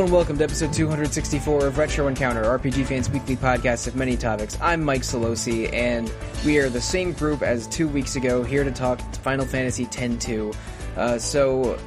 Hello 0.00 0.06
and 0.06 0.14
welcome 0.14 0.38
to 0.38 0.44
episode 0.44 0.72
264 0.72 1.66
of 1.66 1.76
Retro 1.76 2.08
Encounter, 2.08 2.42
RPG 2.44 2.86
Fans 2.86 3.10
Weekly 3.10 3.36
Podcast 3.36 3.86
of 3.86 3.96
many 3.96 4.16
topics. 4.16 4.56
I'm 4.58 4.82
Mike 4.82 5.02
Sollosi, 5.02 5.70
and 5.74 6.10
we 6.42 6.56
are 6.56 6.70
the 6.70 6.80
same 6.80 7.12
group 7.12 7.42
as 7.42 7.66
two 7.66 7.86
weeks 7.86 8.16
ago, 8.16 8.42
here 8.42 8.64
to 8.64 8.70
talk 8.70 8.98
Final 9.16 9.44
Fantasy 9.44 9.84
X-2. 9.84 10.56
Uh, 10.96 11.18
so, 11.18 11.78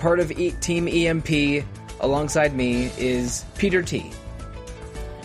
part 0.00 0.18
of 0.18 0.32
e- 0.32 0.56
Team 0.60 0.88
EMP, 0.88 1.64
alongside 2.00 2.52
me, 2.52 2.90
is 2.98 3.44
Peter 3.56 3.80
T. 3.80 4.10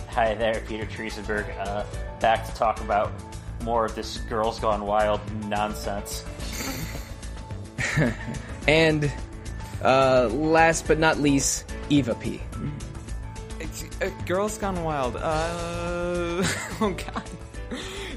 Hi 0.10 0.36
there, 0.36 0.64
Peter 0.68 0.86
Triezenberg. 0.86 1.52
Uh, 1.58 1.84
back 2.20 2.46
to 2.46 2.54
talk 2.54 2.82
about 2.82 3.12
more 3.64 3.86
of 3.86 3.96
this 3.96 4.18
Girls 4.30 4.60
Gone 4.60 4.86
Wild 4.86 5.22
nonsense. 5.46 6.24
and 8.68 9.12
uh, 9.84 10.30
last 10.32 10.88
but 10.88 11.00
not 11.00 11.18
least, 11.18 11.71
Eva 11.92 12.16
P. 12.16 12.40
Uh, 14.02 14.10
Girls 14.26 14.58
Gone 14.58 14.82
Wild. 14.82 15.18
Uh, 15.18 15.20
oh 16.82 16.96
god, 16.98 17.30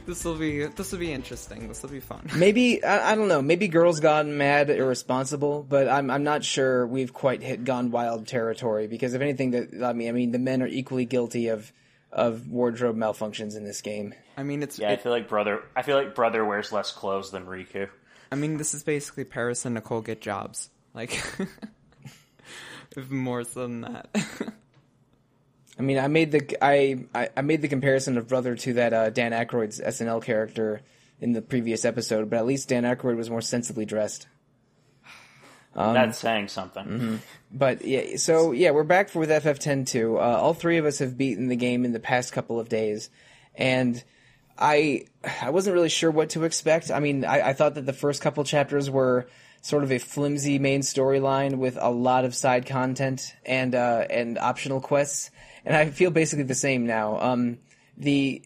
this 0.06 0.24
will 0.24 0.37
be 0.37 0.64
this 0.66 0.92
will 0.92 1.00
be 1.00 1.12
interesting. 1.12 1.66
This 1.66 1.83
will 1.83 1.91
be 1.91 1.98
fun. 1.98 2.24
Maybe 2.37 2.84
I, 2.84 3.12
I 3.12 3.14
don't 3.16 3.27
know. 3.27 3.42
Maybe 3.42 3.66
girls 3.66 3.98
gone 3.98 4.39
mad, 4.39 4.70
irresponsible, 4.70 5.66
but 5.69 5.89
I'm 5.89 6.08
I'm 6.08 6.22
not 6.22 6.44
sure 6.44 6.86
we've 6.86 7.12
quite 7.12 7.42
hit 7.42 7.64
gone 7.64 7.91
wild 7.91 8.28
territory 8.28 8.86
because 8.86 9.12
if 9.12 9.20
anything, 9.20 9.50
that 9.50 9.83
I 9.84 9.92
mean, 9.92 10.09
I 10.09 10.12
mean, 10.12 10.31
the 10.31 10.38
men 10.38 10.62
are 10.62 10.69
equally 10.69 11.05
guilty 11.05 11.48
of 11.48 11.72
of 12.12 12.48
wardrobe 12.48 12.97
malfunctions 12.97 13.56
in 13.56 13.64
this 13.64 13.81
game. 13.81 14.14
I 14.36 14.44
mean, 14.44 14.62
it's 14.62 14.78
Yeah, 14.78 14.92
I 14.92 14.97
feel 14.97 15.11
like 15.11 15.28
brother. 15.28 15.64
I 15.75 15.83
feel 15.83 15.97
like 15.97 16.14
brother 16.14 16.44
wears 16.44 16.70
less 16.70 16.92
clothes 16.92 17.33
than 17.33 17.44
Rikku. 17.47 17.88
I 18.31 18.36
mean, 18.36 18.56
this 18.56 18.72
is 18.72 18.84
basically 18.84 19.25
Paris 19.25 19.64
and 19.64 19.75
Nicole 19.75 20.00
get 20.00 20.20
jobs. 20.20 20.70
Like, 20.94 21.14
if 21.41 21.48
more 23.11 23.45
so 23.45 23.62
than 23.62 23.83
that. 23.83 24.09
I 25.78 25.83
mean, 25.83 25.98
I 25.98 26.09
made 26.09 26.33
the 26.33 26.64
I 26.64 27.05
I, 27.14 27.28
I 27.37 27.41
made 27.42 27.62
the 27.62 27.69
comparison 27.69 28.17
of 28.17 28.28
brother 28.28 28.55
to 28.56 28.75
that 28.75 28.92
uh, 28.92 29.11
Dan 29.11 29.33
Aykroyd's 29.33 29.81
SNL 29.81 30.23
character 30.23 30.83
in 31.20 31.33
the 31.33 31.42
previous 31.42 31.84
episode, 31.84 32.31
but 32.31 32.37
at 32.37 32.47
least 32.47 32.69
Dan 32.69 32.84
Aykroyd 32.84 33.17
was 33.17 33.31
more 33.31 33.41
sensibly 33.41 33.84
dressed. 33.84 34.27
Um, 35.77 35.95
That's 35.95 36.19
saying 36.19 36.48
something. 36.48 36.84
mm-hmm. 36.84 37.17
But 37.50 37.84
yeah, 37.84 38.17
so 38.17 38.53
yeah, 38.53 38.70
we're 38.70 38.84
back 38.84 39.09
for 39.09 39.19
with 39.19 39.31
FF10 39.31 39.87
too. 39.87 40.19
Uh, 40.19 40.20
all 40.20 40.55
three 40.55 40.78
of 40.78 40.84
us 40.84 41.00
have 41.00 41.19
beaten 41.19 41.48
the 41.48 41.56
game 41.56 41.84
in 41.84 41.92
the 41.92 42.00
past 42.00 42.33
couple 42.33 42.61
of 42.61 42.69
days, 42.69 43.11
and 43.56 44.03
I 44.56 45.06
I 45.42 45.50
wasn't 45.50 45.75
really 45.75 45.89
sure 45.89 46.11
what 46.11 46.31
to 46.31 46.45
expect. 46.45 46.91
I 46.91 47.00
mean, 47.00 47.25
I, 47.25 47.48
I 47.48 47.53
thought 47.53 47.75
that 47.75 47.87
the 47.87 47.92
first 47.92 48.22
couple 48.22 48.45
chapters 48.45 48.89
were 48.89 49.27
sort 49.65 49.83
of 49.83 49.91
a 49.91 49.98
flimsy 49.98 50.59
main 50.59 50.83
storyline 50.83 51.57
with 51.57 51.79
a 51.81 51.91
lot 51.91 52.27
of 52.27 52.34
side 52.34 52.67
content 52.67 53.34
and 53.47 53.75
uh, 53.75 54.05
and 54.11 54.37
optional 54.39 54.79
quests, 54.79 55.31
and 55.65 55.75
I 55.75 55.87
feel 55.87 56.11
basically 56.11 56.45
the 56.45 56.55
same 56.55 56.87
now. 56.87 57.19
Um, 57.19 57.59
the 57.97 58.43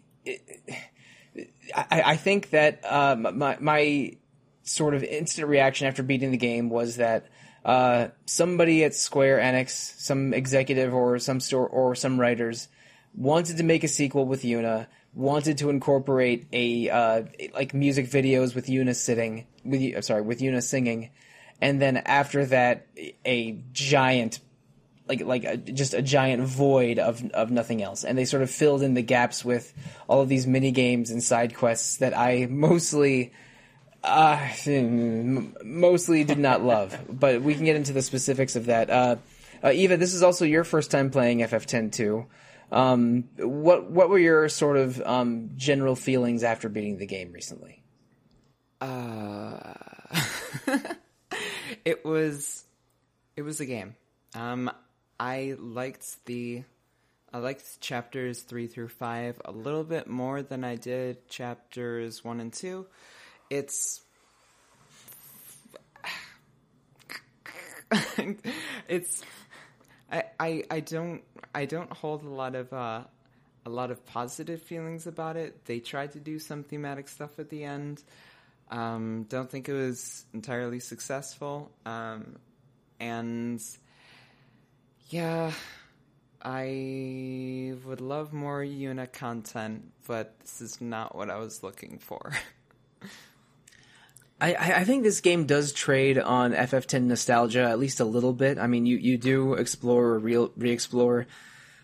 I, 1.74 2.02
I 2.06 2.16
think 2.16 2.50
that 2.50 2.84
uh, 2.84 3.16
my 3.16 3.56
my 3.58 4.16
sort 4.62 4.94
of 4.94 5.02
instant 5.02 5.48
reaction 5.48 5.88
after 5.88 6.04
beating 6.04 6.30
the 6.30 6.36
game 6.36 6.70
was 6.70 6.96
that 6.96 7.26
uh, 7.64 8.08
somebody 8.24 8.84
at 8.84 8.94
Square 8.94 9.40
Enix, 9.40 9.70
some 9.98 10.32
executive 10.32 10.94
or 10.94 11.18
some 11.18 11.40
store 11.40 11.66
or 11.66 11.96
some 11.96 12.20
writers, 12.20 12.68
wanted 13.12 13.56
to 13.56 13.64
make 13.64 13.82
a 13.82 13.88
sequel 13.88 14.24
with 14.24 14.42
Yuna, 14.44 14.86
wanted 15.14 15.58
to 15.58 15.70
incorporate 15.70 16.46
a 16.52 16.90
uh, 16.90 17.22
like 17.54 17.74
music 17.74 18.06
videos 18.06 18.54
with 18.54 18.66
Yuna 18.66 18.94
sitting 18.94 19.46
with 19.64 20.04
sorry 20.04 20.22
with 20.22 20.40
Yuna 20.40 20.62
singing, 20.62 21.10
and 21.60 21.80
then 21.80 21.96
after 21.96 22.46
that 22.46 22.86
a 23.24 23.62
giant 23.72 24.40
like 25.08 25.22
like 25.22 25.44
a, 25.44 25.56
just 25.56 25.94
a 25.94 26.02
giant 26.02 26.42
void 26.42 26.98
of 26.98 27.28
of 27.30 27.50
nothing 27.50 27.82
else, 27.82 28.04
and 28.04 28.16
they 28.16 28.24
sort 28.24 28.42
of 28.42 28.50
filled 28.50 28.82
in 28.82 28.94
the 28.94 29.02
gaps 29.02 29.44
with 29.44 29.72
all 30.08 30.20
of 30.20 30.28
these 30.28 30.46
mini 30.46 30.70
games 30.70 31.10
and 31.10 31.22
side 31.22 31.54
quests 31.54 31.98
that 31.98 32.16
I 32.16 32.46
mostly. 32.48 33.32
Uh, 34.04 34.48
mostly 35.64 36.22
did 36.22 36.38
not 36.38 36.62
love, 36.62 36.96
but 37.10 37.42
we 37.42 37.56
can 37.56 37.64
get 37.64 37.74
into 37.74 37.92
the 37.92 38.00
specifics 38.00 38.54
of 38.54 38.66
that. 38.66 38.88
Uh, 38.88 39.16
uh, 39.62 39.70
Eva, 39.70 39.96
this 39.96 40.14
is 40.14 40.22
also 40.22 40.44
your 40.44 40.62
first 40.62 40.92
time 40.92 41.10
playing 41.10 41.40
FF10 41.40 41.90
too. 41.92 42.26
Um, 42.70 43.24
what 43.38 43.90
what 43.90 44.10
were 44.10 44.18
your 44.18 44.48
sort 44.48 44.76
of 44.76 45.00
um, 45.00 45.50
general 45.56 45.96
feelings 45.96 46.42
after 46.42 46.68
beating 46.68 46.98
the 46.98 47.06
game 47.06 47.32
recently? 47.32 47.82
Uh, 48.80 49.74
it 51.84 52.04
was 52.04 52.64
it 53.36 53.42
was 53.42 53.60
a 53.60 53.66
game. 53.66 53.96
Um, 54.34 54.70
I 55.18 55.56
liked 55.58 56.24
the 56.26 56.62
I 57.32 57.38
liked 57.38 57.80
chapters 57.80 58.42
three 58.42 58.66
through 58.66 58.88
five 58.88 59.40
a 59.44 59.52
little 59.52 59.84
bit 59.84 60.06
more 60.06 60.42
than 60.42 60.64
I 60.64 60.76
did 60.76 61.28
chapters 61.28 62.22
one 62.22 62.40
and 62.40 62.52
two. 62.52 62.86
It's 63.50 64.02
it's 68.88 69.22
I, 70.10 70.24
I 70.38 70.64
I 70.70 70.80
don't 70.80 71.22
I 71.54 71.66
don't 71.66 71.92
hold 71.92 72.24
a 72.24 72.28
lot 72.28 72.54
of 72.54 72.72
uh, 72.72 73.02
a 73.66 73.70
lot 73.70 73.90
of 73.90 74.04
positive 74.06 74.62
feelings 74.62 75.06
about 75.06 75.36
it. 75.36 75.64
They 75.66 75.80
tried 75.80 76.12
to 76.12 76.20
do 76.20 76.38
some 76.38 76.62
thematic 76.62 77.08
stuff 77.08 77.38
at 77.38 77.50
the 77.50 77.64
end. 77.64 78.02
Um, 78.70 79.26
don't 79.28 79.50
think 79.50 79.68
it 79.68 79.72
was 79.72 80.24
entirely 80.34 80.80
successful. 80.80 81.70
Um, 81.86 82.36
and 83.00 83.62
yeah, 85.08 85.52
I 86.42 87.74
would 87.84 88.00
love 88.00 88.32
more 88.32 88.60
Yuna 88.60 89.12
content, 89.12 89.92
but 90.06 90.38
this 90.40 90.60
is 90.60 90.80
not 90.80 91.14
what 91.14 91.30
I 91.30 91.38
was 91.38 91.62
looking 91.62 91.98
for. 91.98 92.32
I, 94.40 94.54
I 94.54 94.84
think 94.84 95.02
this 95.02 95.20
game 95.20 95.46
does 95.46 95.72
trade 95.72 96.18
on 96.18 96.52
FF10 96.52 97.04
nostalgia 97.04 97.62
at 97.64 97.78
least 97.78 97.98
a 97.98 98.04
little 98.04 98.32
bit. 98.32 98.58
I 98.58 98.68
mean, 98.68 98.86
you, 98.86 98.96
you 98.96 99.18
do 99.18 99.54
explore 99.54 100.04
or 100.04 100.18
re- 100.18 100.48
re-explore 100.56 101.26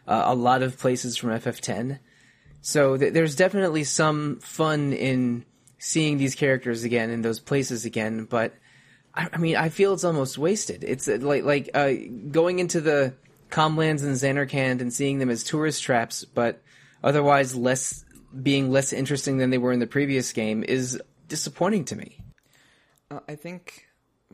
uh, 0.07 0.23
a 0.27 0.35
lot 0.35 0.63
of 0.63 0.79
places 0.79 1.17
from 1.17 1.31
FF10, 1.31 1.99
so 2.61 2.97
th- 2.97 3.13
there's 3.13 3.37
definitely 3.37 3.85
some 3.85 4.39
fun 4.41 4.93
in 4.93 5.45
seeing 5.79 6.17
these 6.17 6.35
characters 6.35 6.85
again 6.85 7.11
in 7.11 7.23
those 7.23 7.41
places 7.41 7.85
again. 7.85 8.25
But 8.25 8.55
I, 9.15 9.29
I 9.33 9.37
mean, 9.39 9.57
I 9.57 9.69
feel 9.69 9.93
it's 9.93 10.05
almost 10.05 10.39
wasted. 10.39 10.85
It's 10.85 11.09
uh, 11.09 11.19
like 11.21 11.45
like 11.45 11.71
uh, 11.75 11.93
going 12.31 12.59
into 12.59 12.81
the 12.81 13.15
Calmlands 13.51 14.03
and 14.03 14.15
Zanarkand 14.15 14.81
and 14.81 14.93
seeing 14.93 15.19
them 15.19 15.31
as 15.31 15.45
tourist 15.45 15.83
traps, 15.83 16.25
but 16.25 16.63
otherwise 17.03 17.55
less 17.55 18.05
being 18.43 18.71
less 18.71 18.93
interesting 18.93 19.39
than 19.39 19.51
they 19.51 19.59
were 19.59 19.73
in 19.73 19.81
the 19.81 19.87
previous 19.87 20.33
game 20.33 20.65
is 20.65 21.01
disappointing 21.29 21.85
to 21.87 21.97
me. 21.97 22.24
Uh, 23.15 23.21
I 23.29 23.37
think 23.37 23.87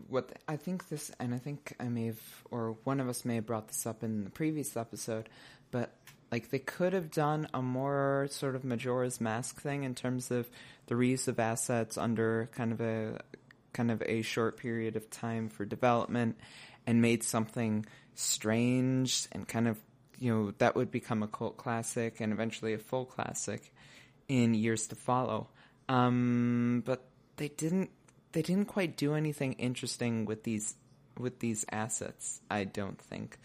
what 0.08 0.30
I 0.48 0.56
think 0.56 0.88
this, 0.88 1.10
and 1.20 1.34
I 1.34 1.38
think 1.38 1.74
I 1.78 1.88
may 1.88 2.06
have, 2.06 2.20
or 2.50 2.76
one 2.84 3.00
of 3.00 3.08
us 3.08 3.24
may 3.24 3.36
have 3.36 3.46
brought 3.46 3.68
this 3.68 3.86
up 3.86 4.02
in 4.02 4.24
the 4.24 4.30
previous 4.30 4.76
episode, 4.76 5.28
but 5.70 5.94
like 6.32 6.50
they 6.50 6.58
could 6.58 6.92
have 6.92 7.10
done 7.10 7.48
a 7.52 7.60
more 7.60 8.28
sort 8.30 8.54
of 8.54 8.64
Majora's 8.64 9.20
Mask 9.20 9.60
thing 9.60 9.84
in 9.84 9.94
terms 9.94 10.30
of 10.30 10.48
the 10.86 10.94
reuse 10.94 11.28
of 11.28 11.38
assets 11.38 11.98
under 11.98 12.48
kind 12.52 12.72
of 12.72 12.80
a 12.80 13.20
kind 13.72 13.90
of 13.90 14.02
a 14.02 14.22
short 14.22 14.56
period 14.56 14.96
of 14.96 15.10
time 15.10 15.48
for 15.48 15.64
development, 15.64 16.38
and 16.86 17.02
made 17.02 17.22
something 17.22 17.84
strange 18.14 19.26
and 19.32 19.46
kind 19.46 19.68
of 19.68 19.78
you 20.18 20.32
know 20.32 20.52
that 20.58 20.76
would 20.76 20.90
become 20.90 21.22
a 21.22 21.28
cult 21.28 21.56
classic 21.56 22.20
and 22.20 22.32
eventually 22.32 22.74
a 22.74 22.78
full 22.78 23.04
classic 23.04 23.72
in 24.28 24.54
years 24.54 24.86
to 24.86 24.94
follow. 24.94 25.48
Um, 25.88 26.84
but 26.86 27.04
they 27.36 27.48
didn't 27.48 27.90
they 28.32 28.42
didn't 28.42 28.66
quite 28.66 28.96
do 28.96 29.14
anything 29.14 29.54
interesting 29.54 30.24
with 30.24 30.44
these 30.44 30.74
with 31.18 31.38
these 31.40 31.64
assets. 31.70 32.40
I 32.50 32.64
don't 32.64 33.00
think. 33.00 33.38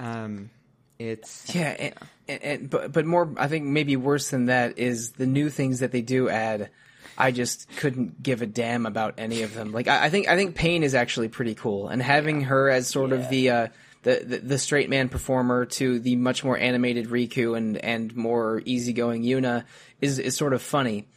Um, 0.00 0.50
it's 0.98 1.54
Yeah, 1.54 1.76
and, 1.78 1.94
and, 2.28 2.42
and 2.42 2.70
but 2.70 2.92
but 2.92 3.06
more, 3.06 3.32
I 3.36 3.48
think 3.48 3.66
maybe 3.66 3.96
worse 3.96 4.30
than 4.30 4.46
that 4.46 4.78
is 4.78 5.12
the 5.12 5.26
new 5.26 5.50
things 5.50 5.80
that 5.80 5.92
they 5.92 6.02
do 6.02 6.28
add. 6.28 6.70
I 7.16 7.32
just 7.32 7.68
couldn't 7.76 8.22
give 8.22 8.42
a 8.42 8.46
damn 8.46 8.86
about 8.86 9.14
any 9.18 9.42
of 9.42 9.54
them. 9.54 9.72
Like 9.72 9.88
I, 9.88 10.04
I 10.04 10.10
think 10.10 10.28
I 10.28 10.36
think 10.36 10.54
Paine 10.54 10.82
is 10.82 10.94
actually 10.94 11.28
pretty 11.28 11.54
cool, 11.54 11.88
and 11.88 12.02
having 12.02 12.42
her 12.42 12.68
as 12.68 12.88
sort 12.88 13.12
of 13.12 13.28
the, 13.28 13.50
uh, 13.50 13.68
the 14.02 14.22
the 14.24 14.38
the 14.38 14.58
straight 14.58 14.90
man 14.90 15.08
performer 15.08 15.66
to 15.66 15.98
the 15.98 16.16
much 16.16 16.44
more 16.44 16.56
animated 16.56 17.08
Rikku 17.08 17.56
and 17.56 17.76
and 17.78 18.14
more 18.14 18.62
easygoing 18.64 19.22
Yuna 19.22 19.64
is 20.00 20.18
is 20.18 20.36
sort 20.36 20.52
of 20.52 20.62
funny. 20.62 21.08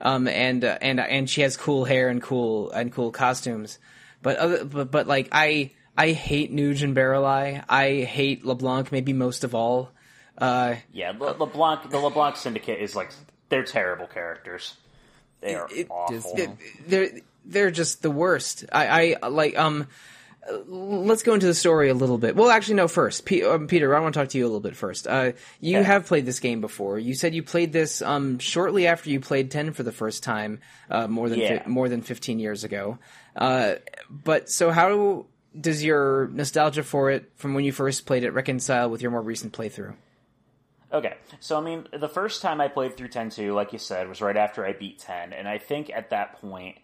Um, 0.00 0.28
and 0.28 0.64
uh, 0.64 0.78
and 0.80 1.00
and 1.00 1.28
she 1.30 1.40
has 1.42 1.56
cool 1.56 1.84
hair 1.84 2.08
and 2.08 2.22
cool 2.22 2.70
and 2.72 2.92
cool 2.92 3.10
costumes, 3.10 3.78
but 4.22 4.36
other 4.36 4.64
but, 4.64 4.90
but 4.90 5.06
like 5.06 5.28
I 5.32 5.70
I 5.96 6.12
hate 6.12 6.52
Nooj 6.52 6.82
and 6.82 6.96
Baralai. 6.96 7.64
I 7.68 8.02
hate 8.02 8.44
LeBlanc 8.44 8.90
maybe 8.92 9.12
most 9.12 9.44
of 9.44 9.54
all. 9.54 9.90
Uh, 10.36 10.76
Yeah, 10.92 11.12
Le- 11.18 11.36
LeBlanc. 11.38 11.90
The 11.90 11.98
LeBlanc 11.98 12.36
Syndicate 12.36 12.80
is 12.80 12.96
like 12.96 13.10
they're 13.48 13.62
terrible 13.64 14.06
characters. 14.06 14.74
They 15.40 15.54
are 15.54 15.68
It- 15.70 15.86
awful. 15.90 16.34
Dismal. 16.36 16.58
they're 16.86 17.10
they're 17.44 17.70
just 17.70 18.02
the 18.02 18.10
worst. 18.10 18.64
I, 18.72 19.16
I 19.22 19.28
like 19.28 19.56
um 19.58 19.86
let's 20.66 21.22
go 21.22 21.34
into 21.34 21.46
the 21.46 21.54
story 21.54 21.88
a 21.88 21.94
little 21.94 22.18
bit. 22.18 22.36
Well, 22.36 22.50
actually, 22.50 22.74
no. 22.74 22.88
First, 22.88 23.24
P- 23.24 23.44
um, 23.44 23.66
Peter, 23.66 23.94
I 23.94 24.00
want 24.00 24.14
to 24.14 24.20
talk 24.20 24.28
to 24.30 24.38
you 24.38 24.44
a 24.44 24.48
little 24.48 24.60
bit 24.60 24.76
first. 24.76 25.06
Uh, 25.06 25.32
you 25.60 25.82
have 25.82 26.06
played 26.06 26.26
this 26.26 26.40
game 26.40 26.60
before. 26.60 26.98
You 26.98 27.14
said 27.14 27.34
you 27.34 27.42
played 27.42 27.72
this 27.72 28.02
um, 28.02 28.38
shortly 28.38 28.86
after 28.86 29.10
you 29.10 29.20
played 29.20 29.50
Ten 29.50 29.72
for 29.72 29.82
the 29.82 29.92
first 29.92 30.22
time, 30.22 30.60
uh, 30.90 31.06
more 31.08 31.28
than 31.28 31.38
Yeah. 31.40 31.62
fi- 31.62 31.68
more 31.68 31.88
than 31.88 32.02
fifteen 32.02 32.38
years 32.38 32.64
ago. 32.64 32.98
Uh, 33.36 33.74
but 34.10 34.48
so, 34.50 34.70
how 34.70 35.26
does 35.58 35.82
your 35.84 36.28
nostalgia 36.28 36.82
for 36.82 37.10
it 37.10 37.30
from 37.36 37.54
when 37.54 37.64
you 37.64 37.72
first 37.72 38.06
played 38.06 38.24
it 38.24 38.30
reconcile 38.32 38.90
with 38.90 39.02
your 39.02 39.10
more 39.10 39.22
recent 39.22 39.52
playthrough? 39.52 39.94
Okay, 40.92 41.14
so 41.40 41.58
I 41.58 41.60
mean, 41.60 41.88
the 41.92 42.08
first 42.08 42.40
time 42.40 42.60
I 42.60 42.68
played 42.68 42.96
through 42.96 43.08
10-2, 43.08 43.52
like 43.52 43.72
you 43.72 43.80
said, 43.80 44.08
was 44.08 44.20
right 44.20 44.36
after 44.36 44.64
I 44.64 44.74
beat 44.74 45.00
10, 45.00 45.32
and 45.32 45.48
I 45.48 45.58
think 45.58 45.90
at 45.90 46.10
that 46.10 46.40
point 46.40 46.76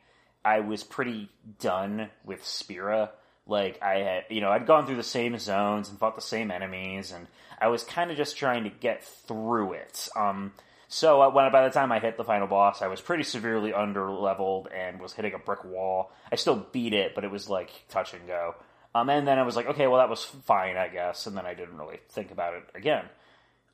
I 0.44 0.60
was 0.60 0.82
pretty 0.82 1.28
done 1.60 2.10
with 2.24 2.44
Spira. 2.44 3.10
Like 3.50 3.82
I 3.82 3.98
had, 3.98 4.24
you 4.30 4.40
know, 4.40 4.50
I'd 4.50 4.66
gone 4.66 4.86
through 4.86 4.96
the 4.96 5.02
same 5.02 5.36
zones 5.38 5.88
and 5.88 5.98
fought 5.98 6.14
the 6.14 6.22
same 6.22 6.50
enemies, 6.50 7.10
and 7.10 7.26
I 7.60 7.66
was 7.66 7.82
kind 7.82 8.10
of 8.10 8.16
just 8.16 8.36
trying 8.36 8.64
to 8.64 8.70
get 8.70 9.04
through 9.04 9.72
it. 9.72 10.08
Um, 10.14 10.52
so 10.86 11.20
uh, 11.20 11.30
when 11.30 11.50
by 11.50 11.64
the 11.64 11.74
time 11.74 11.92
I 11.92 11.98
hit 11.98 12.16
the 12.16 12.24
final 12.24 12.46
boss, 12.46 12.80
I 12.80 12.86
was 12.86 13.00
pretty 13.00 13.24
severely 13.24 13.72
under 13.72 14.08
leveled 14.10 14.68
and 14.74 15.00
was 15.00 15.12
hitting 15.12 15.34
a 15.34 15.38
brick 15.38 15.64
wall. 15.64 16.12
I 16.30 16.36
still 16.36 16.66
beat 16.72 16.94
it, 16.94 17.14
but 17.14 17.24
it 17.24 17.30
was 17.30 17.48
like 17.48 17.70
touch 17.88 18.14
and 18.14 18.26
go. 18.26 18.54
Um, 18.94 19.10
and 19.10 19.26
then 19.26 19.38
I 19.38 19.42
was 19.42 19.56
like, 19.56 19.66
okay, 19.66 19.88
well 19.88 19.98
that 19.98 20.08
was 20.08 20.24
fine, 20.24 20.76
I 20.76 20.88
guess, 20.88 21.26
and 21.26 21.36
then 21.36 21.46
I 21.46 21.54
didn't 21.54 21.76
really 21.76 21.98
think 22.08 22.30
about 22.30 22.54
it 22.54 22.64
again. 22.74 23.04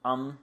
Um, 0.05 0.39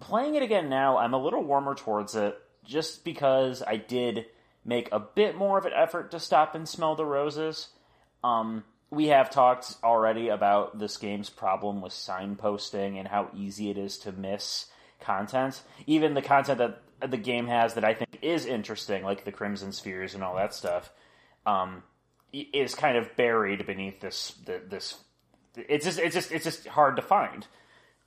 playing 0.00 0.34
it 0.34 0.42
again 0.42 0.68
now, 0.68 0.98
I'm 0.98 1.14
a 1.14 1.22
little 1.22 1.42
warmer 1.42 1.74
towards 1.74 2.14
it 2.14 2.36
just 2.64 3.04
because 3.04 3.62
I 3.62 3.76
did 3.76 4.26
make 4.64 4.88
a 4.92 5.00
bit 5.00 5.36
more 5.36 5.58
of 5.58 5.66
an 5.66 5.72
effort 5.74 6.10
to 6.12 6.20
stop 6.20 6.54
and 6.54 6.68
smell 6.68 6.94
the 6.94 7.04
roses. 7.04 7.68
Um, 8.22 8.64
we 8.92 9.06
have 9.06 9.30
talked 9.30 9.74
already 9.82 10.28
about 10.28 10.78
this 10.78 10.98
game's 10.98 11.30
problem 11.30 11.80
with 11.80 11.94
signposting 11.94 12.98
and 12.98 13.08
how 13.08 13.30
easy 13.34 13.70
it 13.70 13.78
is 13.78 13.96
to 13.96 14.12
miss 14.12 14.66
content. 15.00 15.62
Even 15.86 16.12
the 16.12 16.20
content 16.20 16.58
that 16.58 17.10
the 17.10 17.16
game 17.16 17.46
has 17.46 17.72
that 17.74 17.84
I 17.84 17.94
think 17.94 18.18
is 18.20 18.44
interesting, 18.44 19.02
like 19.02 19.24
the 19.24 19.32
Crimson 19.32 19.72
Spheres 19.72 20.14
and 20.14 20.22
all 20.22 20.36
that 20.36 20.52
stuff, 20.52 20.92
um, 21.46 21.82
is 22.34 22.74
kind 22.74 22.98
of 22.98 23.16
buried 23.16 23.64
beneath 23.64 24.00
this. 24.00 24.34
This, 24.44 24.98
it's 25.56 25.86
just, 25.86 25.98
it's 25.98 26.14
just, 26.14 26.30
it's 26.30 26.44
just 26.44 26.68
hard 26.68 26.96
to 26.96 27.02
find. 27.02 27.46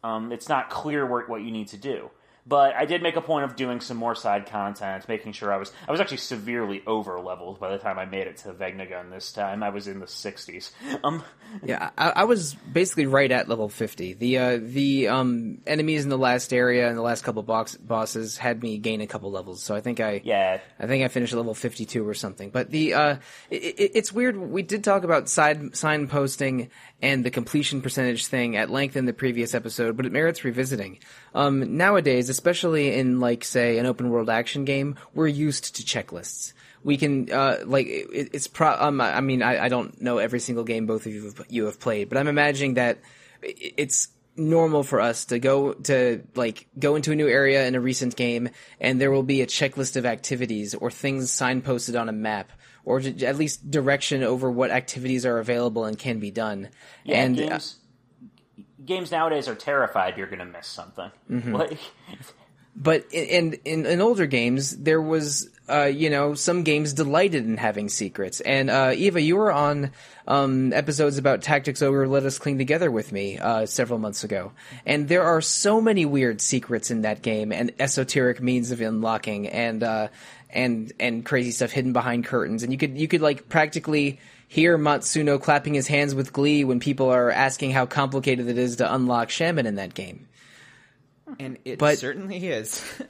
Um, 0.04 0.32
it's 0.32 0.48
not 0.48 0.70
clear 0.70 1.04
what, 1.04 1.28
what 1.28 1.42
you 1.42 1.50
need 1.50 1.70
to 1.70 1.78
do. 1.78 2.12
But 2.48 2.76
I 2.76 2.86
did 2.86 3.02
make 3.02 3.16
a 3.16 3.22
point 3.22 3.46
of 3.46 3.56
doing 3.56 3.82
some 3.82 3.98
more 3.98 4.14
side 4.14 4.46
content, 4.46 5.08
making 5.08 5.32
sure 5.32 5.52
I 5.52 5.58
was 5.58 5.72
I 5.88 5.92
was 5.92 6.00
actually 6.00 6.18
severely 6.18 6.84
over 6.86 7.20
leveled 7.20 7.60
by 7.60 7.72
the 7.72 7.80
time 7.80 7.98
I 7.98 8.06
made 8.06 8.28
it 8.28 8.38
to 8.38 8.54
Vegnagun 8.54 9.10
this 9.10 9.32
time. 9.32 9.64
I 9.64 9.70
was 9.70 9.88
in 9.88 10.00
the 10.00 10.08
sixties. 10.08 10.72
Um, 11.04 11.24
Yeah, 11.64 11.90
I, 11.98 12.10
I 12.10 12.24
was 12.26 12.54
basically 12.54 13.06
right 13.06 13.32
at 13.32 13.50
level 13.50 13.70
fifty. 13.70 14.14
The 14.14 14.38
uh, 14.38 14.60
the 14.62 15.08
um, 15.08 15.60
enemies 15.66 16.04
in 16.04 16.10
the 16.10 16.18
last 16.18 16.54
area 16.54 16.88
and 16.88 16.98
the 16.98 17.02
last 17.02 17.24
couple 17.24 17.42
box 17.44 17.76
bosses 17.76 18.38
had 18.38 18.62
me 18.62 18.78
gain 18.78 19.02
a 19.02 19.08
couple 19.08 19.32
levels, 19.32 19.64
so 19.64 19.76
I 19.76 19.82
think 19.82 20.00
I 20.00 20.22
yeah, 20.24 20.60
I 20.80 20.88
think 20.88 21.04
I 21.04 21.08
finished 21.08 21.34
level 21.34 21.54
52 21.54 22.08
or 22.08 22.14
something. 22.14 22.50
But 22.50 22.70
the 22.70 22.94
uh, 22.94 23.16
it, 23.50 23.64
it, 23.64 23.92
it's 23.96 24.12
weird. 24.12 24.38
We 24.38 24.62
did 24.62 24.84
talk 24.84 25.04
about 25.04 25.30
side 25.30 25.76
sign 25.76 26.08
posting 26.08 26.70
and 27.02 27.24
the 27.24 27.32
completion 27.32 27.82
percentage 27.82 28.28
thing 28.28 28.56
at 28.56 28.70
length 28.70 28.96
in 28.96 29.06
the 29.06 29.14
previous 29.14 29.54
episode, 29.54 29.98
but 29.98 30.06
it 30.06 30.12
merits 30.12 30.44
revisiting. 30.44 31.00
Um, 31.34 31.78
nowadays, 31.78 32.30
especially 32.36 32.94
in 32.94 33.22
like 33.22 33.46
say 33.46 33.78
an 33.78 33.86
open 33.86 34.10
world 34.10 34.30
action 34.30 34.66
game, 34.66 34.98
we're 35.14 35.28
used 35.28 35.76
to 35.78 35.84
checklists. 35.84 36.52
We 36.84 36.98
can 36.98 37.32
uh, 37.32 37.60
like 37.66 37.88
it, 37.88 38.30
it's 38.34 38.48
pro. 38.48 38.76
Um, 38.78 39.00
I 39.00 39.22
mean, 39.22 39.42
I, 39.42 39.66
I 39.66 39.70
don't 39.70 40.02
know 40.02 40.18
every 40.18 40.42
single 40.42 40.66
game 40.66 40.86
both 40.86 41.06
of 41.06 41.14
you 41.14 41.24
have, 41.26 41.46
you 41.50 41.66
have 41.66 41.80
played, 41.80 42.10
but 42.10 42.18
I'm 42.18 42.28
imagining 42.28 42.74
that 42.74 43.00
it's 43.42 44.10
normal 44.36 44.84
for 44.84 45.00
us 45.00 45.26
to 45.26 45.40
go 45.40 45.74
to 45.74 46.22
like 46.36 46.68
go 46.78 46.98
into 46.98 47.14
a 47.14 47.16
new 47.16 47.30
area 47.30 47.66
in 47.66 47.74
a 47.74 47.80
recent 47.80 48.18
game 48.18 48.50
and 48.82 49.00
there 49.00 49.10
will 49.10 49.24
be 49.24 49.42
a 49.42 49.48
checklist 49.48 49.96
of 49.96 50.06
activities 50.06 50.76
or 50.76 50.92
things 50.92 51.32
signposted 51.32 52.00
on 52.00 52.10
a 52.10 52.12
map 52.12 52.52
or 52.84 53.00
at 53.00 53.38
least 53.38 53.72
direction 53.72 54.24
over 54.24 54.52
what 54.52 54.72
activities 54.72 55.26
are 55.26 55.40
available 55.40 55.86
and 55.86 55.98
can 55.98 56.20
be 56.20 56.32
done 56.32 56.68
yeah. 57.06 57.24
and 57.24 57.40
uh, 57.40 57.48
games 57.48 57.78
games 58.86 59.12
nowadays 59.12 59.48
are 59.48 59.56
terrified 59.56 60.18
you're 60.18 60.28
going 60.28 60.40
to 60.40 60.46
miss 60.46 60.68
something. 60.68 61.12
Mm-hmm. 61.30 61.56
Like, 61.66 61.80
but 62.76 63.06
in, 63.12 63.54
in 63.64 63.86
in 63.86 64.02
older 64.02 64.26
games 64.26 64.76
there 64.78 65.02
was 65.02 65.50
uh, 65.70 65.86
you 65.86 66.10
know 66.10 66.34
some 66.34 66.64
games 66.64 66.94
delighted 66.94 67.46
in 67.46 67.58
having 67.58 67.88
secrets 67.88 68.42
and 68.42 68.70
uh, 68.70 68.92
eva 68.94 69.22
you 69.22 69.38
were 69.38 69.52
on 69.52 69.92
um, 70.28 70.74
episodes 70.74 71.18
about 71.18 71.42
tactics 71.42 71.82
ogre 71.82 72.08
let 72.08 72.26
us 72.26 72.38
cling 72.38 72.58
together 72.58 72.92
with 72.92 73.12
me 73.12 73.38
uh, 73.40 73.66
several 73.66 73.98
months 73.98 74.24
ago 74.24 74.52
and 74.86 75.08
there 75.08 75.24
are 75.24 75.40
so 75.40 75.80
many 75.80 76.06
weird 76.06 76.42
secrets 76.42 76.92
in 76.92 77.04
that 77.04 77.22
game 77.22 77.52
and 77.54 77.72
esoteric 77.80 78.42
means 78.42 78.72
of 78.72 78.82
unlocking 78.82 79.48
and 79.48 79.82
uh, 79.82 80.10
and 80.50 80.92
and 81.00 81.26
crazy 81.26 81.52
stuff 81.52 81.72
hidden 81.72 81.94
behind 81.94 82.26
curtains 82.26 82.62
and 82.62 82.74
you 82.74 82.78
could 82.78 82.98
you 82.98 83.08
could 83.08 83.22
like 83.22 83.48
practically 83.48 84.20
hear 84.56 84.78
matsuno 84.78 85.42
clapping 85.42 85.74
his 85.74 85.88
hands 85.88 86.16
with 86.16 86.32
glee 86.34 86.64
when 86.64 86.80
people 86.80 87.10
are 87.10 87.30
asking 87.32 87.72
how 87.72 87.86
complicated 87.86 88.48
it 88.48 88.58
is 88.58 88.78
to 88.78 88.94
unlock 88.96 89.30
shaman 89.30 89.66
in 89.66 89.76
that 89.76 89.94
game 89.94 90.28
And 91.40 91.58
it 91.66 91.80
But- 91.80 91.98
certainly 92.00 92.48
is. 92.48 92.84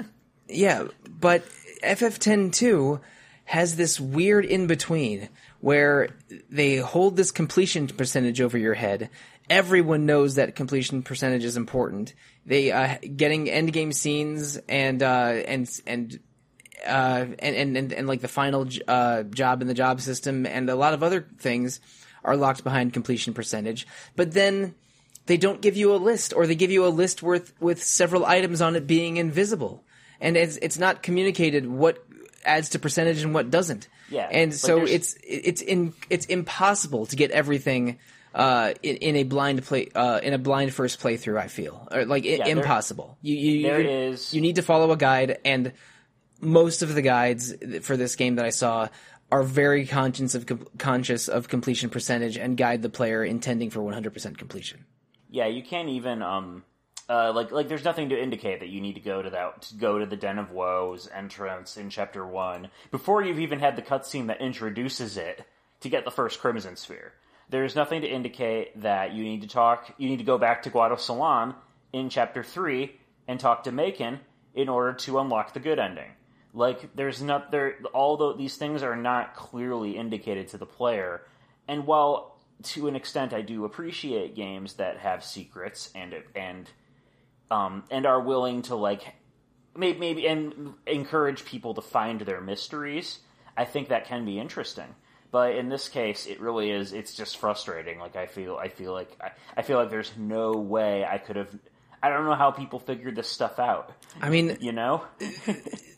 Yeah, 0.48 0.90
but 1.08 1.44
FF10 1.84 2.54
2 2.54 3.00
has 3.46 3.76
this 3.78 4.00
weird 4.00 4.46
in 4.46 4.68
between 4.68 5.28
where 5.60 6.10
they 6.52 6.78
hold 6.78 7.18
this 7.18 7.32
completion 7.32 7.88
percentage 7.88 8.40
over 8.42 8.56
your 8.56 8.76
head. 8.76 9.10
Everyone 9.50 10.06
knows 10.06 10.36
that 10.36 10.56
completion 10.56 11.02
percentage 11.02 11.44
is 11.44 11.58
important. 11.58 12.14
They 12.46 12.72
uh, 12.72 12.98
getting 13.16 13.50
end 13.50 13.74
game 13.74 13.92
scenes 13.92 14.58
and 14.70 15.02
uh, 15.02 15.34
and 15.48 15.68
and. 15.88 16.20
Uh, 16.86 17.26
and, 17.40 17.56
and, 17.56 17.78
and, 17.78 17.94
and 17.94 18.08
like 18.08 18.22
the 18.22 18.28
final 18.28 18.66
j- 18.66 18.82
uh, 18.88 19.24
job 19.24 19.62
in 19.62 19.68
the 19.68 19.74
job 19.74 20.00
system 20.02 20.46
and 20.46 20.70
a 20.70 20.76
lot 20.76 20.94
of 20.94 21.02
other 21.04 21.26
things 21.40 21.80
are 22.24 22.38
locked 22.38 22.64
behind 22.64 22.94
completion 22.94 23.34
percentage. 23.34 23.88
But 24.16 24.32
then 24.34 24.76
they 25.26 25.38
don't 25.38 25.62
give 25.62 25.76
you 25.76 25.94
a 25.94 25.98
list 25.98 26.34
or 26.34 26.46
they 26.48 26.56
give 26.56 26.72
you 26.72 26.86
a 26.86 26.90
list 26.90 27.24
with 27.24 27.54
with 27.60 27.84
several 27.84 28.26
items 28.26 28.62
on 28.62 28.76
it 28.76 28.86
being 28.88 29.18
invisible. 29.18 29.84
And 30.22 30.38
it's 30.38 30.58
it's 30.58 30.78
not 30.78 31.02
communicated 31.04 31.66
what 31.68 32.04
adds 32.46 32.70
to 32.70 32.80
percentage 32.80 33.24
and 33.24 33.34
what 33.34 33.50
doesn't. 33.50 33.88
Yeah, 34.10 34.28
and 34.32 34.54
so 34.54 34.84
it's 34.86 35.18
it's 35.28 35.62
in 35.62 35.94
it's 36.12 36.28
impossible 36.28 37.08
to 37.08 37.16
get 37.16 37.32
everything 37.32 37.98
uh, 38.36 38.74
in, 38.84 38.98
in 38.98 39.16
a 39.16 39.24
blind 39.24 39.64
play 39.66 39.90
uh, 39.96 40.20
in 40.22 40.34
a 40.34 40.38
blind 40.38 40.74
first 40.74 41.00
playthrough 41.02 41.40
i 41.40 41.48
feel. 41.48 41.88
Or 41.92 42.06
like 42.06 42.24
i 42.26 42.38
there- 42.38 42.48
impossible. 42.58 43.18
You 43.24 43.36
you 43.36 43.64
there 43.64 43.82
you, 43.82 43.90
is- 43.90 44.34
you 44.34 44.42
need 44.42 44.56
to 44.58 44.62
follow 44.62 44.92
a 44.92 44.98
guide 44.98 45.40
and 45.44 45.74
most 46.46 46.82
of 46.82 46.94
the 46.94 47.02
guides 47.02 47.54
for 47.82 47.98
this 47.98 48.16
game 48.16 48.36
that 48.36 48.46
i 48.46 48.50
saw 48.50 48.88
are 49.32 49.44
very 49.44 49.86
conscious 49.86 50.36
of 50.36 50.46
com- 50.46 50.68
conscious 50.78 51.28
of 51.28 51.48
completion 51.48 51.90
percentage 51.90 52.38
and 52.38 52.58
guide 52.58 52.82
the 52.82 52.90
player 52.90 53.24
intending 53.24 53.70
for 53.70 53.80
100% 53.80 54.38
completion 54.38 54.86
Yeah, 55.30 55.48
you 55.48 55.64
can't 55.64 55.90
even 55.90 56.22
um 56.22 56.64
uh 57.10 57.32
like 57.34 57.52
like 57.52 57.68
there's 57.68 57.84
nothing 57.84 58.10
to 58.10 58.22
indicate 58.22 58.60
that 58.62 58.70
you 58.70 58.82
need 58.82 58.96
to 58.96 59.02
go 59.02 59.22
to 59.22 59.30
that 59.30 59.62
to 59.64 59.76
go 59.76 60.00
to 60.00 60.06
the 60.06 60.16
Den 60.16 60.40
of 60.40 60.52
Woes 60.52 61.10
entrance 61.14 61.78
in 61.78 61.90
chapter 61.90 62.26
one 62.26 62.70
before 62.92 63.22
you've 63.24 63.40
even 63.40 63.60
had 63.60 63.76
the 63.76 63.82
cutscene 63.82 64.28
that 64.28 64.42
introduces 64.42 65.18
it 65.18 65.46
to 65.82 65.90
get 65.90 66.06
the 66.06 66.12
first 66.12 66.40
Crimson 66.40 66.76
Sphere. 66.76 67.14
There's 67.50 67.76
nothing 67.76 68.02
to 68.02 68.08
indicate 68.08 68.82
that 68.82 69.14
you 69.14 69.24
need 69.24 69.42
to 69.42 69.48
talk 69.48 69.94
you 69.98 70.10
need 70.10 70.18
to 70.18 70.24
go 70.24 70.38
back 70.38 70.64
to 70.64 70.72
Guado 70.72 71.00
Salam 71.00 71.56
in 71.94 72.10
chapter 72.10 72.44
three 72.44 73.00
and 73.28 73.40
talk 73.40 73.64
to 73.64 73.72
Maechen 73.72 74.20
in 74.54 74.70
order 74.70 74.94
to 74.94 75.20
unlock 75.20 75.54
the 75.54 75.60
good 75.60 75.80
ending. 75.80 76.12
Like 76.56 76.96
there's 76.96 77.22
not 77.22 77.52
there 77.52 77.76
although 77.94 78.34
these 78.34 78.56
things 78.56 78.82
are 78.82 78.96
not 78.96 79.36
clearly 79.36 79.98
indicated 79.98 80.48
to 80.50 80.58
the 80.58 80.66
player. 80.66 81.22
And 81.68 81.86
while 81.86 82.38
to 82.64 82.88
an 82.88 82.96
extent 82.96 83.34
I 83.34 83.42
do 83.42 83.66
appreciate 83.66 84.36
games 84.36 84.76
that 84.76 84.98
have 84.98 85.24
secrets 85.24 85.92
and 85.94 86.16
and 86.34 86.70
um 87.52 87.84
and 87.92 88.06
are 88.06 88.22
willing 88.22 88.62
to 88.64 88.76
like 88.76 89.14
maybe, 89.76 90.00
maybe 90.00 90.28
and 90.28 90.74
encourage 90.88 91.44
people 91.44 91.74
to 91.74 91.82
find 91.82 92.22
their 92.22 92.40
mysteries, 92.40 93.20
I 93.58 93.66
think 93.66 93.90
that 93.90 94.06
can 94.06 94.26
be 94.26 94.40
interesting. 94.40 94.96
But 95.32 95.56
in 95.58 95.68
this 95.68 95.90
case, 95.90 96.28
it 96.28 96.40
really 96.40 96.72
is. 96.72 96.94
It's 96.94 97.14
just 97.14 97.36
frustrating. 97.36 98.00
Like 98.00 98.16
I 98.16 98.26
feel, 98.26 98.56
I 98.56 98.70
feel 98.70 98.94
like 98.94 99.12
I, 99.20 99.32
I 99.58 99.64
feel 99.64 99.78
like 99.78 99.90
there's 99.90 100.14
no 100.18 100.54
way 100.54 101.04
I 101.04 101.18
could 101.18 101.36
have. 101.36 101.50
I 102.02 102.08
don't 102.08 102.24
know 102.24 102.36
how 102.36 102.52
people 102.52 102.80
figured 102.80 103.18
this 103.18 103.28
stuff 103.28 103.60
out. 103.60 103.92
i 104.22 104.30
mean 104.30 104.58
You 104.62 104.72
know? 104.72 105.04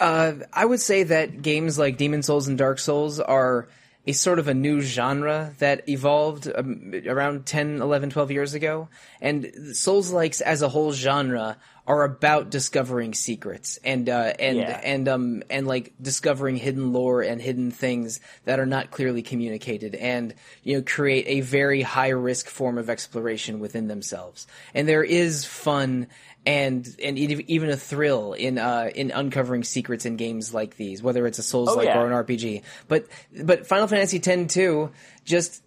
Uh, 0.00 0.32
I 0.52 0.64
would 0.64 0.80
say 0.80 1.02
that 1.04 1.42
games 1.42 1.78
like 1.78 1.98
Demon 1.98 2.22
Souls 2.22 2.48
and 2.48 2.56
Dark 2.56 2.78
Souls 2.78 3.20
are 3.20 3.68
a 4.06 4.12
sort 4.12 4.38
of 4.38 4.48
a 4.48 4.54
new 4.54 4.80
genre 4.80 5.54
that 5.58 5.88
evolved 5.88 6.50
um, 6.52 6.94
around 7.06 7.44
10, 7.44 7.82
11, 7.82 8.10
12 8.10 8.30
years 8.30 8.54
ago. 8.54 8.88
And 9.20 9.76
Souls 9.76 10.10
likes 10.10 10.40
as 10.40 10.62
a 10.62 10.70
whole 10.70 10.92
genre 10.92 11.58
are 11.90 12.04
about 12.04 12.50
discovering 12.50 13.12
secrets 13.14 13.78
and 13.82 14.08
uh, 14.08 14.32
and 14.38 14.56
Yeah. 14.58 14.80
and 14.84 15.08
um 15.08 15.42
and 15.50 15.66
like 15.66 15.92
discovering 16.00 16.56
hidden 16.56 16.92
lore 16.92 17.20
and 17.22 17.42
hidden 17.42 17.72
things 17.72 18.20
that 18.44 18.60
are 18.60 18.66
not 18.66 18.92
clearly 18.92 19.22
communicated 19.22 19.96
and 19.96 20.34
you 20.62 20.76
know 20.76 20.82
create 20.86 21.24
a 21.26 21.40
very 21.40 21.82
high 21.82 22.10
risk 22.10 22.46
form 22.48 22.78
of 22.78 22.88
exploration 22.88 23.58
within 23.58 23.88
themselves. 23.88 24.46
And 24.72 24.88
there 24.88 25.02
is 25.02 25.44
fun 25.44 26.06
and 26.46 26.86
and 27.04 27.18
even 27.18 27.68
a 27.70 27.76
thrill 27.76 28.32
in 28.34 28.56
uh 28.58 28.88
in 28.94 29.10
uncovering 29.10 29.64
secrets 29.64 30.06
in 30.06 30.16
games 30.16 30.54
like 30.54 30.76
these, 30.76 31.02
whether 31.02 31.26
it's 31.26 31.38
a 31.38 31.42
Souls 31.42 31.74
like 31.76 31.88
Oh, 31.88 31.90
yeah. 31.90 32.00
or 32.00 32.06
an 32.06 32.12
RPG. 32.24 32.62
But 32.88 33.06
but 33.42 33.66
Final 33.66 33.88
Fantasy 33.88 34.22
X 34.24 34.54
two 34.54 34.90
just 35.24 35.62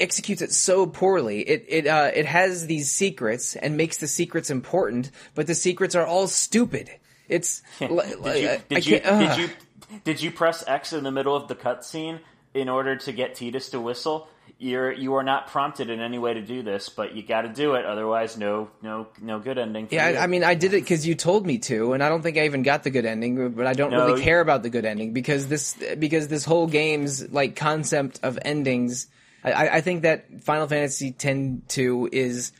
executes 0.00 0.42
it 0.42 0.52
so 0.52 0.86
poorly. 0.86 1.40
It 1.40 1.64
it 1.68 1.86
uh, 1.86 2.10
it 2.14 2.26
has 2.26 2.66
these 2.66 2.90
secrets 2.92 3.56
and 3.56 3.76
makes 3.76 3.98
the 3.98 4.06
secrets 4.06 4.50
important, 4.50 5.10
but 5.34 5.46
the 5.46 5.54
secrets 5.54 5.94
are 5.94 6.06
all 6.06 6.26
stupid. 6.28 6.90
It's 7.28 7.62
Did 7.78 7.90
you 7.90 8.58
did 8.68 8.86
you 8.86 9.00
can't- 9.00 9.20
did 9.20 9.38
you 9.38 9.48
did 10.04 10.22
you 10.22 10.30
press 10.30 10.64
X 10.66 10.92
in 10.92 11.04
the 11.04 11.10
middle 11.12 11.36
of 11.36 11.48
the 11.48 11.54
cutscene 11.54 12.20
in 12.54 12.68
order 12.68 12.96
to 12.96 13.12
get 13.12 13.34
Tidus 13.34 13.70
to 13.70 13.80
whistle? 13.80 14.28
You're 14.58 14.90
you 14.90 15.14
are 15.14 15.22
not 15.22 15.48
prompted 15.48 15.90
in 15.90 16.00
any 16.00 16.18
way 16.18 16.32
to 16.32 16.40
do 16.40 16.62
this, 16.62 16.88
but 16.88 17.14
you 17.14 17.22
got 17.22 17.42
to 17.42 17.48
do 17.48 17.74
it. 17.74 17.84
Otherwise, 17.84 18.38
no 18.38 18.70
no 18.80 19.08
no 19.20 19.38
good 19.38 19.58
ending. 19.58 19.86
For 19.88 19.94
Yeah, 19.96 20.08
you. 20.10 20.16
I, 20.16 20.22
I 20.22 20.26
mean, 20.28 20.44
I 20.44 20.54
did 20.54 20.72
it 20.72 20.80
because 20.82 21.06
you 21.06 21.14
told 21.14 21.44
me 21.46 21.58
to, 21.58 21.92
and 21.92 22.02
I 22.02 22.08
don't 22.08 22.22
think 22.22 22.38
I 22.38 22.46
even 22.46 22.62
got 22.62 22.82
the 22.82 22.90
good 22.90 23.04
ending. 23.04 23.50
But 23.50 23.66
I 23.66 23.74
don't 23.74 23.90
No, 23.90 24.06
really 24.06 24.22
care 24.22 24.40
about 24.40 24.62
the 24.62 24.70
good 24.70 24.86
ending 24.86 25.12
because 25.12 25.48
this 25.48 25.76
because 25.98 26.28
this 26.28 26.44
whole 26.46 26.68
game's 26.68 27.30
like 27.30 27.54
concept 27.54 28.20
of 28.22 28.38
endings. 28.42 29.08
I- 29.52 29.68
I, 29.76 29.80
think 29.80 30.02
that 30.02 30.42
Final 30.42 30.66
Fantasy 30.66 31.14
X 31.18 31.38
two 31.68 32.08
is 32.12 32.52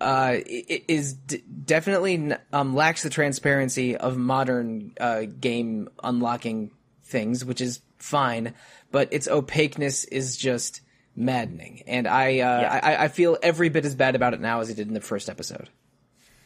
uh, 0.00 0.36
is 0.46 1.14
d- 1.14 1.42
definitely 1.64 2.34
um, 2.52 2.74
lacks 2.74 3.02
the 3.02 3.10
transparency 3.10 3.96
of 3.96 4.16
modern 4.16 4.92
uh, 5.00 5.22
game 5.40 5.88
unlocking 6.02 6.70
things, 7.04 7.44
which 7.44 7.60
is 7.60 7.80
fine, 7.98 8.54
but 8.90 9.12
its 9.12 9.26
opaqueness 9.28 10.04
is 10.04 10.36
just 10.36 10.80
maddening, 11.14 11.82
and 11.86 12.06
I, 12.06 12.40
uh, 12.40 12.60
Yeah. 12.60 12.80
I 12.82 13.04
I 13.04 13.08
feel 13.08 13.38
every 13.42 13.68
bit 13.70 13.84
as 13.84 13.94
bad 13.94 14.14
about 14.14 14.34
it 14.34 14.40
now 14.40 14.60
as 14.60 14.68
I 14.70 14.74
did 14.74 14.88
in 14.88 14.94
the 14.94 15.00
first 15.00 15.28
episode. 15.30 15.70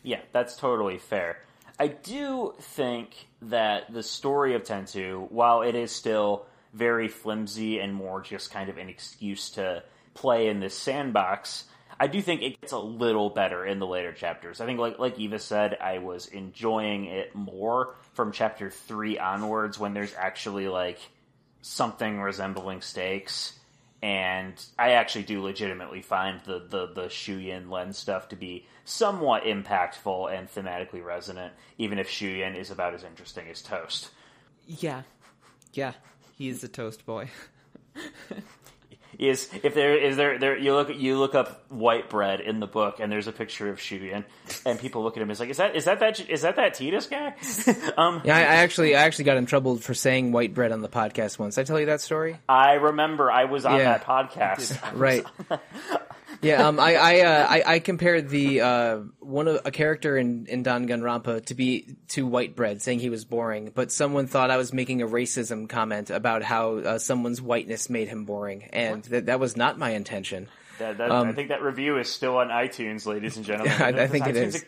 Yeah, 0.02 0.20
that's 0.32 0.56
totally 0.56 0.98
fair. 0.98 1.38
I 1.78 1.88
do 1.88 2.54
think 2.60 3.28
that 3.42 3.92
the 3.92 4.02
story 4.02 4.54
of 4.54 4.62
Tentu, 4.62 5.30
while 5.30 5.62
it 5.62 5.74
is 5.74 5.90
still 5.90 6.46
very 6.72 7.08
flimsy 7.08 7.78
and 7.80 7.94
more 7.94 8.20
just 8.20 8.50
kind 8.50 8.68
of 8.68 8.78
an 8.78 8.88
excuse 8.88 9.50
to 9.50 9.82
play 10.14 10.48
in 10.48 10.60
this 10.60 10.76
sandbox, 10.76 11.64
I 11.98 12.06
do 12.06 12.22
think 12.22 12.42
it 12.42 12.60
gets 12.60 12.72
a 12.72 12.78
little 12.78 13.30
better 13.30 13.64
in 13.66 13.78
the 13.78 13.86
later 13.86 14.12
chapters. 14.12 14.60
I 14.60 14.66
think, 14.66 14.78
like 14.78 14.98
like 14.98 15.18
Eva 15.18 15.38
said, 15.38 15.76
I 15.80 15.98
was 15.98 16.26
enjoying 16.26 17.04
it 17.04 17.34
more 17.34 17.94
from 18.14 18.32
chapter 18.32 18.70
three 18.70 19.18
onwards 19.18 19.78
when 19.78 19.94
there's 19.94 20.14
actually 20.14 20.68
like 20.68 20.98
something 21.62 22.20
resembling 22.20 22.80
stakes. 22.80 23.52
And 24.02 24.54
I 24.78 24.92
actually 24.92 25.24
do 25.24 25.42
legitimately 25.42 26.00
find 26.00 26.40
the, 26.46 26.58
the, 26.66 26.86
the 26.86 27.08
Shuyin 27.08 27.70
lens 27.70 27.98
stuff 27.98 28.30
to 28.30 28.36
be 28.36 28.66
somewhat 28.86 29.42
impactful 29.44 30.34
and 30.34 30.48
thematically 30.48 31.04
resonant, 31.04 31.52
even 31.76 31.98
if 31.98 32.08
Shuyin 32.08 32.56
is 32.56 32.70
about 32.70 32.94
as 32.94 33.04
interesting 33.04 33.48
as 33.50 33.60
Toast. 33.60 34.08
Yeah, 34.66 35.02
yeah, 35.74 35.92
he's 36.40 36.64
a 36.64 36.68
toast 36.68 37.04
boy. 37.06 37.28
Is 39.18 39.50
if 39.62 39.75
there 39.75 39.99
is 39.99 40.16
there 40.16 40.38
there 40.38 40.56
you 40.56 40.73
look 40.73 40.88
you 40.97 41.18
look 41.18 41.35
up 41.35 41.66
white 41.70 42.09
bread 42.09 42.40
in 42.40 42.59
the 42.59 42.66
book 42.66 43.00
and 43.00 43.12
there's 43.12 43.26
a 43.26 43.32
picture 43.32 43.68
of 43.68 43.78
Shuyin 43.78 44.25
and 44.64 44.78
people 44.78 45.02
look 45.02 45.18
at 45.18 45.23
him 45.23 45.30
as 45.30 45.38
like 45.40 45.50
is 45.50 45.59
that 45.59 45.76
is 45.76 45.85
that 45.85 46.00
that 46.00 46.20
is 46.30 46.40
that 46.40 46.56
that 46.56 46.75
Tidus 46.75 47.11
guy? 47.11 47.35
um, 48.02 48.23
Yeah, 48.25 48.35
I, 48.37 48.40
I 48.40 48.44
actually, 48.62 48.97
I 48.97 49.02
actually 49.02 49.25
got 49.26 49.37
in 49.37 49.44
trouble 49.44 49.76
for 49.76 49.92
saying 49.92 50.32
white 50.32 50.54
bread 50.54 50.73
on 50.73 50.80
the 50.80 50.88
podcast 50.88 51.38
once. 51.38 51.56
Did 51.56 51.62
I 51.62 51.64
tell 51.64 51.78
you 51.80 51.87
that 51.87 52.00
story? 52.00 52.38
I 52.49 52.75
remember 52.75 53.30
I 53.30 53.44
was 53.44 53.66
on 53.66 53.76
Yeah. 53.78 53.99
that 53.99 54.04
podcast. 54.06 54.78
Right. 54.94 55.26
Yeah, 56.42 56.66
um, 56.66 56.80
I, 56.80 56.94
I, 56.94 57.20
uh, 57.20 57.47
I, 57.49 57.62
I 57.75 57.78
compared 57.80 58.28
the 58.30 58.61
uh, 58.62 58.99
one 59.20 59.47
of 59.47 59.61
a 59.64 59.70
character 59.70 60.16
in 60.16 60.47
in 60.47 60.64
Danganronpa 60.64 61.44
to 61.47 61.54
be 61.54 61.97
to 62.09 62.26
white 62.26 62.56
bread, 62.56 62.80
saying 62.80 63.00
he 63.00 63.11
was 63.11 63.25
boring. 63.25 63.73
But 63.75 63.92
someone 63.92 64.26
thought 64.26 64.50
I 64.50 64.56
was 64.56 64.73
making 64.73 65.02
a 65.02 65.06
racism 65.06 65.68
comment 65.68 66.09
about 66.11 66.42
how 66.42 66.76
uh, 66.78 66.99
someone's 66.99 67.42
whiteness 67.42 67.90
made 67.90 68.09
him 68.09 68.25
boring, 68.25 68.64
and 68.73 69.02
that 69.04 69.26
that 69.26 69.38
was 69.38 69.56
not 69.56 69.78
my 69.78 69.90
intention. 69.90 70.49
That, 70.78 70.97
that, 70.97 71.11
I 71.12 71.32
think 71.32 71.50
that 71.50 71.61
review 71.61 71.99
is 71.99 72.09
still 72.09 72.38
on 72.38 72.49
iTunes, 72.49 73.04
ladies 73.04 73.37
and 73.37 73.44
gentlemen. 73.44 73.75
Um, 73.75 73.82
I- 73.82 73.88
I 73.88 73.92
Does 73.92 74.11
think 74.11 74.26
it 74.26 74.35
iTunes 74.37 74.54
is. 74.54 74.64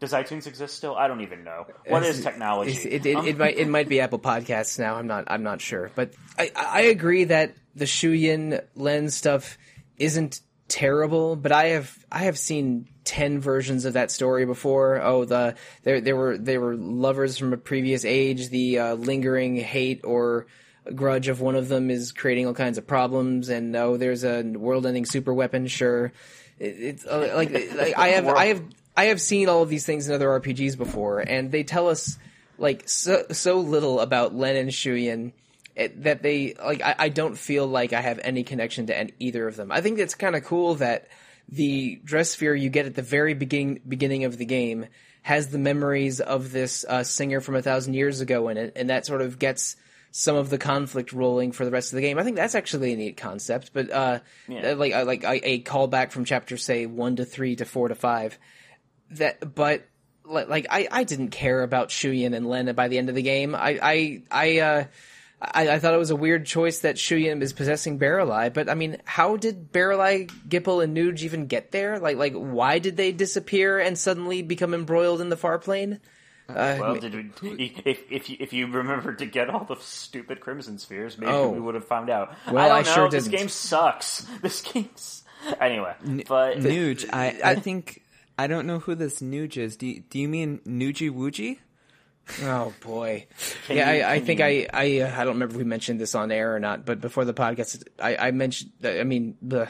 Does 0.00 0.12
iTunes 0.12 0.46
exist 0.46 0.74
still? 0.74 0.96
I 0.96 1.06
don't 1.08 1.20
even 1.20 1.44
know. 1.44 1.66
What 1.86 2.02
is 2.04 2.22
technology? 2.22 2.70
It, 2.72 3.04
it, 3.04 3.16
Um, 3.16 3.26
it 3.26 3.36
might 3.36 3.58
it 3.58 3.68
might 3.68 3.86
be 3.90 4.00
Apple 4.00 4.18
Podcasts 4.18 4.78
now. 4.78 4.94
I'm 4.94 5.06
not 5.06 5.24
I'm 5.26 5.42
not 5.42 5.60
sure, 5.60 5.90
but 5.94 6.14
I 6.38 6.50
I 6.56 6.80
agree 6.82 7.24
that 7.24 7.54
the 7.76 7.84
Shuyin 7.84 8.62
lens 8.74 9.14
stuff 9.14 9.58
isn't 9.98 10.40
terrible. 10.70 11.36
But 11.36 11.52
I 11.52 11.66
have 11.66 12.06
I 12.10 12.20
have 12.20 12.38
seen 12.38 12.88
ten 13.04 13.40
versions 13.40 13.84
of 13.84 13.92
that 13.92 14.10
story 14.10 14.46
before. 14.46 15.02
Oh, 15.02 15.26
the 15.26 15.56
there 15.82 16.00
there 16.00 16.16
were 16.16 16.38
they 16.38 16.56
were 16.56 16.74
lovers 16.76 17.36
from 17.36 17.52
a 17.52 17.58
previous 17.58 18.06
age. 18.06 18.48
The 18.48 18.78
uh, 18.78 18.94
lingering 18.94 19.56
hate 19.56 20.00
or 20.04 20.46
grudge 20.94 21.28
of 21.28 21.42
one 21.42 21.56
of 21.56 21.68
them 21.68 21.90
is 21.90 22.12
creating 22.12 22.46
all 22.46 22.54
kinds 22.54 22.78
of 22.78 22.86
problems. 22.86 23.50
And 23.50 23.76
oh, 23.76 23.98
there's 23.98 24.24
a 24.24 24.42
world-ending 24.42 25.04
super 25.04 25.34
weapon. 25.34 25.66
Sure, 25.66 26.12
it, 26.58 26.64
it's 26.80 27.06
uh, 27.06 27.32
like, 27.34 27.52
like 27.52 27.98
I 27.98 28.08
have 28.08 28.28
I 28.28 28.46
have 28.46 28.64
I 28.96 29.04
have 29.06 29.20
seen 29.20 29.48
all 29.48 29.62
of 29.62 29.68
these 29.68 29.84
things 29.84 30.08
in 30.08 30.14
other 30.14 30.28
RPGs 30.40 30.78
before, 30.78 31.20
and 31.20 31.50
they 31.50 31.64
tell 31.64 31.88
us 31.88 32.18
like 32.56 32.88
so 32.88 33.24
so 33.32 33.60
little 33.60 34.00
about 34.00 34.34
Lenne 34.34 34.56
and 34.56 34.70
Shuyin 34.70 35.32
it, 35.80 36.02
that 36.04 36.22
they 36.22 36.54
like. 36.62 36.82
I, 36.82 36.94
I 36.98 37.08
don't 37.08 37.36
feel 37.36 37.66
like 37.66 37.92
I 37.92 38.00
have 38.00 38.20
any 38.22 38.42
connection 38.44 38.86
to 38.86 38.96
an, 38.96 39.10
either 39.18 39.46
of 39.48 39.56
them. 39.56 39.72
I 39.72 39.80
think 39.80 39.98
it's 39.98 40.14
kind 40.14 40.36
of 40.36 40.44
cool 40.44 40.76
that 40.76 41.08
the 41.48 42.00
dress 42.04 42.30
sphere 42.30 42.54
you 42.54 42.68
get 42.70 42.86
at 42.86 42.94
the 42.94 43.02
very 43.02 43.34
beginning 43.34 43.80
beginning 43.88 44.24
of 44.24 44.38
the 44.38 44.44
game 44.44 44.86
has 45.22 45.48
the 45.48 45.58
memories 45.58 46.20
of 46.20 46.50
this 46.52 46.84
uh, 46.88 47.02
singer 47.02 47.40
from 47.40 47.54
a 47.56 47.62
thousand 47.62 47.94
years 47.94 48.20
ago 48.20 48.48
in 48.48 48.56
it, 48.56 48.72
and 48.76 48.90
that 48.90 49.04
sort 49.06 49.20
of 49.22 49.38
gets 49.38 49.76
some 50.12 50.34
of 50.34 50.50
the 50.50 50.58
conflict 50.58 51.12
rolling 51.12 51.52
for 51.52 51.64
the 51.64 51.70
rest 51.70 51.92
of 51.92 51.96
the 51.96 52.02
game. 52.02 52.18
I 52.18 52.24
think 52.24 52.36
that's 52.36 52.54
actually 52.56 52.92
a 52.92 52.96
neat 52.96 53.16
concept, 53.16 53.70
but 53.72 53.90
uh, 53.90 54.18
Yeah. 54.48 54.72
like 54.74 54.92
like 55.06 55.22
a, 55.24 55.48
a 55.48 55.62
callback 55.62 56.10
from 56.10 56.24
chapter 56.24 56.56
say 56.56 56.86
one 56.86 57.16
to 57.16 57.24
three 57.24 57.54
to 57.56 57.64
four 57.64 57.88
to 57.88 57.94
five 57.94 58.38
that 59.12 59.54
but 59.54 59.86
li- 60.24 60.44
like 60.44 60.66
I, 60.70 60.88
I 60.90 61.04
didn't 61.04 61.30
care 61.30 61.62
about 61.62 61.88
Shuyin 61.90 62.34
and 62.34 62.48
Lenne 62.48 62.74
by 62.74 62.88
the 62.88 62.98
end 62.98 63.08
of 63.08 63.14
the 63.14 63.22
game. 63.22 63.54
I 63.54 63.78
I 63.82 64.22
I 64.30 64.58
uh 64.60 64.84
I, 65.42 65.68
I 65.70 65.78
thought 65.78 65.94
it 65.94 65.98
was 65.98 66.10
a 66.10 66.16
weird 66.16 66.44
choice 66.44 66.80
that 66.80 66.96
Shuyin 66.96 67.40
is 67.40 67.52
possessing 67.54 67.98
Baralai, 67.98 68.52
but 68.52 68.68
I 68.68 68.74
mean, 68.74 68.98
how 69.06 69.36
did 69.36 69.72
Baralai, 69.72 70.28
Gippal, 70.48 70.84
and 70.84 70.94
Nooj 70.96 71.22
even 71.22 71.46
get 71.46 71.72
there? 71.72 71.98
Like 71.98 72.16
like 72.18 72.34
why 72.34 72.78
did 72.78 72.96
they 72.96 73.12
disappear 73.12 73.78
and 73.78 73.96
suddenly 73.98 74.42
become 74.42 74.74
embroiled 74.74 75.20
in 75.22 75.30
the 75.30 75.36
far 75.38 75.58
plane? 75.58 76.00
Uh, 76.48 76.76
Well, 76.80 76.94
did 76.96 77.14
we, 77.42 77.74
if 77.86 78.10
if 78.10 78.28
you, 78.28 78.36
if 78.40 78.52
you 78.52 78.66
remembered 78.66 79.18
to 79.20 79.26
get 79.26 79.48
all 79.48 79.64
the 79.64 79.76
stupid 79.76 80.40
Crimson 80.40 80.78
Spheres, 80.78 81.16
maybe 81.16 81.32
Oh. 81.32 81.50
we 81.50 81.60
would 81.60 81.74
have 81.76 81.86
found 81.86 82.10
out. 82.10 82.34
Well, 82.50 82.58
I 82.58 82.68
don't 82.68 82.76
I 82.76 82.82
know. 82.82 82.94
sure 82.94 83.08
this 83.08 83.24
didn't. 83.24 83.38
game 83.38 83.48
sucks. 83.48 84.26
This 84.42 84.60
game's 84.60 85.22
anyway. 85.60 85.94
But 86.28 86.58
Nooj, 86.58 87.08
I, 87.12 87.38
I 87.44 87.54
think 87.66 88.02
I 88.38 88.46
don't 88.46 88.66
know 88.66 88.80
who 88.80 88.94
this 88.94 89.20
Nooj 89.20 89.56
is. 89.56 89.76
Do 89.76 89.86
you, 89.86 90.00
do 90.10 90.18
you 90.18 90.28
mean 90.28 90.58
Nuji 90.66 91.10
Wooji? 91.10 91.58
Oh 92.42 92.72
boy, 92.80 93.26
Can 93.66 93.76
yeah. 93.76 93.92
you- 93.92 94.02
I, 94.02 94.12
I 94.14 94.20
think 94.20 94.40
you- 94.40 94.44
I 94.46 94.66
I 94.72 94.84
I 95.20 95.24
don't 95.24 95.34
remember 95.34 95.54
if 95.54 95.58
we 95.58 95.64
mentioned 95.64 96.00
this 96.00 96.14
on 96.14 96.30
air 96.32 96.54
or 96.54 96.60
not, 96.60 96.84
but 96.84 97.00
before 97.00 97.24
the 97.24 97.34
podcast, 97.34 97.82
I, 97.98 98.16
I 98.16 98.30
mentioned. 98.30 98.72
I 98.84 99.04
mean, 99.04 99.36
the 99.42 99.68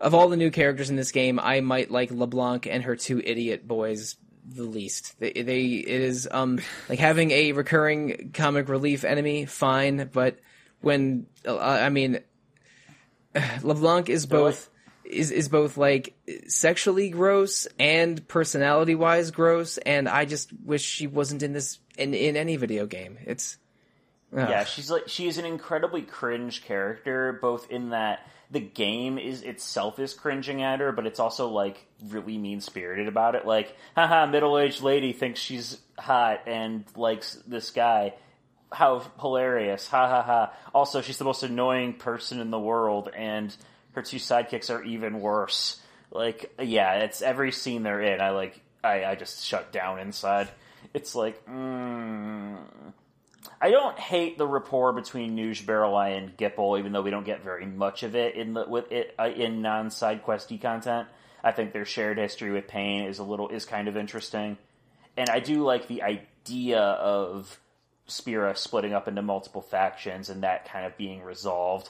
of 0.00 0.14
all 0.14 0.28
the 0.28 0.36
new 0.36 0.50
characters 0.50 0.90
in 0.90 0.96
this 0.96 1.12
game, 1.12 1.38
I 1.38 1.60
might 1.60 1.90
like 1.90 2.10
LeBlanc 2.10 2.66
and 2.66 2.84
her 2.84 2.96
two 2.96 3.20
idiot 3.24 3.66
boys 3.68 4.16
the 4.52 4.62
least. 4.64 5.18
They, 5.20 5.32
they 5.32 5.64
it 5.64 6.00
is 6.00 6.26
um 6.30 6.58
like 6.88 6.98
having 6.98 7.30
a 7.30 7.52
recurring 7.52 8.30
comic 8.34 8.68
relief 8.68 9.04
enemy, 9.04 9.46
fine, 9.46 10.08
but 10.12 10.38
when 10.80 11.26
uh, 11.46 11.58
I 11.58 11.88
mean 11.90 12.20
LeBlanc 13.62 14.08
is 14.08 14.26
both 14.26 14.70
is 15.04 15.30
is 15.30 15.48
both 15.48 15.76
like 15.76 16.14
sexually 16.48 17.10
gross 17.10 17.66
and 17.78 18.26
personality 18.28 18.94
wise 18.94 19.30
gross, 19.30 19.76
and 19.78 20.08
I 20.08 20.24
just 20.24 20.50
wish 20.64 20.82
she 20.82 21.06
wasn't 21.06 21.42
in 21.42 21.52
this 21.52 21.78
in 22.00 22.14
in 22.14 22.36
any 22.36 22.56
video 22.56 22.86
game. 22.86 23.18
It's 23.24 23.58
ugh. 24.36 24.48
Yeah, 24.48 24.64
she's 24.64 24.90
like 24.90 25.08
she 25.08 25.28
is 25.28 25.38
an 25.38 25.44
incredibly 25.44 26.02
cringe 26.02 26.64
character, 26.64 27.38
both 27.40 27.70
in 27.70 27.90
that 27.90 28.26
the 28.50 28.60
game 28.60 29.18
is 29.18 29.42
itself 29.42 29.98
is 29.98 30.12
cringing 30.12 30.62
at 30.62 30.80
her, 30.80 30.90
but 30.90 31.06
it's 31.06 31.20
also 31.20 31.48
like 31.48 31.86
really 32.08 32.36
mean 32.36 32.60
spirited 32.60 33.06
about 33.06 33.34
it. 33.36 33.46
Like, 33.46 33.76
haha, 33.94 34.26
middle 34.26 34.58
aged 34.58 34.82
lady 34.82 35.12
thinks 35.12 35.38
she's 35.38 35.78
hot 35.98 36.42
and 36.46 36.84
likes 36.96 37.34
this 37.46 37.70
guy. 37.70 38.14
How 38.72 39.00
hilarious! 39.20 39.88
Ha 39.88 40.08
ha 40.08 40.22
ha! 40.22 40.52
Also, 40.74 41.00
she's 41.00 41.18
the 41.18 41.24
most 41.24 41.42
annoying 41.42 41.94
person 41.94 42.40
in 42.40 42.50
the 42.50 42.58
world, 42.58 43.10
and 43.16 43.54
her 43.92 44.02
two 44.02 44.18
sidekicks 44.18 44.72
are 44.72 44.82
even 44.82 45.20
worse. 45.20 45.80
Like, 46.12 46.52
yeah, 46.60 46.94
it's 46.98 47.22
every 47.22 47.52
scene 47.52 47.82
they're 47.82 48.02
in. 48.02 48.20
I 48.20 48.30
like 48.30 48.60
I, 48.82 49.04
I 49.04 49.14
just 49.14 49.44
shut 49.44 49.72
down 49.72 49.98
inside. 50.00 50.48
It's 50.92 51.14
like, 51.14 51.46
mm, 51.46 52.56
I 53.60 53.70
don't 53.70 53.98
hate 53.98 54.38
the 54.38 54.46
rapport 54.46 54.92
between 54.92 55.36
Nooj, 55.36 56.16
and 56.16 56.36
Gippal, 56.36 56.78
even 56.78 56.92
though 56.92 57.02
we 57.02 57.10
don't 57.10 57.24
get 57.24 57.42
very 57.42 57.66
much 57.66 58.02
of 58.02 58.14
it 58.14 58.34
in 58.34 58.54
the 58.54 58.66
with 58.66 58.90
it 58.90 59.14
uh, 59.18 59.28
in 59.28 59.62
non 59.62 59.90
side 59.90 60.24
questy 60.24 60.60
content. 60.60 61.08
I 61.42 61.52
think 61.52 61.72
their 61.72 61.84
shared 61.84 62.18
history 62.18 62.50
with 62.50 62.68
Paine 62.68 63.04
is 63.04 63.18
a 63.18 63.22
little 63.22 63.48
is 63.48 63.64
kind 63.64 63.88
of 63.88 63.96
interesting, 63.96 64.58
and 65.16 65.28
I 65.28 65.40
do 65.40 65.64
like 65.64 65.88
the 65.88 66.02
idea 66.02 66.80
of 66.80 67.58
Spira 68.06 68.56
splitting 68.56 68.92
up 68.92 69.08
into 69.08 69.22
multiple 69.22 69.62
factions 69.62 70.28
and 70.28 70.42
that 70.42 70.70
kind 70.70 70.86
of 70.86 70.96
being 70.96 71.22
resolved. 71.22 71.88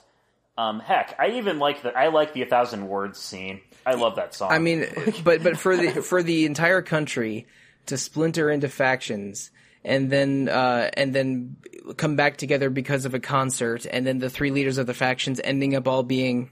Um, 0.58 0.80
heck, 0.80 1.16
I 1.18 1.30
even 1.38 1.58
like 1.58 1.82
the 1.82 1.96
I 1.96 2.08
like 2.08 2.32
the 2.32 2.42
A 2.42 2.46
Thousand 2.46 2.86
Words 2.86 3.18
scene. 3.18 3.60
I 3.86 3.94
love 3.94 4.16
that 4.16 4.34
song. 4.34 4.52
I 4.52 4.58
mean, 4.58 4.86
but 5.24 5.42
but 5.42 5.56
for 5.56 5.76
the 5.76 6.02
for 6.02 6.22
the 6.22 6.44
entire 6.46 6.82
country 6.82 7.46
to 7.86 7.96
splinter 7.96 8.50
into 8.50 8.68
factions 8.68 9.50
and 9.84 10.10
then 10.10 10.48
uh, 10.48 10.90
and 10.94 11.14
then 11.14 11.56
come 11.96 12.16
back 12.16 12.36
together 12.36 12.70
because 12.70 13.04
of 13.04 13.14
a 13.14 13.20
concert, 13.20 13.86
and 13.90 14.06
then 14.06 14.18
the 14.18 14.30
three 14.30 14.50
leaders 14.50 14.78
of 14.78 14.86
the 14.86 14.94
factions 14.94 15.40
ending 15.42 15.74
up 15.74 15.88
all 15.88 16.02
being 16.02 16.50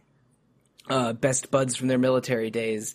uh, 0.89 1.13
best 1.13 1.51
buds 1.51 1.77
from 1.77 1.89
their 1.89 1.99
military 1.99 2.51
days. 2.51 2.95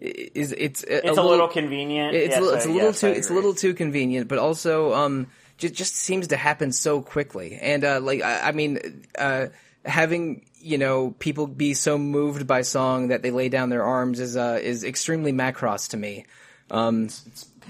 Is 0.00 0.52
it's 0.52 0.82
a, 0.82 0.96
it's 0.96 1.04
a, 1.04 1.10
little, 1.12 1.30
little 1.30 1.48
convenient. 1.48 2.14
It's, 2.14 2.34
yes, 2.34 2.42
a, 2.42 2.54
it's 2.54 2.64
a 2.64 2.68
little 2.68 2.88
yes, 2.88 3.00
too 3.00 3.06
it's 3.08 3.30
a 3.30 3.34
little 3.34 3.54
too 3.54 3.74
convenient, 3.74 4.28
but 4.28 4.38
also 4.38 4.92
um 4.92 5.28
just 5.58 5.74
just 5.74 5.94
seems 5.94 6.28
to 6.28 6.36
happen 6.36 6.72
so 6.72 7.00
quickly. 7.00 7.58
And 7.60 7.84
uh, 7.84 8.00
like 8.00 8.22
I, 8.22 8.48
I 8.48 8.52
mean, 8.52 9.04
uh, 9.16 9.46
having 9.84 10.44
you 10.58 10.78
know 10.78 11.14
people 11.18 11.46
be 11.46 11.74
so 11.74 11.98
moved 11.98 12.48
by 12.48 12.62
song 12.62 13.08
that 13.08 13.22
they 13.22 13.30
lay 13.30 13.48
down 13.48 13.68
their 13.68 13.84
arms 13.84 14.18
is 14.18 14.36
uh, 14.36 14.58
is 14.60 14.82
extremely 14.82 15.32
Macross 15.32 15.90
to 15.90 15.96
me. 15.96 16.26
Um, 16.70 17.08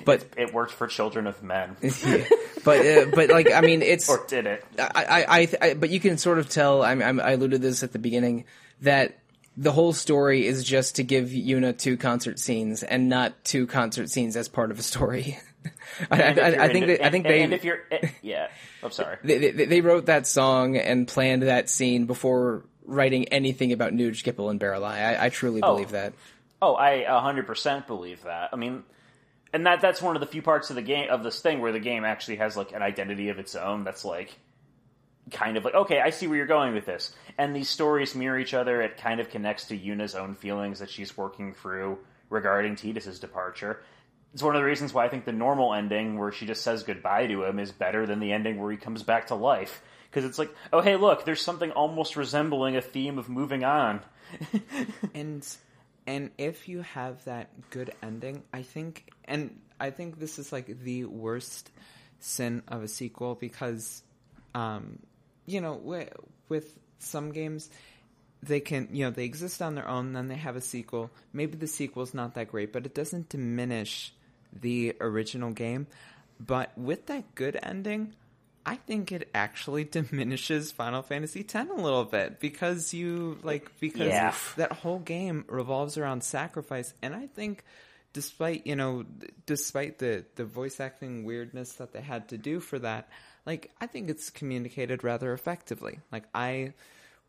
but 0.05 0.25
it 0.37 0.53
worked 0.53 0.73
for 0.73 0.87
children 0.87 1.27
of 1.27 1.43
men. 1.43 1.77
yeah. 1.83 2.25
But 2.65 2.87
uh, 2.87 3.07
but 3.15 3.31
like 3.31 3.53
I 3.53 3.61
mean 3.61 3.83
it's 3.83 4.09
or 4.09 4.25
did 4.27 4.47
it? 4.47 4.65
I 4.79 4.91
I, 4.95 5.41
I, 5.41 5.49
I 5.61 5.75
but 5.75 5.91
you 5.91 6.01
can 6.01 6.19
sort 6.19 6.39
of 6.39 6.49
tell. 6.49 6.83
I, 6.83 6.93
I 6.93 7.33
alluded 7.33 7.63
to 7.63 7.69
this 7.69 7.83
at 7.83 7.93
the 7.93 7.99
beginning 7.99 8.45
that 8.83 9.19
the 9.57 9.73
whole 9.73 9.93
story 9.93 10.47
is 10.47 10.65
just 10.65 10.97
to 10.97 11.03
give 11.03 11.29
Yuna 11.29 11.77
two 11.77 11.97
concert 11.97 12.39
scenes 12.39 12.83
and 12.83 13.09
not 13.09 13.45
two 13.45 13.67
concert 13.67 14.09
scenes 14.11 14.37
as 14.37 14.49
part 14.49 14.71
of 14.71 14.79
a 14.79 14.83
story. 14.83 15.39
I, 16.11 16.23
I, 16.23 16.29
I, 16.65 16.69
think 16.69 16.85
into, 16.85 16.97
that, 16.97 17.07
I 17.07 17.11
think 17.11 17.25
they 17.25 17.43
and 17.43 17.53
if 17.53 17.63
you're 17.65 17.81
yeah 18.21 18.49
I'm 18.83 18.91
sorry 18.91 19.19
they, 19.23 19.51
they, 19.51 19.65
they 19.67 19.81
wrote 19.81 20.07
that 20.07 20.27
song 20.27 20.77
and 20.77 21.07
planned 21.07 21.43
that 21.43 21.71
scene 21.71 22.07
before 22.07 22.65
writing 22.85 23.27
anything 23.27 23.73
about 23.73 23.93
Nooj, 23.93 24.23
Gippal, 24.23 24.51
and 24.51 24.61
Baralai. 24.61 25.19
I, 25.19 25.27
I 25.27 25.29
truly 25.29 25.61
Oh. 25.63 25.75
believe 25.75 25.91
that. 25.91 26.13
Oh, 26.61 26.77
I 26.77 27.05
100% 27.09 27.87
believe 27.87 28.23
that. 28.25 28.51
I 28.53 28.57
mean, 28.57 28.85
and 29.53 29.67
that 29.67 29.81
that's 29.81 30.01
one 30.01 30.17
of 30.17 30.21
the 30.21 30.27
few 30.27 30.43
parts 30.43 30.71
of 30.71 30.77
the 30.77 30.83
game 30.83 31.11
of 31.11 31.23
this 31.23 31.41
thing 31.41 31.61
where 31.61 31.73
the 31.73 31.81
game 31.81 32.05
actually 32.05 32.37
has 32.37 32.57
like 32.57 32.73
an 32.73 32.83
identity 32.83 33.29
of 33.29 33.39
its 33.39 33.55
own 33.55 33.85
that's 33.85 34.05
like 34.05 34.39
kind 35.31 35.57
of 35.57 35.65
like 35.65 35.75
okay, 35.75 36.01
I 36.01 36.11
see 36.11 36.27
where 36.27 36.37
you're 36.37 36.47
going 36.47 36.75
with 36.75 36.87
this. 36.87 37.15
And 37.39 37.55
these 37.55 37.69
stories 37.69 38.15
mirror 38.15 38.39
each 38.39 38.55
other. 38.55 38.83
It 38.83 38.97
kind 38.97 39.21
of 39.21 39.31
connects 39.31 39.67
to 39.69 39.77
Yuna's 39.77 40.15
own 40.15 40.35
feelings 40.35 40.79
that 40.79 40.91
she's 40.91 41.17
working 41.17 41.55
through 41.55 41.99
regarding 42.29 42.77
Tidus's 42.77 43.21
departure. 43.21 43.83
It's 44.33 44.43
one 44.43 44.57
of 44.57 44.61
the 44.61 44.67
reasons 44.67 44.95
why 44.95 45.05
I 45.05 45.09
think 45.09 45.27
the 45.27 45.33
normal 45.33 45.75
ending 45.75 46.19
where 46.19 46.33
she 46.33 46.47
just 46.47 46.63
says 46.63 46.83
goodbye 46.83 47.27
to 47.27 47.45
him 47.45 47.59
is 47.59 47.71
better 47.71 48.07
than 48.07 48.19
the 48.19 48.33
ending 48.33 48.59
where 48.59 48.71
he 48.71 48.79
comes 48.79 49.03
back 49.03 49.27
to 49.27 49.35
life. 49.35 49.83
Because 50.11 50.25
it's 50.25 50.39
like, 50.39 50.55
oh 50.73 50.81
hey, 50.81 50.97
look, 50.97 51.25
there's 51.25 51.43
something 51.43 51.71
almost 51.71 52.17
resembling 52.17 52.77
a 52.77 52.83
theme 52.83 53.19
of 53.19 53.29
moving 53.29 53.65
on. 53.65 54.01
and 55.15 55.47
and 56.07 56.31
if 56.39 56.69
you 56.69 56.83
have 56.83 57.25
that 57.25 57.71
good 57.71 57.93
ending, 58.03 58.43
I 58.53 58.63
think, 58.63 59.11
and 59.25 59.59
I 59.79 59.91
think 59.91 60.19
this 60.19 60.39
is 60.39 60.53
like 60.53 60.83
the 60.83 61.05
worst 61.05 61.71
sin 62.19 62.63
of 62.69 62.83
a 62.83 62.89
sequel 62.89 63.35
because, 63.35 64.03
um, 64.55 64.99
you 65.47 65.61
know, 65.61 65.75
with, 65.75 66.13
with 66.49 66.79
some 66.99 67.33
games, 67.33 67.71
they 68.43 68.61
can, 68.61 68.89
you 68.93 69.05
know, 69.05 69.11
they 69.11 69.25
exist 69.25 69.63
on 69.63 69.75
their 69.77 69.89
own, 69.89 70.13
then 70.13 70.29
they 70.29 70.37
have 70.37 70.57
a 70.57 70.61
sequel. 70.61 71.11
Maybe 71.33 71.57
the 71.57 71.69
sequel's 71.69 72.15
not 72.15 72.35
that 72.35 72.51
great, 72.51 72.73
but 72.73 72.87
it 72.87 72.95
doesn't 72.95 73.29
diminish 73.29 74.13
the 74.53 74.97
original 75.01 75.53
game. 75.53 75.87
But 76.41 76.77
with 76.77 77.07
that 77.07 77.35
good 77.37 77.57
ending, 77.63 78.15
I 78.65 78.77
think 78.77 79.13
it 79.13 79.29
actually 79.35 79.85
diminishes 79.85 80.73
Final 80.73 81.03
Fantasy 81.03 81.41
X 81.41 81.55
a 81.55 81.65
little 81.75 82.05
bit 82.05 82.41
because 82.41 82.95
you 82.95 83.39
like 83.43 83.71
because 83.81 84.09
Yeah. 84.09 84.35
that 84.57 84.73
whole 84.73 84.99
game 84.99 85.45
revolves 85.49 85.99
around 85.99 86.23
sacrifice, 86.25 86.95
and 87.03 87.15
I 87.15 87.27
think 87.27 87.65
despite 88.13 88.67
you 88.67 88.77
know 88.77 89.05
despite 89.47 89.99
the 89.99 90.25
the 90.37 90.45
voice 90.45 90.81
acting 90.81 91.25
weirdness 91.25 91.73
that 91.75 91.93
they 91.93 92.01
had 92.03 92.29
to 92.29 92.39
do 92.39 92.61
for 92.61 92.79
that, 92.79 93.09
like 93.47 93.71
I 93.81 93.87
think 93.87 94.11
it's 94.11 94.31
communicated 94.31 95.03
rather 95.05 95.33
effectively. 95.33 96.01
Like 96.11 96.25
I 96.35 96.75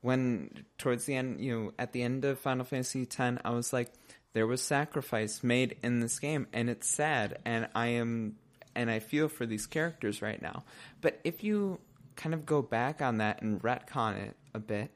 when 0.02 0.66
towards 0.78 1.06
the 1.06 1.16
end, 1.16 1.40
you 1.40 1.58
know, 1.58 1.72
at 1.80 1.94
the 1.94 2.02
end 2.04 2.26
of 2.26 2.38
Final 2.40 2.66
Fantasy 2.66 3.04
X, 3.04 3.20
I 3.46 3.50
was 3.52 3.72
like, 3.72 3.90
there 4.34 4.46
was 4.46 4.62
sacrifice 4.62 5.42
made 5.44 5.78
in 5.82 6.02
this 6.02 6.20
game, 6.20 6.48
and 6.52 6.70
it's 6.70 6.90
sad, 6.90 7.38
and 7.46 7.70
I 7.74 7.88
am, 7.88 8.36
and 8.76 8.90
I 8.90 9.00
feel 9.00 9.28
for 9.28 9.46
these 9.46 9.66
characters 9.66 10.22
right 10.22 10.42
now. 10.42 10.64
But 11.02 11.20
if 11.24 11.44
you 11.44 11.80
kind 12.16 12.34
of 12.34 12.46
go 12.46 12.62
back 12.62 13.02
on 13.02 13.18
that 13.18 13.42
and 13.42 13.62
retcon 13.62 14.18
it 14.28 14.36
a 14.54 14.60
bit, 14.60 14.92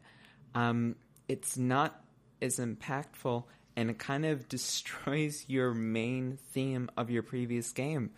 um, 0.55 0.95
it's 1.27 1.57
not 1.57 2.01
as 2.41 2.59
impactful, 2.59 3.43
and 3.75 3.89
it 3.89 3.97
kind 3.99 4.25
of 4.25 4.47
destroys 4.49 5.45
your 5.47 5.73
main 5.73 6.37
theme 6.51 6.89
of 6.97 7.09
your 7.09 7.23
previous 7.23 7.71
game, 7.71 8.11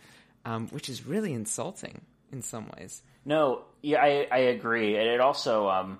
um, 0.44 0.68
which 0.68 0.88
is 0.88 1.06
really 1.06 1.32
insulting 1.32 2.02
in 2.32 2.42
some 2.42 2.70
ways. 2.76 3.02
No, 3.24 3.64
yeah, 3.82 4.00
I, 4.02 4.26
I 4.30 4.38
agree, 4.38 4.96
and 4.96 5.06
it 5.06 5.20
also, 5.20 5.68
um, 5.68 5.98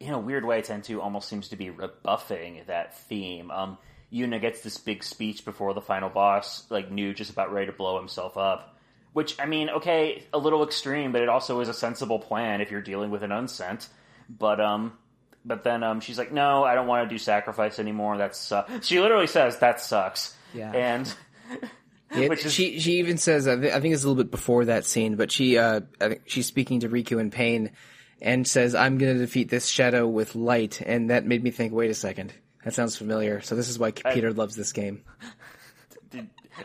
in 0.00 0.12
a 0.12 0.18
weird 0.18 0.44
way, 0.44 0.62
tend 0.62 0.84
to 0.84 1.00
almost 1.00 1.28
seems 1.28 1.48
to 1.48 1.56
be 1.56 1.70
rebuffing 1.70 2.62
that 2.66 2.98
theme. 2.98 3.50
Um, 3.50 3.78
Yuna 4.12 4.40
gets 4.40 4.62
this 4.62 4.78
big 4.78 5.04
speech 5.04 5.44
before 5.44 5.74
the 5.74 5.80
final 5.80 6.08
boss, 6.08 6.68
like 6.70 6.90
Nooj, 6.90 7.16
just 7.16 7.30
about 7.30 7.52
ready 7.52 7.66
to 7.66 7.72
blow 7.72 7.98
himself 7.98 8.36
up. 8.36 8.77
Which 9.18 9.34
I 9.40 9.46
mean, 9.46 9.68
okay, 9.68 10.22
a 10.32 10.38
little 10.38 10.62
extreme, 10.62 11.10
but 11.10 11.22
it 11.22 11.28
also 11.28 11.58
is 11.58 11.68
a 11.68 11.74
sensible 11.74 12.20
plan 12.20 12.60
if 12.60 12.70
you're 12.70 12.80
dealing 12.80 13.10
with 13.10 13.24
an 13.24 13.32
unsent. 13.32 13.88
But 14.28 14.60
um, 14.60 14.92
but 15.44 15.64
then 15.64 15.82
um, 15.82 15.98
she's 15.98 16.16
like, 16.18 16.30
no, 16.30 16.62
I 16.62 16.76
don't 16.76 16.86
want 16.86 17.08
to 17.08 17.12
do 17.12 17.18
sacrifice 17.18 17.80
anymore. 17.80 18.16
That's 18.16 18.52
uh, 18.52 18.78
she 18.80 19.00
literally 19.00 19.26
says 19.26 19.58
that 19.58 19.80
sucks. 19.80 20.36
Yeah. 20.54 20.70
and. 20.70 21.12
Yeah, 22.14 22.32
is- 22.32 22.52
she 22.52 22.78
she 22.78 23.00
even 23.00 23.18
says 23.18 23.48
I 23.48 23.56
thi- 23.60 23.72
I 23.72 23.80
think 23.80 23.92
it's 23.92 24.04
a 24.04 24.08
little 24.08 24.22
bit 24.22 24.30
before 24.30 24.66
that 24.66 24.84
scene, 24.84 25.16
but 25.16 25.32
she 25.32 25.58
uh 25.58 25.80
I 26.00 26.08
think 26.10 26.22
she's 26.26 26.46
speaking 26.46 26.78
to 26.80 26.88
Rikku 26.88 27.20
in 27.20 27.32
Paine 27.32 27.72
and 28.22 28.46
says 28.46 28.76
I'm 28.76 28.98
going 28.98 29.14
to 29.14 29.18
defeat 29.18 29.48
this 29.50 29.66
shadow 29.66 30.06
with 30.06 30.36
light, 30.36 30.80
and 30.80 31.10
that 31.10 31.26
made 31.26 31.42
me 31.42 31.50
think. 31.50 31.72
Wait 31.72 31.90
a 31.90 31.94
second, 31.94 32.32
that 32.62 32.72
sounds 32.72 32.96
familiar. 32.96 33.40
So 33.40 33.56
this 33.56 33.68
is 33.68 33.80
why 33.80 33.90
Peter 33.90 34.32
loves 34.32 34.54
this 34.54 34.72
game. 34.72 35.02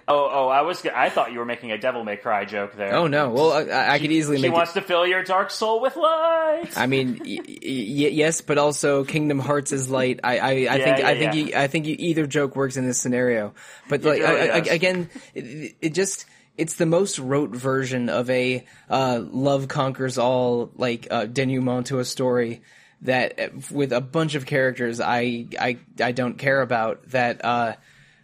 Oh, 0.08 0.30
oh! 0.32 0.48
I 0.48 0.62
was. 0.62 0.86
I 0.86 1.10
thought 1.10 1.32
you 1.32 1.40
were 1.40 1.46
making 1.46 1.72
a 1.72 1.78
Devil 1.78 2.04
May 2.04 2.18
Cry 2.18 2.46
joke 2.46 2.76
there. 2.76 2.94
Oh 2.96 3.08
no, 3.08 3.30
well 3.30 3.52
I, 3.54 3.94
I 3.96 4.00
could 4.00 4.12
easily 4.12 4.38
She 4.38 4.44
make. 4.44 4.52
it- 4.52 4.56
wants 4.56 4.74
to 4.74 4.82
fill 4.82 5.06
your 5.08 5.24
dark 5.24 5.52
soul 5.52 5.82
with 5.82 5.96
light. 5.96 6.70
I 6.76 6.88
mean, 6.88 7.20
y- 7.26 7.40
y- 7.46 7.50
yes, 7.62 8.42
but 8.42 8.58
also 8.58 9.04
Kingdom 9.04 9.40
Hearts 9.40 9.72
is 9.72 9.90
light. 9.90 10.20
I, 10.24 10.38
I, 10.40 10.50
I 10.50 10.52
Yeah, 10.52 10.74
think, 10.78 10.98
yeah, 11.00 11.08
I 11.08 11.18
think, 11.18 11.34
yeah. 11.34 11.34
you, 11.34 11.56
I 11.56 11.68
think 11.68 11.86
you, 11.88 11.96
either 12.00 12.26
joke 12.28 12.56
works 12.56 12.78
in 12.78 12.86
this 12.86 12.98
scenario. 13.00 13.54
But 13.90 14.04
like, 14.04 14.22
really 14.22 14.50
I, 14.52 14.58
again, 14.58 15.10
it, 15.34 15.76
it 15.82 15.94
just, 15.94 16.26
it's 16.58 16.76
the 16.76 16.86
most 16.86 17.20
rote 17.20 17.52
version 17.52 18.10
of 18.10 18.30
a 18.30 18.66
uh, 18.90 19.22
love 19.24 19.68
conquers 19.68 20.18
all 20.18 20.72
like 20.76 21.08
uh, 21.12 21.26
denouement 21.26 21.88
to 21.88 22.00
a 22.00 22.06
story 22.06 22.62
that, 23.02 23.70
with 23.72 23.92
a 23.92 24.00
bunch 24.02 24.36
of 24.36 24.46
characters, 24.46 25.02
I, 25.02 25.48
I, 25.60 25.78
I 26.02 26.12
don't 26.14 26.38
care 26.38 26.62
about. 26.62 27.10
That 27.10 27.44
uh, 27.44 27.76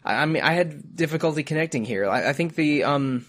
I, 0.04 0.26
mean, 0.26 0.44
I 0.44 0.54
had 0.54 0.96
difficulty 0.96 1.44
connecting 1.44 1.86
here. 1.86 2.08
I, 2.08 2.30
I 2.30 2.34
think 2.34 2.56
the 2.56 2.84
um, 2.84 3.26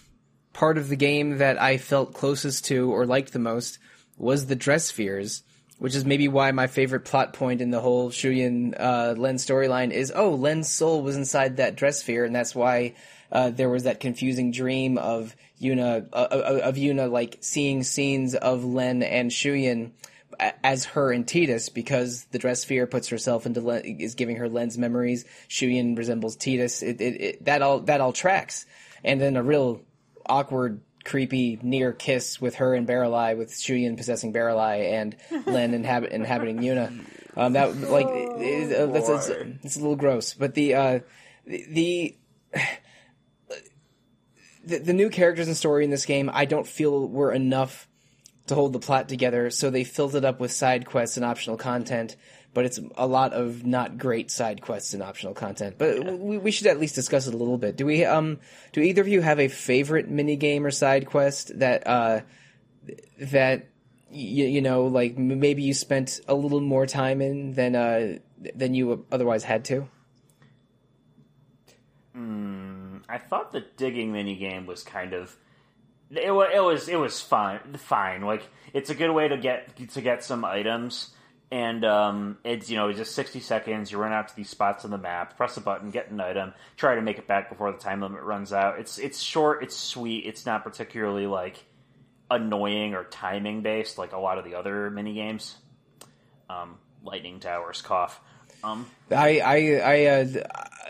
part 0.53 0.77
of 0.77 0.89
the 0.89 0.95
game 0.95 1.37
that 1.37 1.61
I 1.61 1.77
felt 1.77 2.13
closest 2.13 2.65
to 2.65 2.91
or 2.91 3.05
liked 3.05 3.33
the 3.33 3.39
most 3.39 3.79
was 4.17 4.45
the 4.45 4.55
dress 4.55 4.85
spheres, 4.85 5.43
which 5.79 5.95
is 5.95 6.05
maybe 6.05 6.27
why 6.27 6.51
my 6.51 6.67
favorite 6.67 7.05
plot 7.05 7.33
point 7.33 7.61
in 7.61 7.71
the 7.71 7.79
whole 7.79 8.09
Shuyin 8.09 8.75
uh, 8.79 9.15
Lenne 9.17 9.35
storyline 9.35 9.91
is 9.91 10.11
oh 10.15 10.31
Lenne's 10.31 10.69
soul 10.69 11.01
was 11.01 11.15
inside 11.15 11.57
that 11.57 11.75
dress 11.75 12.01
sphere, 12.01 12.25
and 12.25 12.35
that's 12.35 12.55
why 12.55 12.93
uh, 13.31 13.49
there 13.49 13.69
was 13.69 13.83
that 13.83 13.99
confusing 13.99 14.51
dream 14.51 14.97
of 14.97 15.35
Yuna 15.61 16.07
uh, 16.13 16.15
uh, 16.15 16.59
of 16.63 16.75
Yuna 16.75 17.09
like 17.09 17.37
seeing 17.41 17.83
scenes 17.83 18.35
of 18.35 18.63
Lenne 18.63 19.03
and 19.03 19.31
Shuyin 19.31 19.91
as 20.63 20.85
her 20.85 21.11
and 21.11 21.25
Tidus 21.25 21.73
because 21.73 22.23
the 22.25 22.39
dress 22.39 22.61
sphere 22.61 22.87
puts 22.87 23.09
herself 23.09 23.45
into 23.45 23.61
Lenne, 23.61 23.97
is 23.99 24.15
giving 24.15 24.37
her 24.37 24.49
Lenne's 24.49 24.77
memories. 24.77 25.25
Shuyin 25.49 25.97
resembles 25.97 26.35
Tidus. 26.37 26.81
It, 26.81 26.99
it, 26.99 27.21
it, 27.21 27.45
that 27.45 27.61
all 27.61 27.81
that 27.81 28.01
all 28.01 28.13
tracks, 28.13 28.65
and 29.03 29.21
then 29.21 29.35
a 29.37 29.43
real 29.43 29.81
awkward, 30.25 30.81
creepy 31.03 31.59
near 31.61 31.93
kiss 31.93 32.39
with 32.41 32.55
her 32.55 32.73
and 32.73 32.87
Baralai, 32.87 33.37
with 33.37 33.51
Shuyin 33.51 33.97
possessing 33.97 34.33
Baralai 34.33 34.91
and 34.91 35.15
Lenne 35.45 35.73
inhabit, 35.73 36.11
inhabiting 36.11 36.59
Yuna. 36.59 37.05
Um, 37.37 37.53
that 37.53 37.77
like 37.77 38.07
it- 38.09 38.75
uh, 38.75 38.87
that's 38.87 39.09
it's, 39.09 39.29
it's 39.63 39.75
a 39.77 39.79
little 39.79 39.95
gross, 39.95 40.33
but 40.33 40.53
the 40.53 40.73
uh, 40.75 40.99
the 41.45 42.17
the, 44.63 44.77
the 44.79 44.93
new 44.93 45.09
characters 45.09 45.47
and 45.47 45.55
story 45.57 45.83
in 45.83 45.89
this 45.91 46.05
game, 46.05 46.29
I 46.33 46.45
don't 46.45 46.67
feel 46.67 47.07
were 47.07 47.31
enough 47.31 47.87
to 48.51 48.55
hold 48.55 48.73
the 48.73 48.79
plot 48.79 49.07
together. 49.07 49.49
So 49.49 49.69
they 49.69 49.85
filled 49.85 50.15
it 50.15 50.25
up 50.25 50.39
with 50.41 50.51
side 50.51 50.85
quests 50.85 51.15
and 51.15 51.25
optional 51.25 51.57
content. 51.57 52.17
But 52.53 52.65
it's 52.65 52.79
a 52.97 53.07
lot 53.07 53.31
of 53.31 53.65
not 53.65 53.97
great 53.97 54.29
side 54.29 54.61
quests 54.61 54.93
and 54.93 55.01
optional 55.01 55.33
content. 55.33 55.77
But 55.77 56.03
yeah. 56.03 56.11
we, 56.11 56.37
we 56.37 56.51
should 56.51 56.67
at 56.67 56.81
least 56.81 56.95
discuss 56.95 57.25
it 57.25 57.33
a 57.33 57.37
little 57.37 57.57
bit. 57.57 57.77
Do 57.77 57.85
we? 57.85 58.03
Um, 58.03 58.39
do 58.73 58.81
either 58.81 59.01
of 59.01 59.07
you 59.07 59.21
have 59.21 59.39
a 59.39 59.47
favorite 59.47 60.09
mini 60.09 60.35
game 60.35 60.65
or 60.65 60.71
side 60.71 61.05
quest 61.05 61.57
that 61.59 61.87
uh, 61.87 62.21
that 63.21 63.69
you, 64.11 64.45
you 64.47 64.61
know, 64.61 64.87
like 64.87 65.17
maybe 65.17 65.63
you 65.63 65.73
spent 65.73 66.19
a 66.27 66.35
little 66.35 66.59
more 66.59 66.85
time 66.85 67.21
in 67.21 67.53
than 67.53 67.73
uh, 67.73 68.17
than 68.53 68.73
you 68.73 69.05
otherwise 69.13 69.45
had 69.45 69.63
to? 69.65 69.87
Mm, 72.17 73.03
I 73.07 73.17
thought 73.17 73.53
the 73.53 73.63
digging 73.77 74.11
mini 74.11 74.35
game 74.35 74.65
was 74.65 74.83
kind 74.83 75.13
of 75.13 75.37
it, 76.11 76.31
it 76.55 76.63
was 76.63 76.87
it 76.87 76.99
was 76.99 77.21
fine 77.21 77.59
fine. 77.77 78.21
Like 78.21 78.43
it's 78.73 78.89
a 78.89 78.95
good 78.95 79.11
way 79.11 79.27
to 79.27 79.37
get 79.37 79.75
to 79.91 80.01
get 80.01 80.23
some 80.23 80.45
items. 80.45 81.11
And 81.53 81.83
um, 81.83 82.37
it's 82.45 82.69
you 82.69 82.77
know 82.77 82.93
just 82.93 83.13
60 83.13 83.41
seconds. 83.41 83.91
You 83.91 83.97
run 83.97 84.13
out 84.13 84.29
to 84.29 84.35
these 84.35 84.49
spots 84.49 84.85
on 84.85 84.91
the 84.91 84.97
map. 84.97 85.35
Press 85.35 85.57
a 85.57 85.61
button 85.61 85.91
get 85.91 86.09
an 86.09 86.21
item. 86.21 86.53
Try 86.77 86.95
to 86.95 87.01
make 87.01 87.17
it 87.17 87.27
back 87.27 87.49
before 87.49 87.71
the 87.73 87.77
time 87.77 88.01
limit 88.01 88.21
runs 88.21 88.53
out. 88.53 88.79
It's 88.79 88.97
it's 88.97 89.19
short 89.19 89.61
it's 89.63 89.75
sweet. 89.75 90.25
It's 90.25 90.45
not 90.45 90.63
particularly 90.63 91.27
like 91.27 91.63
annoying 92.29 92.93
or 92.93 93.03
timing 93.03 93.61
based 93.61 93.97
like 93.97 94.13
a 94.13 94.17
lot 94.17 94.37
of 94.37 94.45
the 94.45 94.55
other 94.55 94.89
mini 94.89 95.13
games 95.13 95.57
um, 96.51 96.77
lightning 97.03 97.39
towers 97.39 97.81
cough. 97.81 98.19
Um, 98.63 98.85
I 99.09 99.39
I 99.39 99.55
I 99.83 100.05
uh, 100.05 100.25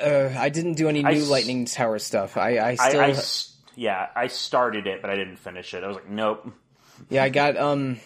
uh, 0.01 0.35
I 0.37 0.49
didn't 0.49 0.73
do 0.73 0.89
any 0.89 1.03
new 1.03 1.23
Lightning 1.25 1.65
Tower 1.65 1.99
stuff. 1.99 2.37
I 2.37 2.59
I 2.59 2.75
still 2.75 3.01
I, 3.01 3.05
I, 3.05 3.13
yeah 3.75 4.07
I 4.15 4.27
started 4.27 4.87
it, 4.87 5.01
but 5.01 5.09
I 5.09 5.15
didn't 5.15 5.37
finish 5.37 5.73
it. 5.73 5.83
I 5.83 5.87
was 5.87 5.95
like, 5.95 6.09
nope. 6.09 6.53
Yeah, 7.09 7.23
I 7.23 7.29
got 7.29 7.57
um, 7.57 7.99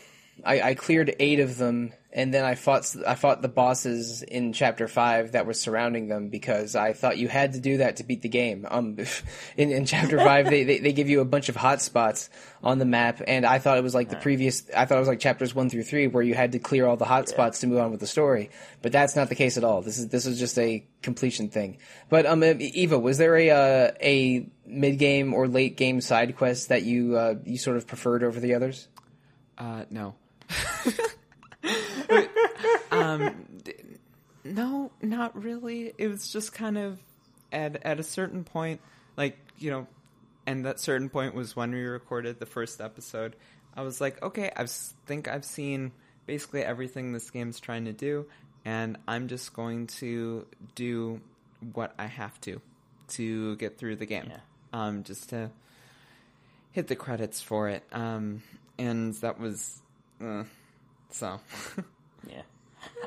I 0.43 0.61
I 0.61 0.75
cleared 0.75 1.15
eight 1.19 1.39
of 1.39 1.57
them 1.57 1.93
and 2.15 2.33
then 2.33 2.45
I 2.45 2.55
fought 2.55 2.95
I 3.05 3.15
fought 3.15 3.41
the 3.41 3.49
bosses 3.49 4.23
in 4.23 4.53
chapter 4.53 4.87
five 4.87 5.33
that 5.33 5.45
were 5.45 5.53
surrounding 5.53 6.07
them 6.07 6.29
because 6.29 6.73
I 6.73 6.93
thought 6.93 7.17
you 7.17 7.27
had 7.27 7.53
to 7.53 7.59
do 7.59 7.77
that 7.77 7.97
to 7.97 8.05
beat 8.05 8.21
the 8.21 8.29
game. 8.29 8.65
Um, 8.71 8.97
in, 9.57 9.71
in 9.71 9.85
chapter 9.85 10.17
five, 10.17 10.49
they, 10.49 10.63
they, 10.63 10.79
they 10.79 10.93
give 10.93 11.09
you 11.09 11.19
a 11.19 11.25
bunch 11.25 11.49
of 11.49 11.57
hot 11.57 11.81
spots 11.81 12.29
on 12.63 12.79
the 12.79 12.85
map, 12.85 13.21
and 13.27 13.45
I 13.45 13.59
thought 13.59 13.77
it 13.77 13.83
was 13.83 13.93
like 13.93 14.09
the 14.09 14.15
previous. 14.15 14.63
I 14.75 14.85
thought 14.85 14.95
it 14.95 14.99
was 14.99 15.09
like 15.09 15.19
chapters 15.19 15.53
one 15.53 15.69
through 15.69 15.83
three 15.83 16.07
where 16.07 16.23
you 16.23 16.35
had 16.35 16.53
to 16.53 16.59
clear 16.59 16.87
all 16.87 16.95
the 16.95 17.05
hot 17.05 17.27
spots 17.27 17.59
to 17.59 17.67
move 17.67 17.79
on 17.79 17.91
with 17.91 17.99
the 17.99 18.07
story. 18.07 18.49
But 18.81 18.93
that's 18.93 19.17
not 19.17 19.27
the 19.27 19.35
case 19.35 19.57
at 19.57 19.65
all. 19.65 19.81
This 19.81 19.97
is 19.97 20.07
this 20.07 20.25
is 20.25 20.39
just 20.39 20.57
a 20.57 20.85
completion 21.01 21.49
thing. 21.49 21.79
But 22.07 22.25
um, 22.25 22.45
Eva, 22.45 22.97
was 22.97 23.17
there 23.17 23.35
a 23.35 23.49
uh, 23.49 23.91
a 24.01 24.47
mid 24.65 24.99
game 24.99 25.33
or 25.33 25.49
late 25.49 25.75
game 25.75 25.99
side 25.99 26.37
quest 26.37 26.69
that 26.69 26.83
you 26.83 27.17
uh, 27.17 27.35
you 27.43 27.57
sort 27.57 27.75
of 27.75 27.87
preferred 27.87 28.23
over 28.23 28.39
the 28.39 28.53
others? 28.53 28.87
Uh, 29.57 29.83
no. 29.89 30.15
um, 32.91 33.45
no, 34.43 34.91
not 35.01 35.41
really. 35.41 35.93
It 35.97 36.07
was 36.07 36.31
just 36.31 36.53
kind 36.53 36.77
of 36.77 36.99
at 37.51 37.85
at 37.85 37.99
a 37.99 38.03
certain 38.03 38.43
point, 38.43 38.81
like 39.17 39.37
you 39.57 39.71
know, 39.71 39.87
and 40.45 40.65
that 40.65 40.79
certain 40.79 41.09
point 41.09 41.33
was 41.33 41.55
when 41.55 41.71
we 41.71 41.83
recorded 41.83 42.39
the 42.39 42.45
first 42.45 42.81
episode. 42.81 43.35
I 43.75 43.81
was 43.81 43.99
like, 43.99 44.21
okay, 44.23 44.51
I 44.55 44.65
think 45.05 45.27
I've 45.27 45.45
seen 45.45 45.91
basically 46.25 46.63
everything 46.63 47.11
this 47.11 47.29
game's 47.29 47.59
trying 47.59 47.85
to 47.85 47.93
do, 47.93 48.25
and 48.63 48.97
I'm 49.07 49.27
just 49.27 49.53
going 49.53 49.87
to 49.87 50.45
do 50.75 51.21
what 51.73 51.93
I 51.97 52.07
have 52.07 52.39
to 52.41 52.61
to 53.07 53.55
get 53.57 53.77
through 53.77 53.97
the 53.97 54.05
game. 54.05 54.27
Yeah. 54.29 54.39
Um, 54.73 55.03
just 55.03 55.29
to 55.29 55.51
hit 56.71 56.87
the 56.87 56.95
credits 56.95 57.41
for 57.41 57.69
it. 57.69 57.83
Um, 57.93 58.43
and 58.77 59.13
that 59.15 59.39
was 59.39 59.81
uh, 60.21 60.43
so. 61.11 61.39
yeah. 62.29 62.41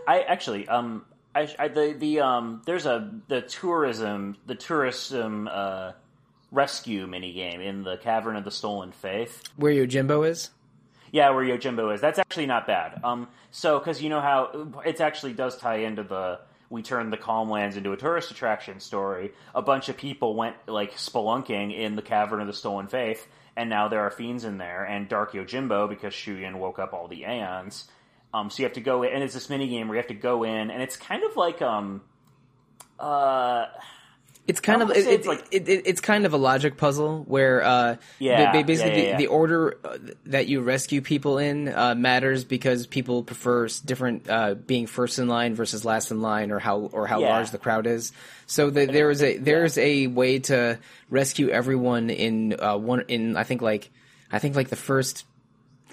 I 0.06 0.20
actually, 0.22 0.68
um, 0.68 1.04
I, 1.34 1.48
I, 1.58 1.68
the 1.68 1.94
the 1.98 2.20
um, 2.20 2.62
there's 2.66 2.86
a 2.86 3.10
the 3.28 3.42
tourism 3.42 4.36
the 4.46 4.54
tourism 4.54 5.48
uh, 5.50 5.92
rescue 6.50 7.06
mini 7.06 7.32
game 7.32 7.60
in 7.60 7.84
the 7.84 7.96
Cavern 7.98 8.36
of 8.36 8.44
the 8.44 8.50
Stolen 8.50 8.92
Fayth, 9.02 9.42
where 9.56 9.72
Yojimbo 9.72 10.28
is. 10.28 10.50
Yeah, 11.10 11.30
where 11.30 11.44
Yojimbo 11.44 11.94
is. 11.94 12.00
That's 12.00 12.18
actually 12.18 12.46
not 12.46 12.66
bad. 12.66 13.00
Um, 13.02 13.28
so 13.50 13.78
because 13.78 14.02
you 14.02 14.08
know 14.10 14.20
how 14.20 14.72
it 14.84 15.00
actually 15.00 15.32
does 15.32 15.56
tie 15.56 15.78
into 15.78 16.02
the 16.02 16.40
we 16.70 16.82
turned 16.82 17.12
the 17.12 17.16
Calmlands 17.16 17.76
into 17.76 17.92
a 17.92 17.96
tourist 17.96 18.30
attraction 18.30 18.80
story. 18.80 19.32
A 19.54 19.62
bunch 19.62 19.88
of 19.88 19.96
people 19.96 20.34
went 20.34 20.56
like 20.66 20.96
spelunking 20.96 21.76
in 21.76 21.96
the 21.96 22.02
Cavern 22.02 22.40
of 22.40 22.46
the 22.46 22.52
Stolen 22.52 22.88
Fayth, 22.88 23.20
and 23.58 23.68
now 23.68 23.88
there 23.88 24.00
are 24.00 24.10
fiends 24.10 24.44
in 24.44 24.56
there 24.56 24.84
and 24.84 25.08
Dark 25.08 25.32
Yojimbo 25.32 25.88
because 25.88 26.14
Shuyin 26.14 26.54
woke 26.56 26.78
up 26.78 26.94
all 26.94 27.08
the 27.08 27.24
Aeons 27.24 27.84
um, 28.32 28.50
so 28.50 28.62
you 28.62 28.64
have 28.66 28.74
to 28.74 28.80
go 28.80 29.02
in, 29.02 29.12
and 29.12 29.22
it's 29.22 29.34
this 29.34 29.48
mini 29.48 29.68
game 29.68 29.88
where 29.88 29.96
you 29.96 30.00
have 30.00 30.08
to 30.08 30.14
go 30.14 30.44
in, 30.44 30.70
and 30.70 30.82
it's 30.82 30.96
kind 30.96 31.22
of 31.24 31.36
like 31.36 31.62
um, 31.62 32.02
uh, 32.98 33.66
it's 34.48 34.60
kind 34.60 34.80
of 34.80 34.90
it, 34.90 35.06
it's, 35.06 35.26
like, 35.26 35.46
it, 35.50 35.68
it, 35.68 35.82
it's 35.84 36.00
kind 36.00 36.24
of 36.24 36.32
a 36.32 36.38
logic 36.38 36.78
puzzle 36.78 37.22
where 37.24 37.62
uh, 37.62 37.96
yeah, 38.18 38.62
basically 38.62 39.02
yeah, 39.02 39.08
yeah, 39.10 39.16
the, 39.16 39.24
the, 39.24 39.26
order 39.26 39.78
uh, 39.84 39.98
that 40.24 40.48
you 40.48 40.62
rescue 40.62 41.02
people 41.02 41.36
in 41.36 41.68
uh, 41.68 41.94
matters 41.94 42.44
because 42.44 42.86
people 42.86 43.22
prefer 43.22 43.68
different 43.84 44.28
uh, 44.28 44.54
being 44.54 44.86
first 44.86 45.18
in 45.18 45.28
line 45.28 45.54
versus 45.54 45.84
last 45.84 46.10
in 46.10 46.22
line 46.22 46.50
or 46.50 46.58
how 46.58 46.78
or 46.78 47.06
how 47.06 47.20
large 47.20 47.50
the 47.50 47.58
crowd 47.58 47.86
is. 47.86 48.12
So 48.46 48.70
the, 48.70 48.86
there 48.86 49.10
is 49.10 49.22
a 49.22 49.36
there 49.36 49.64
is 49.64 49.76
a 49.76 50.06
way 50.06 50.38
to 50.38 50.78
rescue 51.10 51.50
everyone 51.50 52.08
in 52.08 52.58
uh, 52.58 52.78
one 52.78 53.04
in 53.08 53.36
I 53.36 53.44
think 53.44 53.60
like 53.60 53.90
I 54.32 54.38
think 54.38 54.56
like 54.56 54.70
the 54.70 54.76
first 54.76 55.26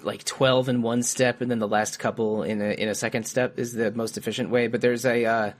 like 0.02 0.24
12 0.24 0.70
in 0.70 0.82
one 0.82 1.02
step 1.02 1.42
and 1.42 1.50
then 1.50 1.58
the 1.58 1.68
last 1.68 1.98
couple 1.98 2.42
in 2.42 2.62
a, 2.62 2.70
in 2.70 2.88
a 2.88 2.94
second 2.94 3.26
step 3.26 3.58
is 3.58 3.74
the 3.74 3.90
most 3.92 4.16
efficient 4.16 4.50
way. 4.50 4.68
But 4.68 4.80
there's 4.80 5.04
a, 5.04 5.24
uh, 5.24 5.52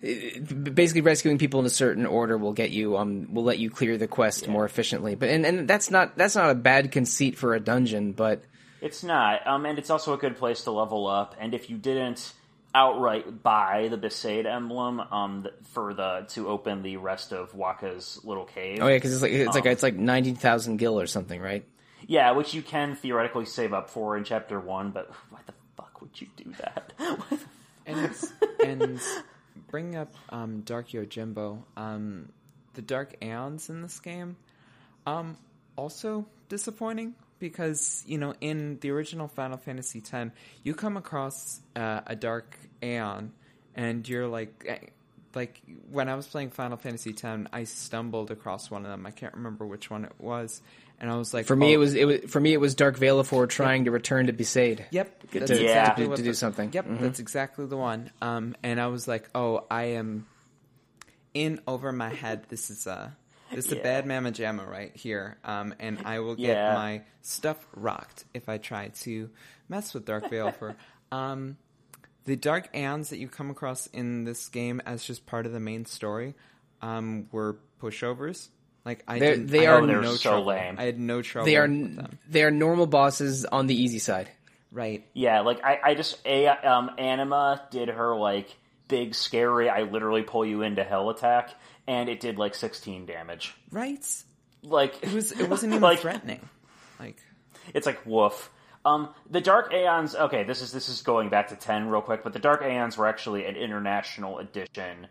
basically 0.00 1.00
rescuing 1.00 1.38
people 1.38 1.60
in 1.60 1.66
a 1.66 1.70
certain 1.70 2.06
order 2.06 2.38
will 2.38 2.52
get 2.52 2.70
you, 2.70 2.96
um, 2.96 3.32
will 3.32 3.44
let 3.44 3.58
you 3.58 3.70
clear 3.70 3.98
the 3.98 4.08
quest 4.08 4.46
yeah. 4.46 4.52
more 4.52 4.64
efficiently. 4.64 5.14
But, 5.14 5.28
and, 5.30 5.44
and 5.44 5.68
that's 5.68 5.90
not, 5.90 6.16
that's 6.16 6.36
not 6.36 6.50
a 6.50 6.54
bad 6.54 6.92
conceit 6.92 7.36
for 7.36 7.54
a 7.54 7.60
dungeon, 7.60 8.12
but. 8.12 8.42
It's 8.80 9.02
not. 9.02 9.46
Um, 9.46 9.66
and 9.66 9.78
it's 9.78 9.90
also 9.90 10.14
a 10.14 10.18
good 10.18 10.36
place 10.36 10.64
to 10.64 10.70
level 10.70 11.06
up. 11.06 11.34
And 11.40 11.52
if 11.52 11.68
you 11.68 11.76
didn't, 11.76 12.32
outright 12.74 13.42
buy 13.42 13.88
the 13.90 13.96
Besaid 13.96 14.46
emblem 14.46 15.00
um 15.00 15.46
for 15.70 15.94
the 15.94 16.26
to 16.28 16.48
open 16.48 16.82
the 16.82 16.96
rest 16.96 17.32
of 17.32 17.52
Wakka's 17.52 18.20
little 18.24 18.44
cave. 18.44 18.78
Oh 18.80 18.88
yeah, 18.88 18.96
because 18.96 19.12
it's 19.12 19.22
like 19.22 19.32
it's 19.32 19.48
um, 19.48 19.54
like 19.54 19.66
it's 19.66 19.82
like 19.82 19.96
ninety 19.96 20.32
thousand 20.32 20.76
gil 20.76 21.00
or 21.00 21.06
something, 21.06 21.40
right? 21.40 21.64
Yeah, 22.06 22.32
which 22.32 22.54
you 22.54 22.62
can 22.62 22.94
theoretically 22.94 23.46
save 23.46 23.72
up 23.72 23.90
for 23.90 24.16
in 24.16 24.24
chapter 24.24 24.60
one, 24.60 24.90
but 24.90 25.10
why 25.30 25.40
the 25.46 25.52
fuck 25.76 26.00
would 26.00 26.20
you 26.20 26.28
do 26.36 26.52
that? 26.60 26.92
and 27.86 28.16
and 28.64 29.00
bring 29.70 29.96
up 29.96 30.14
um, 30.30 30.62
Dark 30.62 30.88
Yojimbo. 30.88 31.62
Um, 31.76 32.30
the 32.74 32.82
Dark 32.82 33.16
Aeons 33.22 33.70
in 33.70 33.82
this 33.82 33.98
game, 33.98 34.36
um, 35.06 35.36
also 35.76 36.26
disappointing 36.48 37.14
because 37.38 38.04
you 38.06 38.18
know 38.18 38.34
in 38.40 38.78
the 38.80 38.90
original 38.90 39.28
Final 39.28 39.56
Fantasy 39.56 40.02
X, 40.12 40.30
you 40.62 40.74
come 40.74 40.96
across 40.96 41.60
uh, 41.74 42.00
a 42.06 42.16
Dark 42.16 42.56
Aeon, 42.82 43.32
and 43.74 44.08
you're 44.08 44.28
like. 44.28 44.64
Eh, 44.66 44.78
like 45.34 45.60
when 45.90 46.08
I 46.08 46.14
was 46.14 46.26
playing 46.26 46.50
Final 46.50 46.78
Fantasy 46.78 47.10
X, 47.10 47.24
I 47.52 47.64
stumbled 47.64 48.30
across 48.30 48.70
one 48.70 48.84
of 48.84 48.90
them. 48.90 49.06
I 49.06 49.10
can't 49.10 49.34
remember 49.34 49.66
which 49.66 49.90
one 49.90 50.04
it 50.04 50.14
was, 50.18 50.62
and 51.00 51.10
I 51.10 51.16
was 51.16 51.32
like, 51.32 51.46
for 51.46 51.54
me, 51.54 51.68
oh. 51.68 51.74
it 51.74 51.76
was 51.76 51.94
it 51.94 52.04
was 52.06 52.20
for 52.28 52.40
me 52.40 52.52
it 52.52 52.60
was 52.60 52.74
Dark 52.74 52.98
Valefor 52.98 53.48
trying 53.48 53.82
yep. 53.82 53.86
to 53.86 53.90
return 53.92 54.26
to 54.26 54.32
Besaid. 54.32 54.84
Yep, 54.90 55.30
to, 55.30 55.46
to, 55.46 55.62
yeah. 55.62 55.94
to, 55.94 56.16
to 56.16 56.22
do 56.22 56.34
something. 56.34 56.70
Yep, 56.72 56.84
mm-hmm. 56.84 57.02
that's 57.02 57.20
exactly 57.20 57.66
the 57.66 57.76
one. 57.76 58.10
Um, 58.20 58.56
and 58.62 58.80
I 58.80 58.88
was 58.88 59.06
like, 59.06 59.28
oh, 59.34 59.64
I 59.70 59.84
am 59.94 60.26
in 61.34 61.60
over 61.68 61.92
my 61.92 62.08
head. 62.08 62.46
This 62.48 62.70
is 62.70 62.86
a 62.86 63.16
this 63.52 63.66
is 63.66 63.72
yeah. 63.72 63.78
a 63.78 63.82
bad 63.82 64.06
mamma 64.06 64.32
jamma 64.32 64.68
right 64.68 64.94
here. 64.94 65.38
Um, 65.44 65.74
and 65.78 65.98
I 66.04 66.18
will 66.18 66.34
get 66.34 66.56
yeah. 66.56 66.74
my 66.74 67.02
stuff 67.22 67.64
rocked 67.74 68.24
if 68.34 68.48
I 68.48 68.58
try 68.58 68.88
to 68.88 69.30
mess 69.68 69.94
with 69.94 70.04
Dark 70.04 70.30
Valefor. 70.30 70.74
um, 71.12 71.56
the 72.24 72.36
Dark 72.36 72.68
Aeons 72.74 73.10
that 73.10 73.18
you 73.18 73.28
come 73.28 73.50
across 73.50 73.86
in 73.86 74.24
this 74.24 74.48
game 74.48 74.82
as 74.84 75.04
just 75.04 75.26
part 75.26 75.46
of 75.46 75.52
the 75.52 75.60
main 75.60 75.86
story 75.86 76.34
um, 76.82 77.28
were 77.32 77.58
pushovers 77.80 78.48
like 78.88 79.04
I 79.06 79.18
They're, 79.18 79.36
they 79.36 79.66
I 79.66 79.74
are 79.74 79.86
no 79.86 80.14
so 80.14 80.30
trouble. 80.30 80.46
lame. 80.46 80.76
I 80.78 80.84
had 80.84 80.98
no 80.98 81.20
trouble. 81.20 81.44
They 81.44 81.56
are 81.56 81.68
with 81.68 81.96
them. 81.96 82.18
they 82.26 82.42
are 82.42 82.50
normal 82.50 82.86
bosses 82.86 83.44
on 83.44 83.66
the 83.66 83.74
easy 83.74 83.98
side. 83.98 84.30
Right. 84.72 85.06
Yeah, 85.12 85.40
like 85.40 85.62
I, 85.62 85.78
I 85.84 85.94
just 85.94 86.18
a 86.24 86.46
um 86.48 86.92
Anima 86.96 87.66
did 87.70 87.90
her 87.90 88.16
like 88.16 88.48
big 88.88 89.14
scary 89.14 89.68
I 89.68 89.82
literally 89.82 90.22
pull 90.22 90.46
you 90.46 90.62
into 90.62 90.82
hell 90.84 91.10
attack 91.10 91.50
and 91.86 92.08
it 92.08 92.20
did 92.20 92.38
like 92.38 92.54
16 92.54 93.04
damage. 93.04 93.54
Right. 93.70 94.04
Like 94.62 95.02
it 95.02 95.12
was 95.12 95.32
it 95.32 95.50
wasn't 95.50 95.72
even 95.74 95.82
like, 95.82 96.00
threatening. 96.00 96.40
Like 96.98 97.18
it's 97.74 97.84
like 97.84 98.06
woof. 98.06 98.50
Um, 98.86 99.10
the 99.28 99.42
Dark 99.42 99.74
Aeons. 99.74 100.14
Okay, 100.14 100.44
this 100.44 100.62
is 100.62 100.72
this 100.72 100.88
is 100.88 101.02
going 101.02 101.28
back 101.28 101.48
to 101.48 101.56
ten 101.56 101.88
real 101.88 102.00
quick, 102.00 102.22
but 102.24 102.32
the 102.32 102.38
Dark 102.38 102.62
Aeons 102.62 102.96
were 102.96 103.06
actually 103.06 103.44
an 103.44 103.54
international 103.56 104.38
edition 104.38 105.08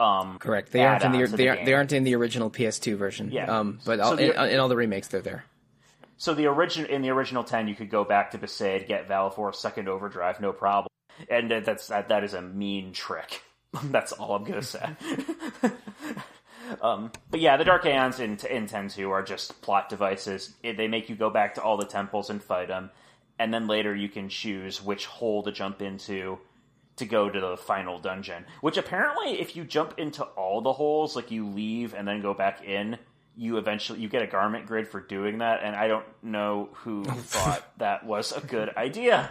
Um, 0.00 0.38
Correct. 0.38 0.72
They 0.72 0.82
aren't 0.82 1.04
in 1.04 1.12
the, 1.12 1.26
they, 1.36 1.48
aren't, 1.48 1.64
they 1.66 1.74
aren't 1.74 1.92
in 1.92 2.04
the 2.04 2.14
original 2.16 2.50
PS2 2.50 2.96
version. 2.96 3.30
Yeah. 3.30 3.58
Um, 3.58 3.80
but 3.84 3.98
So 3.98 4.04
all, 4.04 4.16
the- 4.16 4.44
in, 4.44 4.50
in 4.54 4.58
all 4.60 4.68
the 4.68 4.76
remakes, 4.76 5.08
they're 5.08 5.20
there. 5.20 5.44
So 6.16 6.34
the 6.34 6.48
origin 6.48 6.86
in 6.86 7.00
the 7.02 7.10
original 7.10 7.44
ten, 7.44 7.66
you 7.68 7.74
could 7.74 7.88
go 7.90 8.04
back 8.04 8.32
to 8.32 8.38
Besaid, 8.38 8.86
get 8.88 9.08
Valefor 9.08 9.54
second 9.54 9.88
overdrive, 9.88 10.38
no 10.40 10.52
problem. 10.52 10.88
And 11.30 11.50
that's 11.50 11.88
that, 11.88 12.08
that 12.08 12.24
is 12.24 12.34
a 12.34 12.42
mean 12.42 12.92
trick. 12.92 13.42
that's 13.84 14.12
all 14.12 14.34
I'm 14.36 14.44
gonna 14.44 14.62
say. 14.62 14.84
um, 16.82 17.10
but 17.30 17.40
yeah, 17.40 17.56
the 17.56 17.64
Dark 17.64 17.86
Aeons 17.86 18.20
in 18.20 18.38
in 18.50 18.66
ten 18.66 18.88
two 18.88 19.10
are 19.10 19.22
just 19.22 19.60
plot 19.62 19.88
devices. 19.88 20.52
They 20.62 20.88
make 20.88 21.08
you 21.08 21.16
go 21.16 21.30
back 21.30 21.54
to 21.54 21.62
all 21.62 21.76
the 21.76 21.86
temples 21.86 22.30
and 22.30 22.42
fight 22.42 22.68
them, 22.68 22.90
and 23.38 23.52
then 23.52 23.66
later 23.66 23.94
you 23.94 24.08
can 24.08 24.28
choose 24.28 24.82
which 24.82 25.06
hole 25.06 25.42
to 25.44 25.52
jump 25.52 25.80
into 25.82 26.38
to 27.00 27.06
go 27.06 27.28
to 27.28 27.40
the 27.40 27.56
final 27.56 27.98
dungeon. 27.98 28.46
Which 28.60 28.76
apparently, 28.78 29.40
if 29.40 29.56
you 29.56 29.64
jump 29.64 29.98
into 29.98 30.22
all 30.24 30.60
the 30.62 30.72
holes, 30.72 31.16
like 31.16 31.30
you 31.30 31.46
leave 31.46 31.92
and 31.92 32.06
then 32.08 32.22
go 32.22 32.32
back 32.32 32.64
in, 32.64 32.96
you 33.36 33.56
eventually 33.58 34.00
you 34.00 34.08
get 34.08 34.22
a 34.22 34.26
garment 34.26 34.66
grid 34.66 34.88
for 34.88 35.00
doing 35.00 35.38
that. 35.38 35.60
And 35.62 35.74
I 35.74 35.88
don't 35.88 36.04
know 36.22 36.68
who 36.72 37.04
thought 37.04 37.64
that 37.78 38.04
was 38.06 38.32
a 38.32 38.40
good 38.40 38.70
idea. 38.76 39.30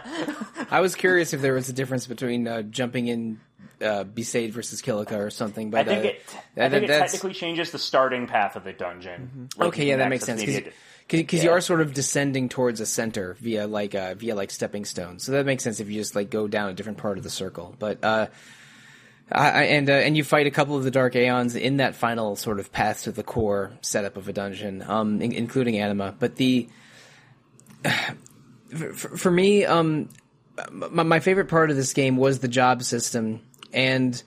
I 0.70 0.80
was 0.80 0.94
curious 0.94 1.32
if 1.32 1.40
there 1.40 1.54
was 1.54 1.68
a 1.68 1.72
difference 1.72 2.06
between 2.06 2.46
uh, 2.46 2.62
jumping 2.62 3.06
in 3.08 3.40
uh, 3.80 4.04
Besaid 4.04 4.50
versus 4.50 4.82
Kilika 4.82 5.12
or 5.18 5.30
something. 5.30 5.70
But 5.70 5.80
I 5.80 5.84
think 5.84 6.04
uh, 6.04 6.08
it. 6.08 6.22
I 6.56 6.60
that- 6.68 6.70
think 6.72 6.84
it 6.84 6.88
technically 6.88 7.32
changes 7.34 7.70
the 7.70 7.78
starting 7.78 8.26
path 8.26 8.56
of 8.56 8.64
the 8.64 8.72
dungeon. 8.72 9.48
Like, 9.56 9.68
okay, 9.68 9.86
yeah, 9.88 9.96
that 9.96 10.08
makes 10.08 10.24
sense 10.24 10.42
because 11.18 11.40
a- 11.40 11.44
you 11.44 11.50
are 11.50 11.60
sort 11.60 11.80
of 11.80 11.92
descending 11.94 12.48
towards 12.48 12.80
a 12.80 12.86
center 12.86 13.36
via 13.40 13.66
like 13.66 13.94
uh, 13.94 14.14
via 14.14 14.34
like 14.34 14.50
stepping 14.50 14.84
stones. 14.84 15.24
So 15.24 15.32
that 15.32 15.46
makes 15.46 15.62
sense 15.64 15.80
if 15.80 15.88
you 15.88 15.94
just 16.00 16.14
like 16.14 16.30
go 16.30 16.48
down 16.48 16.70
a 16.70 16.72
different 16.74 16.98
part 16.98 17.18
of 17.18 17.24
the 17.24 17.30
circle. 17.30 17.74
But 17.78 18.02
uh, 18.04 18.26
I, 19.32 19.50
I- 19.50 19.62
and 19.64 19.88
uh, 19.88 19.94
and 19.94 20.16
you 20.16 20.24
fight 20.24 20.46
a 20.46 20.50
couple 20.50 20.76
of 20.76 20.84
the 20.84 20.90
Dark 20.90 21.14
Aeons 21.16 21.54
in 21.56 21.76
that 21.78 21.94
final 21.94 22.36
sort 22.36 22.58
of 22.60 22.72
path 22.72 23.04
to 23.04 23.12
the 23.12 23.22
core 23.22 23.72
setup 23.82 24.16
of 24.16 24.28
a 24.28 24.32
dungeon, 24.32 24.82
um, 24.86 25.20
in- 25.22 25.32
including 25.32 25.78
Anima. 25.78 26.14
But 26.18 26.36
the 26.36 26.68
for, 28.76 28.92
for 29.16 29.30
me, 29.30 29.64
um, 29.64 30.08
my, 30.70 31.02
my 31.02 31.20
favorite 31.20 31.48
part 31.48 31.70
of 31.70 31.76
this 31.76 31.92
game 31.92 32.16
was 32.16 32.38
the 32.40 32.48
job 32.48 32.82
system, 32.82 33.40
and 33.72 34.20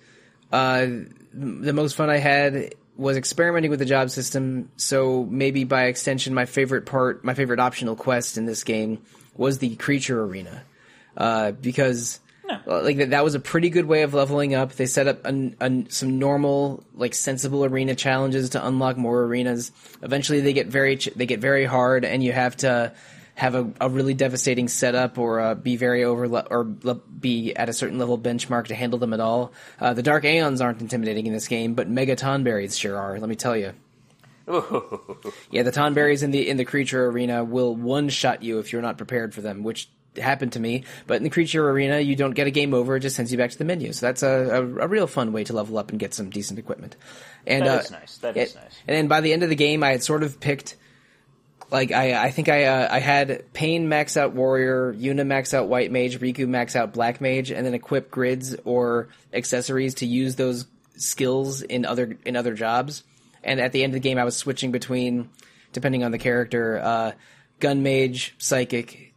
uh, 0.51 0.87
the 1.33 1.73
most 1.73 1.95
fun 1.95 2.09
I 2.09 2.17
had 2.17 2.73
was 2.95 3.17
experimenting 3.17 3.71
with 3.71 3.79
the 3.79 3.85
job 3.85 4.09
system. 4.09 4.69
So 4.77 5.25
maybe 5.29 5.63
by 5.63 5.85
extension, 5.85 6.33
my 6.33 6.45
favorite 6.45 6.85
part, 6.85 7.23
my 7.23 7.33
favorite 7.33 7.59
optional 7.59 7.95
quest 7.95 8.37
in 8.37 8.45
this 8.45 8.63
game 8.63 9.01
was 9.35 9.57
the 9.57 9.75
creature 9.75 10.23
arena, 10.23 10.63
uh, 11.17 11.51
because. 11.51 12.19
uh, 12.49 12.81
Like 12.83 12.97
that, 12.97 13.11
that 13.11 13.23
was 13.23 13.35
a 13.35 13.39
pretty 13.39 13.69
good 13.69 13.85
way 13.85 14.03
of 14.03 14.13
leveling 14.13 14.53
up. 14.53 14.73
They 14.73 14.85
set 14.85 15.07
up 15.07 15.25
an, 15.25 15.55
an, 15.59 15.89
some 15.89 16.19
normal, 16.19 16.83
like 16.93 17.15
sensible 17.15 17.63
arena 17.65 17.95
challenges 17.95 18.49
to 18.51 18.67
unlock 18.67 18.97
more 18.97 19.23
arenas. 19.23 19.71
Eventually, 20.01 20.41
they 20.41 20.53
get 20.53 20.67
very 20.67 20.97
ch- 20.97 21.13
they 21.15 21.25
get 21.25 21.39
very 21.39 21.65
hard, 21.65 22.03
and 22.03 22.21
you 22.21 22.33
have 22.33 22.57
to 22.57 22.91
have 23.35 23.55
a, 23.55 23.71
a 23.81 23.89
really 23.89 24.13
devastating 24.13 24.67
setup 24.67 25.17
or 25.17 25.39
uh, 25.39 25.55
be 25.55 25.75
very 25.75 26.03
over 26.03 26.25
or 26.25 26.67
le- 26.83 26.95
be 26.95 27.55
at 27.55 27.67
a 27.69 27.73
certain 27.73 27.97
level 27.97 28.17
benchmark 28.17 28.67
to 28.67 28.75
handle 28.75 28.99
them 28.99 29.11
at 29.13 29.19
all. 29.19 29.51
Uh, 29.79 29.93
the 29.93 30.03
Dark 30.03 30.23
Aeons 30.25 30.61
aren't 30.61 30.81
intimidating 30.81 31.25
in 31.25 31.33
this 31.33 31.47
game, 31.47 31.73
but 31.73 31.89
Mega 31.89 32.15
Tonberries 32.15 32.77
sure 32.79 32.95
are. 32.97 33.19
Let 33.19 33.27
me 33.29 33.35
tell 33.35 33.57
you. 33.57 33.73
Yeah, 35.51 35.63
the 35.63 35.71
Tonberries 35.71 36.23
in 36.23 36.31
the 36.31 36.49
in 36.49 36.57
the 36.57 36.65
creature 36.65 37.05
arena 37.07 37.43
will 37.43 37.75
one 37.75 38.09
shot 38.09 38.43
you 38.43 38.59
if 38.59 38.73
you're 38.73 38.81
not 38.81 38.97
prepared 38.97 39.33
for 39.33 39.41
them, 39.41 39.63
which 39.63 39.87
happened 40.17 40.53
to 40.53 40.59
me. 40.59 40.83
But 41.07 41.17
in 41.17 41.23
the 41.23 41.29
creature 41.29 41.67
arena, 41.69 41.99
you 41.99 42.15
don't 42.15 42.33
get 42.33 42.47
a 42.47 42.51
game 42.51 42.73
over; 42.73 42.95
it 42.97 43.01
just 43.01 43.15
sends 43.15 43.31
you 43.31 43.37
back 43.37 43.51
to 43.51 43.57
the 43.57 43.63
menu. 43.65 43.93
So 43.93 44.05
that's 44.07 44.21
a, 44.23 44.27
a, 44.29 44.61
a 44.61 44.87
real 44.87 45.07
fun 45.07 45.31
way 45.31 45.43
to 45.45 45.53
level 45.53 45.77
up 45.77 45.91
and 45.91 45.99
get 45.99 46.13
some 46.13 46.29
decent 46.29 46.59
equipment. 46.59 46.95
And 47.47 47.65
That 47.65 47.85
uh, 47.91 47.99
nice. 47.99 48.17
That 48.17 48.35
it- 48.37 48.49
is 48.49 48.55
nice. 48.55 48.79
And 48.87 48.97
then 48.97 49.07
by 49.07 49.21
the 49.21 49.31
end 49.31 49.43
of 49.43 49.49
the 49.49 49.55
game, 49.55 49.83
I 49.83 49.91
had 49.91 50.03
sort 50.03 50.23
of 50.23 50.39
picked 50.39 50.75
like 51.73 51.91
I 51.91 52.25
I 52.25 52.31
think 52.31 52.47
I 52.47 52.65
uh, 52.65 52.87
I 52.89 52.99
had 52.99 53.51
Paine 53.51 53.89
max 53.89 54.15
out 54.15 54.33
Warrior, 54.33 54.93
Yuna 54.93 55.25
max 55.25 55.53
out 55.53 55.67
White 55.67 55.91
Mage, 55.91 56.19
Rikku 56.19 56.47
max 56.47 56.75
out 56.75 56.93
Black 56.93 57.19
Mage, 57.19 57.51
and 57.51 57.65
then 57.65 57.73
equip 57.73 58.11
grids 58.11 58.55
or 58.63 59.09
accessories 59.33 59.95
to 59.95 60.05
use 60.05 60.35
those 60.35 60.67
skills 60.95 61.63
in 61.63 61.85
other 61.85 62.17
in 62.25 62.37
other 62.37 62.53
jobs. 62.53 63.03
And 63.43 63.59
at 63.59 63.71
the 63.73 63.83
end 63.83 63.91
of 63.91 63.95
the 63.95 64.07
game, 64.07 64.19
I 64.19 64.23
was 64.23 64.37
switching 64.37 64.71
between, 64.71 65.29
depending 65.73 66.03
on 66.03 66.11
the 66.11 66.19
character, 66.19 66.79
uh, 66.81 67.11
Gun 67.59 67.83
Mage, 67.83 68.35
Psychic, 68.37 69.13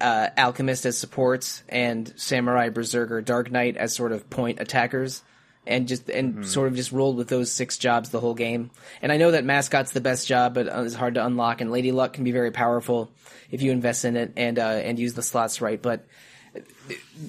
uh, 0.00 0.28
Alchemist 0.36 0.84
as 0.84 0.98
supports, 0.98 1.62
and 1.68 2.12
Samurai, 2.16 2.68
Berserker, 2.68 3.22
Dark 3.22 3.50
Knight 3.50 3.76
as 3.76 3.94
sort 3.94 4.12
of 4.12 4.28
point 4.28 4.60
attackers, 4.60 5.22
and 5.66 5.86
just 5.88 6.08
and 6.10 6.46
sort 6.46 6.68
of 6.68 6.74
just 6.76 6.90
rolled 6.92 7.16
with 7.16 7.28
those 7.28 7.50
six 7.52 7.78
jobs 7.78 8.10
the 8.10 8.20
whole 8.20 8.34
game. 8.34 8.70
And 9.00 9.12
I 9.12 9.16
know 9.16 9.30
that 9.30 9.44
mascot's 9.44 9.92
the 9.92 10.00
best 10.00 10.26
job, 10.26 10.54
but 10.54 10.68
uh, 10.68 10.82
it's 10.82 10.94
hard 10.94 11.14
to 11.14 11.24
unlock. 11.24 11.60
And 11.60 11.70
Lady 11.70 11.92
Luck 11.92 12.12
can 12.14 12.24
be 12.24 12.32
very 12.32 12.50
powerful 12.50 13.10
if 13.50 13.62
you 13.62 13.70
invest 13.72 14.04
in 14.04 14.16
it 14.16 14.32
and 14.36 14.58
uh, 14.58 14.62
and 14.62 14.98
use 14.98 15.14
the 15.14 15.22
slots 15.22 15.60
right. 15.60 15.80
But 15.80 16.04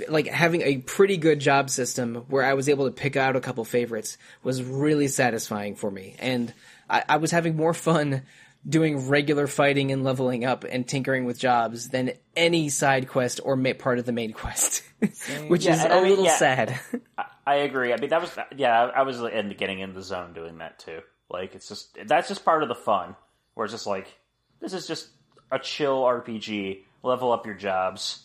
like 0.09 0.27
having 0.27 0.61
a 0.61 0.77
pretty 0.77 1.17
good 1.17 1.39
job 1.39 1.69
system 1.69 2.25
where 2.27 2.43
I 2.43 2.55
was 2.55 2.67
able 2.69 2.85
to 2.85 2.91
pick 2.91 3.15
out 3.15 3.35
a 3.35 3.39
couple 3.41 3.63
favorites 3.65 4.17
was 4.43 4.63
really 4.63 5.07
satisfying 5.07 5.75
for 5.75 5.89
me, 5.91 6.15
and 6.19 6.53
I, 6.89 7.03
I 7.07 7.17
was 7.17 7.31
having 7.31 7.55
more 7.55 7.73
fun 7.73 8.23
doing 8.67 9.07
regular 9.09 9.45
fighting 9.45 9.91
and 9.91 10.03
leveling 10.03 10.45
up 10.45 10.63
and 10.63 10.87
tinkering 10.87 11.25
with 11.25 11.37
jobs 11.37 11.89
than 11.89 12.13
any 12.35 12.69
side 12.69 13.09
quest 13.09 13.39
or 13.43 13.55
ma- 13.57 13.73
part 13.73 13.99
of 13.99 14.05
the 14.05 14.11
main 14.13 14.31
quest, 14.33 14.83
which 15.47 15.65
Yeah, 15.65 15.73
is 15.75 15.83
and 15.83 15.91
a 15.93 15.95
I 15.95 15.99
mean, 16.01 16.09
little 16.11 16.25
yeah. 16.25 16.37
sad. 16.37 16.79
I 17.45 17.55
agree. 17.55 17.93
I 17.93 17.97
mean, 17.97 18.09
that 18.09 18.21
was 18.21 18.31
yeah. 18.55 18.83
I 18.85 18.99
I 18.99 19.01
was 19.03 19.19
in 19.21 19.49
getting 19.57 19.79
in 19.79 19.93
the 19.93 20.01
zone 20.01 20.33
doing 20.33 20.59
that 20.59 20.79
too. 20.79 21.01
Like 21.29 21.55
it's 21.55 21.67
just 21.67 21.97
that's 22.05 22.27
just 22.27 22.45
part 22.45 22.63
of 22.63 22.69
the 22.69 22.75
fun. 22.75 23.15
Where 23.53 23.65
it's 23.65 23.73
just 23.73 23.87
like 23.87 24.07
this 24.59 24.73
is 24.73 24.87
just 24.87 25.09
a 25.51 25.59
chill 25.59 26.01
RPG. 26.03 26.83
Level 27.03 27.33
up 27.33 27.45
your 27.45 27.55
jobs. 27.55 28.23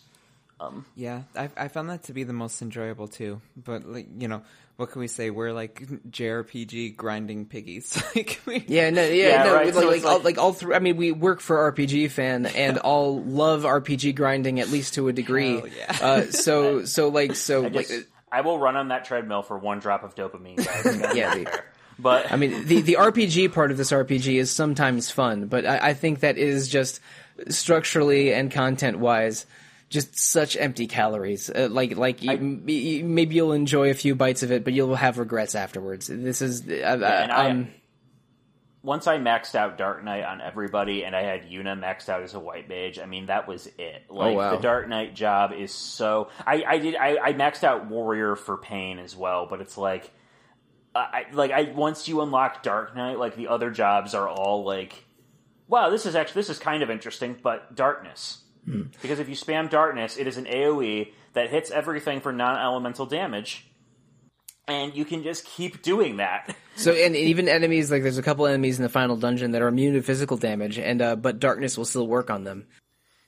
Yeah, 0.95 1.23
I 1.37 1.51
I 1.57 1.69
found 1.69 1.91
that 1.91 2.05
to 2.05 2.13
be 2.13 2.25
the 2.25 2.33
most 2.33 2.63
enjoyable 2.63 3.09
too. 3.09 3.41
But 3.57 3.87
like 3.87 4.07
you 4.19 4.29
know, 4.29 4.43
what 4.77 4.91
can 4.93 5.01
we 5.01 5.09
say? 5.09 5.31
We're 5.31 5.53
like 5.53 5.81
JRPG 6.11 6.97
grinding 6.97 7.47
piggies. 7.47 8.01
like 8.17 8.41
we, 8.47 8.65
Yeah, 8.69 8.91
no, 8.91 9.03
yeah, 9.05 9.29
Yeah, 9.29 9.43
no, 9.45 9.55
right, 9.55 9.65
like, 9.67 9.75
so 9.75 9.87
like, 9.89 9.97
it's 9.97 10.05
all, 10.05 10.15
like- 10.17 10.25
like 10.25 10.39
all 10.39 10.53
three. 10.53 10.75
I 10.75 10.79
mean, 10.79 10.97
we 10.97 11.11
work 11.13 11.41
for 11.41 11.73
RPG 11.73 12.11
fan 12.13 12.47
and 12.47 12.79
all 12.85 13.21
love 13.23 13.63
RPG 13.63 14.15
grinding 14.15 14.61
at 14.61 14.69
least 14.69 14.95
to 14.95 15.09
a 15.09 15.13
degree. 15.13 15.57
Hell 15.59 15.69
yeah. 15.69 15.99
uh, 16.01 16.23
so, 16.31 16.85
so 16.85 17.09
like, 17.09 17.35
so 17.35 17.65
I 17.65 17.69
like, 17.69 17.89
just 17.89 18.07
I 18.31 18.43
will 18.43 18.59
run 18.59 18.77
on 18.77 18.89
that 18.89 19.05
treadmill 19.05 19.43
for 19.43 19.59
one 19.59 19.79
drop 19.79 20.03
of 20.05 20.15
dopamine. 20.15 20.57
Guys. 20.65 21.17
Yeah, 21.17 21.35
yeah. 21.35 21.45
the- 21.45 21.63
But 21.99 22.31
I 22.33 22.37
mean, 22.37 22.67
the 22.67 22.81
the 22.81 22.97
RPG 23.01 23.53
part 23.53 23.71
of 23.71 23.77
this 23.77 23.91
RPG 23.91 24.35
is 24.37 24.51
sometimes 24.51 25.11
fun, 25.11 25.47
but 25.47 25.67
I, 25.67 25.89
I 25.91 25.95
think 25.95 26.21
that 26.21 26.39
is 26.39 26.69
just 26.69 27.01
structurally 27.49 28.33
and 28.33 28.51
content 28.51 28.99
wise. 28.99 29.47
Just 29.91 30.19
such 30.19 30.55
empty 30.59 30.87
calories. 30.87 31.49
Uh, 31.49 31.69
like, 31.71 31.97
like 31.97 32.23
you, 32.23 32.31
m- 32.33 32.63
y- 32.69 33.01
maybe 33.03 33.37
you'll 33.37 33.53
enjoy 33.55 33.89
a 33.89 33.95
few 33.95 34.15
bites 34.15 34.43
of 34.43 34.53
it, 34.53 34.63
but 34.63 34.75
you'll 34.75 34.95
have 34.95 35.17
regrets 35.17 35.55
afterwards. 35.55 36.09
This 36.09 36.43
is, 36.43 36.69
uh, 36.69 36.99
I- 37.33 37.47
um, 37.49 37.69
once 38.89 39.07
I 39.07 39.19
maxed 39.19 39.55
out 39.55 39.77
Dark 39.77 40.03
Knight 40.03 40.25
on 40.25 40.41
everybody, 40.41 41.05
and 41.05 41.15
I 41.15 41.21
had 41.21 41.43
Yuna 41.43 41.79
maxed 41.79 42.09
out 42.09 42.23
as 42.23 42.33
a 42.33 42.41
white 42.41 42.71
mage. 42.71 42.99
I 42.99 43.05
mean, 43.05 43.27
that 43.27 43.47
was 43.47 43.67
it. 43.67 44.05
Oh, 44.09 44.15
like 44.15 44.35
wow. 44.35 44.57
the 44.57 44.63
Dark 44.63 44.89
Knight 44.89 45.15
job 45.15 45.53
is 45.53 45.73
so. 45.73 46.31
I, 46.47 46.65
I 46.67 46.79
did. 46.79 46.97
I, 46.97 47.19
I 47.23 47.33
maxed 47.35 47.65
out 47.65 47.87
Warrior 47.87 48.35
for 48.35 48.57
Paine 48.57 48.99
as 48.99 49.15
well, 49.15 49.45
but 49.45 49.61
it's 49.61 49.77
like, 49.77 50.11
I 50.95 51.27
like 51.35 51.51
I 51.51 51.65
once 51.65 52.09
you 52.09 52.23
unlock 52.23 52.63
Dark 52.63 52.97
Knight, 52.97 53.19
like 53.19 53.37
the 53.37 53.49
other 53.49 53.71
jobs 53.71 54.15
are 54.15 54.27
all 54.27 54.65
like, 54.65 55.05
wow, 55.69 55.91
this 55.91 56.07
is 56.07 56.17
actually 56.17 56.41
this 56.41 56.49
is 56.49 56.59
kind 56.59 56.83
of 56.83 56.89
interesting, 56.89 57.37
but 57.43 57.77
darkness. 57.77 58.39
Hmm. 58.65 58.85
Because 59.03 59.19
if 59.19 59.29
you 59.29 59.37
spam 59.37 59.69
darkness, 59.69 60.17
it 60.17 60.27
is 60.27 60.39
an 60.39 60.47
AOE 60.47 61.13
that 61.35 61.51
hits 61.51 61.71
everything 61.71 62.23
for 62.23 62.33
non-elemental 62.33 63.05
damage, 63.05 63.68
and 64.69 64.95
you 64.95 65.05
can 65.05 65.23
just 65.23 65.45
keep 65.45 65.83
doing 65.83 66.19
that. 66.19 66.55
So 66.79 66.93
and 66.93 67.17
even 67.17 67.49
enemies 67.49 67.91
like 67.91 68.05
there's 68.05 68.19
a 68.19 68.23
couple 68.23 68.47
enemies 68.47 68.79
in 68.79 68.85
the 68.85 68.89
final 68.89 69.17
dungeon 69.17 69.51
that 69.51 69.63
are 69.63 69.67
immune 69.67 69.95
to 69.95 70.03
physical 70.03 70.37
damage, 70.37 70.79
and 70.79 71.03
uh, 71.03 71.17
but 71.17 71.41
darkness 71.41 71.77
will 71.77 71.85
still 71.85 72.07
work 72.07 72.31
on 72.31 72.45
them. 72.45 72.69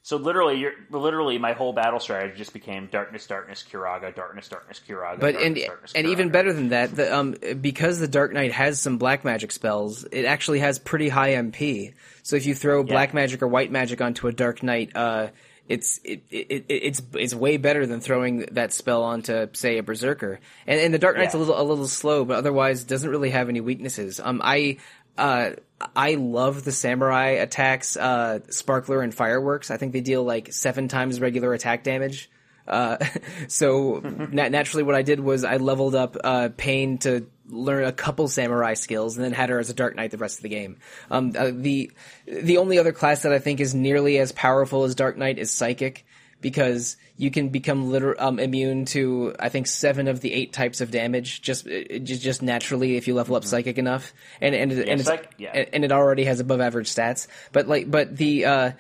So 0.03 0.17
literally, 0.17 0.59
you're 0.59 0.73
literally 0.91 1.37
my 1.37 1.53
whole 1.53 1.73
battle 1.73 2.01
strategy 2.01 2.39
just 2.39 2.53
became 2.53 2.89
darkness, 2.93 3.27
darkness, 3.27 3.65
Curaga, 3.69 4.15
darkness, 4.15 4.49
darkness, 4.49 4.81
Curaga. 4.87 5.19
But 5.19 5.33
darkness, 5.33 5.45
and 5.45 5.57
darkness, 5.57 5.93
and 5.97 6.07
Curaga. 6.07 6.11
even 6.13 6.29
better 6.31 6.53
than 6.53 6.69
that, 6.69 6.95
the, 6.95 7.15
um, 7.15 7.35
because 7.61 7.99
the 7.99 8.09
Dark 8.09 8.33
Knight 8.33 8.53
has 8.53 8.81
some 8.81 8.99
black 8.99 9.25
magic 9.25 9.51
spells, 9.51 10.05
it 10.05 10.25
actually 10.25 10.61
has 10.61 10.79
pretty 10.79 11.09
high 11.09 11.33
MP. 11.33 11.95
So 12.23 12.37
if 12.37 12.47
you 12.47 12.55
throw 12.55 12.85
black 12.85 13.13
magic 13.13 13.43
or 13.43 13.49
white 13.49 13.73
magic 13.73 14.01
onto 14.01 14.29
a 14.29 14.33
Dark 14.33 14.63
Knight, 14.63 14.93
uh, 14.95 15.29
it's 15.71 16.01
it, 16.03 16.25
it, 16.31 16.51
it 16.51 16.65
it's 16.69 17.03
it's 17.15 17.33
way 17.33 17.57
better 17.57 17.87
than 17.87 18.01
throwing 18.01 18.41
that 18.53 18.73
spell 18.73 19.05
onto 19.05 19.47
say 19.53 19.79
a 19.79 19.85
Berserker. 19.85 20.41
And 20.67 20.81
and 20.81 20.93
the 20.93 20.99
Dark 20.99 21.17
Knight's 21.17 21.35
a 21.35 21.39
little 21.39 21.59
a 21.59 21.63
little 21.63 21.87
slow, 21.87 22.25
but 22.25 22.37
otherwise 22.37 22.83
doesn't 22.83 23.09
really 23.09 23.31
have 23.31 23.49
any 23.49 23.61
weaknesses. 23.61 24.21
Um, 24.21 24.41
I. 24.45 24.79
Uh, 25.17 25.53
I 25.95 26.15
love 26.15 26.65
the 26.65 26.73
samurai 26.73 27.31
attacks, 27.31 27.97
uh, 27.97 28.39
sparkler 28.49 29.03
and 29.03 29.13
fireworks. 29.15 29.71
I 29.71 29.77
think 29.77 29.93
they 29.93 30.01
deal 30.01 30.23
like 30.23 30.53
seven 30.53 30.89
times 30.89 31.21
regular 31.21 31.53
attack 31.53 31.85
damage. 31.85 32.31
Uh, 32.67 32.97
so 33.49 34.01
na- 34.31 34.49
naturally, 34.49 34.83
what 34.83 34.95
I 34.95 35.03
did 35.03 35.21
was 35.21 35.45
I 35.45 35.57
leveled 35.57 35.95
up 35.95 36.17
uh, 36.23 36.51
Paine 36.57 36.99
to 36.99 37.27
learn 37.51 37.85
a 37.85 37.93
couple 37.93 38.29
samurai 38.29 38.75
skills 38.75 39.17
and 39.17 39.25
then 39.25 39.33
had 39.33 39.51
her 39.51 39.59
as 39.59 39.71
a 39.71 39.75
dark 39.75 39.97
knight 39.97 40.11
the 40.11 40.19
rest 40.19 40.39
of 40.39 40.43
the 40.43 40.49
game. 40.49 40.79
Um, 41.11 41.33
uh, 41.37 41.51
the 41.53 41.91
the 42.27 42.59
only 42.59 42.79
other 42.79 42.93
class 42.93 43.23
that 43.23 43.33
I 43.33 43.39
think 43.39 43.61
is 43.61 43.75
nearly 43.75 44.19
as 44.19 44.33
powerful 44.33 44.85
as 44.85 44.95
dark 44.95 45.17
knight 45.17 45.39
is 45.39 45.51
psychic 45.51 46.05
because 46.41 46.97
you 47.17 47.31
can 47.31 47.51
become 47.51 47.91
liter- 47.91 48.21
um, 48.21 48.39
immune 48.39 48.87
to 48.87 49.35
I 49.39 49.49
think 49.49 49.67
seven 49.67 50.09
of 50.09 50.21
the 50.21 50.33
eight 50.33 50.53
types 50.53 50.81
of 50.81 50.91
damage 50.91 51.43
just 51.43 51.67
uh, 51.67 51.99
just, 51.99 52.23
just 52.23 52.43
naturally 52.43 52.97
if 52.97 53.07
you 53.07 53.15
level 53.15 53.37
up 53.37 53.45
psychic 53.45 53.79
enough, 53.79 54.13
and 54.41 54.55
and 54.55 54.73
and, 54.73 55.05
psych- 55.05 55.35
yeah. 55.39 55.51
and, 55.53 55.69
and 55.73 55.85
it 55.85 55.93
already 55.93 56.25
has 56.25 56.41
above 56.41 56.61
average 56.61 56.89
stats. 56.89 57.27
But 57.53 57.69
like, 57.69 57.91
but 57.91 58.17
the 58.17 58.45
uh, 58.45 58.71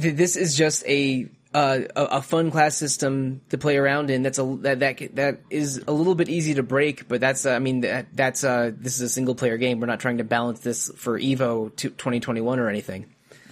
th- 0.00 0.16
this 0.16 0.36
is 0.36 0.56
just 0.56 0.84
a. 0.86 1.28
Uh, 1.58 1.88
a, 1.96 2.04
a 2.04 2.22
fun 2.22 2.52
class 2.52 2.76
system 2.76 3.40
to 3.48 3.58
play 3.58 3.76
around 3.76 4.10
in. 4.10 4.22
That's 4.22 4.38
a 4.38 4.44
that 4.60 4.78
that 4.78 5.16
that 5.16 5.40
is 5.50 5.82
a 5.88 5.92
little 5.92 6.14
bit 6.14 6.28
easy 6.28 6.54
to 6.54 6.62
break, 6.62 7.08
but 7.08 7.20
that's 7.20 7.46
uh, 7.46 7.50
I 7.50 7.58
mean 7.58 7.80
that 7.80 8.06
that's 8.12 8.44
uh 8.44 8.70
this 8.76 8.94
is 8.94 9.00
a 9.00 9.08
single 9.08 9.34
player 9.34 9.56
game. 9.56 9.80
We're 9.80 9.88
not 9.88 9.98
trying 9.98 10.18
to 10.18 10.24
balance 10.24 10.60
this 10.60 10.88
for 10.94 11.18
Evo 11.18 11.74
2021 11.74 12.60
or 12.60 12.68
anything. 12.68 13.06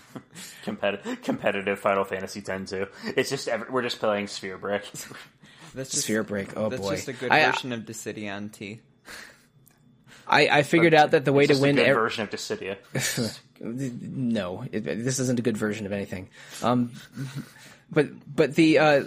Competitive, 0.62 1.20
competitive 1.22 1.80
Final 1.80 2.04
Fantasy 2.04 2.44
X 2.46 2.70
too. 2.70 2.86
It's 3.16 3.28
just 3.28 3.48
every, 3.48 3.68
we're 3.70 3.82
just 3.82 3.98
playing 3.98 4.28
Sphere 4.28 4.56
Break. 4.56 4.82
That's 5.74 5.90
just, 5.90 6.04
Sphere 6.04 6.22
break. 6.22 6.56
Oh 6.56 6.68
that's 6.68 6.80
boy, 6.80 6.94
just 6.94 7.08
a 7.08 7.12
good 7.12 7.30
I, 7.32 7.50
version 7.50 7.72
of 7.72 7.80
Dissidia 7.80 8.40
NT. 8.40 8.80
I, 10.26 10.48
I 10.48 10.62
figured 10.62 10.94
out 10.94 11.10
that 11.10 11.24
the 11.24 11.32
way 11.32 11.44
It's 11.44 11.48
to 11.48 11.54
just 11.54 11.62
a 11.62 11.66
win 11.66 11.76
good 11.76 11.86
ev- 11.86 11.96
version 11.96 12.22
of 12.24 12.30
Dissidia. 12.30 12.76
no, 13.60 14.64
it, 14.72 14.80
this 14.80 15.18
isn't 15.18 15.38
a 15.38 15.42
good 15.42 15.56
version 15.56 15.86
of 15.86 15.92
anything. 15.92 16.28
Um, 16.62 16.92
but 17.90 18.08
but 18.34 18.54
the 18.54 18.78
uh, 18.78 19.04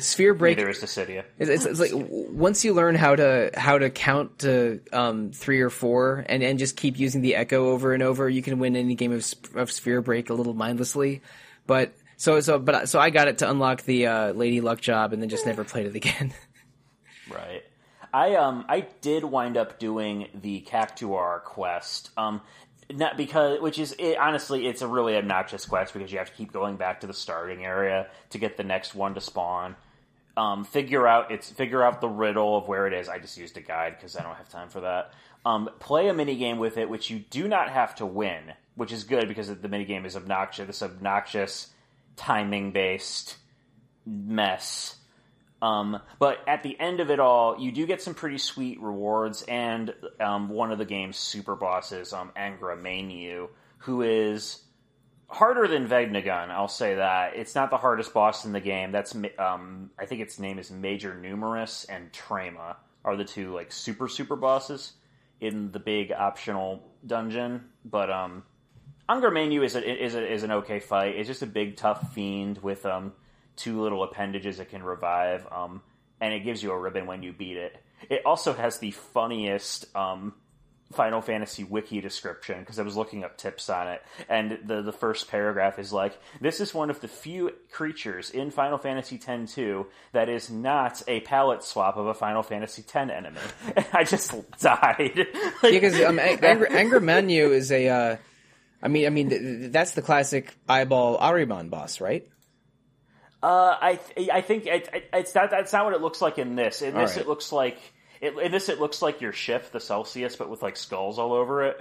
sphere 0.00 0.34
break 0.34 0.56
Neither 0.56 0.70
is 0.70 0.78
Dissidia. 0.78 1.24
It's, 1.38 1.50
it's, 1.50 1.64
it's 1.64 1.80
like 1.80 1.92
once 1.94 2.64
you 2.64 2.74
learn 2.74 2.94
how 2.94 3.16
to 3.16 3.50
how 3.54 3.78
to 3.78 3.90
count 3.90 4.40
to 4.40 4.80
um, 4.92 5.32
three 5.32 5.60
or 5.60 5.70
four, 5.70 6.24
and, 6.28 6.42
and 6.42 6.58
just 6.58 6.76
keep 6.76 6.98
using 6.98 7.22
the 7.22 7.36
echo 7.36 7.70
over 7.70 7.94
and 7.94 8.02
over, 8.02 8.28
you 8.28 8.42
can 8.42 8.58
win 8.58 8.76
any 8.76 8.94
game 8.94 9.12
of, 9.12 9.32
of 9.54 9.70
sphere 9.70 10.02
break 10.02 10.30
a 10.30 10.34
little 10.34 10.54
mindlessly. 10.54 11.22
But 11.66 11.92
so 12.16 12.40
so 12.40 12.58
but 12.58 12.88
so 12.88 12.98
I 12.98 13.10
got 13.10 13.28
it 13.28 13.38
to 13.38 13.50
unlock 13.50 13.82
the 13.82 14.06
uh, 14.06 14.32
Lady 14.32 14.60
Luck 14.60 14.80
job, 14.80 15.12
and 15.12 15.22
then 15.22 15.28
just 15.28 15.46
never 15.46 15.64
played 15.64 15.86
it 15.86 15.96
again. 15.96 16.34
Right. 17.32 17.62
I 18.12 18.34
um 18.34 18.64
I 18.68 18.88
did 19.02 19.22
wind 19.22 19.56
up 19.56 19.78
doing 19.78 20.26
the 20.34 20.62
Cactuar 20.62 21.44
quest. 21.44 22.10
Um 22.16 22.40
not 22.94 23.16
because 23.16 23.60
which 23.60 23.78
is 23.78 23.94
it, 23.98 24.16
honestly 24.18 24.66
it's 24.66 24.82
a 24.82 24.86
really 24.86 25.16
obnoxious 25.16 25.66
quest 25.66 25.92
because 25.92 26.10
you 26.12 26.18
have 26.18 26.30
to 26.30 26.36
keep 26.36 26.52
going 26.52 26.76
back 26.76 27.00
to 27.00 27.06
the 27.06 27.14
starting 27.14 27.64
area 27.64 28.08
to 28.30 28.38
get 28.38 28.56
the 28.56 28.64
next 28.64 28.94
one 28.94 29.14
to 29.14 29.20
spawn. 29.20 29.76
Um, 30.36 30.64
figure 30.64 31.06
out 31.06 31.30
it's 31.30 31.50
figure 31.50 31.82
out 31.82 32.00
the 32.00 32.08
riddle 32.08 32.56
of 32.56 32.68
where 32.68 32.86
it 32.86 32.92
is. 32.92 33.08
I 33.08 33.18
just 33.18 33.36
used 33.36 33.56
a 33.56 33.60
guide 33.60 33.96
because 33.96 34.16
I 34.16 34.22
don't 34.22 34.36
have 34.36 34.48
time 34.48 34.68
for 34.68 34.80
that. 34.80 35.12
Um, 35.44 35.70
play 35.78 36.08
a 36.08 36.14
mini 36.14 36.36
game 36.36 36.58
with 36.58 36.76
it, 36.76 36.88
which 36.88 37.10
you 37.10 37.18
do 37.18 37.48
not 37.48 37.70
have 37.70 37.94
to 37.96 38.06
win, 38.06 38.52
which 38.74 38.92
is 38.92 39.04
good 39.04 39.26
because 39.26 39.54
the 39.54 39.68
mini 39.68 39.84
game 39.84 40.04
is 40.06 40.16
obnoxious. 40.16 40.66
This 40.66 40.82
obnoxious 40.82 41.68
timing 42.16 42.72
based 42.72 43.36
mess. 44.06 44.96
Um, 45.62 46.00
but 46.18 46.38
at 46.46 46.62
the 46.62 46.78
end 46.80 47.00
of 47.00 47.10
it 47.10 47.20
all, 47.20 47.60
you 47.60 47.70
do 47.70 47.86
get 47.86 48.00
some 48.00 48.14
pretty 48.14 48.38
sweet 48.38 48.80
rewards, 48.80 49.42
and 49.42 49.94
um, 50.18 50.48
one 50.48 50.72
of 50.72 50.78
the 50.78 50.86
game's 50.86 51.18
super 51.18 51.54
bosses, 51.54 52.12
um, 52.12 52.32
Angra 52.36 52.80
Mainyu, 52.80 53.48
who 53.78 54.02
is 54.02 54.62
harder 55.30 55.68
than 55.68 55.86
Vegnagun. 55.86 56.50
I'll 56.50 56.68
say 56.68 56.96
that 56.96 57.36
it's 57.36 57.54
not 57.54 57.70
the 57.70 57.76
hardest 57.76 58.12
boss 58.12 58.44
in 58.44 58.52
the 58.52 58.60
game. 58.60 58.92
That's 58.92 59.14
um, 59.38 59.90
I 59.98 60.06
think 60.06 60.20
its 60.20 60.38
name 60.38 60.58
is 60.58 60.70
Major 60.70 61.14
Numerus 61.14 61.84
and 61.88 62.10
Trema 62.12 62.76
are 63.04 63.16
the 63.16 63.24
two 63.24 63.54
like 63.54 63.72
super 63.72 64.08
super 64.08 64.36
bosses 64.36 64.92
in 65.40 65.72
the 65.72 65.78
big 65.78 66.12
optional 66.12 66.82
dungeon. 67.06 67.64
But 67.84 68.10
um, 68.10 68.42
Angra 69.08 69.30
Mainyu 69.30 69.64
is 69.64 69.76
a, 69.76 70.04
is 70.04 70.14
a, 70.14 70.32
is 70.32 70.42
an 70.42 70.50
okay 70.52 70.80
fight. 70.80 71.16
It's 71.16 71.28
just 71.28 71.42
a 71.42 71.46
big 71.46 71.76
tough 71.76 72.12
fiend 72.12 72.58
with 72.58 72.84
um 72.84 73.12
two 73.60 73.80
little 73.80 74.02
appendages 74.02 74.60
it 74.60 74.70
can 74.70 74.82
revive. 74.82 75.46
Um, 75.50 75.82
and 76.20 76.34
it 76.34 76.40
gives 76.40 76.62
you 76.62 76.72
a 76.72 76.78
ribbon 76.78 77.06
when 77.06 77.22
you 77.22 77.32
beat 77.32 77.56
it. 77.56 77.76
It 78.08 78.24
also 78.24 78.52
has 78.52 78.78
the 78.78 78.90
funniest 78.90 79.94
um 79.96 80.34
Final 80.92 81.20
Fantasy 81.20 81.62
wiki 81.62 82.00
description 82.00 82.58
because 82.58 82.80
I 82.80 82.82
was 82.82 82.96
looking 82.96 83.22
up 83.22 83.38
tips 83.38 83.70
on 83.70 83.86
it, 83.86 84.02
and 84.28 84.58
the 84.66 84.82
the 84.82 84.92
first 84.92 85.30
paragraph 85.30 85.78
is 85.78 85.92
like, 85.92 86.18
"This 86.40 86.60
is 86.60 86.74
one 86.74 86.90
of 86.90 87.00
the 87.00 87.06
few 87.06 87.52
creatures 87.70 88.30
in 88.30 88.50
Final 88.50 88.76
Fantasy 88.76 89.14
X-2 89.14 89.86
that 90.12 90.28
is 90.28 90.50
not 90.50 91.00
a 91.06 91.20
palette 91.20 91.62
swap 91.62 91.96
of 91.96 92.06
a 92.06 92.14
Final 92.14 92.42
Fantasy 92.42 92.82
X 92.82 92.96
enemy." 92.96 93.38
And 93.76 93.86
I 93.92 94.02
just 94.02 94.34
died. 94.58 95.28
Because 95.62 96.00
um, 96.00 97.04
Manu 97.04 97.52
is 97.52 97.70
a. 97.70 97.88
Uh, 97.88 98.16
I 98.82 98.88
mean, 98.88 99.06
I 99.06 99.10
mean, 99.10 99.28
th- 99.28 99.40
th- 99.40 99.72
that's 99.72 99.92
the 99.92 100.02
classic 100.02 100.56
eyeball 100.68 101.18
Ahriman 101.18 101.70
boss, 101.70 102.00
right? 102.00 102.26
Uh, 103.42 103.76
I 103.80 103.98
th- 104.14 104.28
I 104.28 104.40
think 104.42 104.66
it, 104.66 104.88
it, 104.92 105.08
it's 105.12 105.34
not 105.34 105.50
that's 105.50 105.72
not 105.72 105.84
what 105.86 105.94
it 105.94 106.02
looks 106.02 106.20
like 106.20 106.38
in 106.38 106.56
this. 106.56 106.82
In 106.82 106.94
this, 106.94 107.12
right. 107.12 107.20
it 107.24 107.28
looks 107.28 107.52
like 107.52 107.78
it, 108.20 108.36
in 108.36 108.52
this 108.52 108.68
it 108.68 108.78
looks 108.80 109.00
like 109.00 109.20
your 109.20 109.32
ship, 109.32 109.72
the 109.72 109.80
Celsius, 109.80 110.36
but 110.36 110.50
with 110.50 110.62
like 110.62 110.76
skulls 110.76 111.18
all 111.18 111.32
over 111.32 111.64
it. 111.64 111.80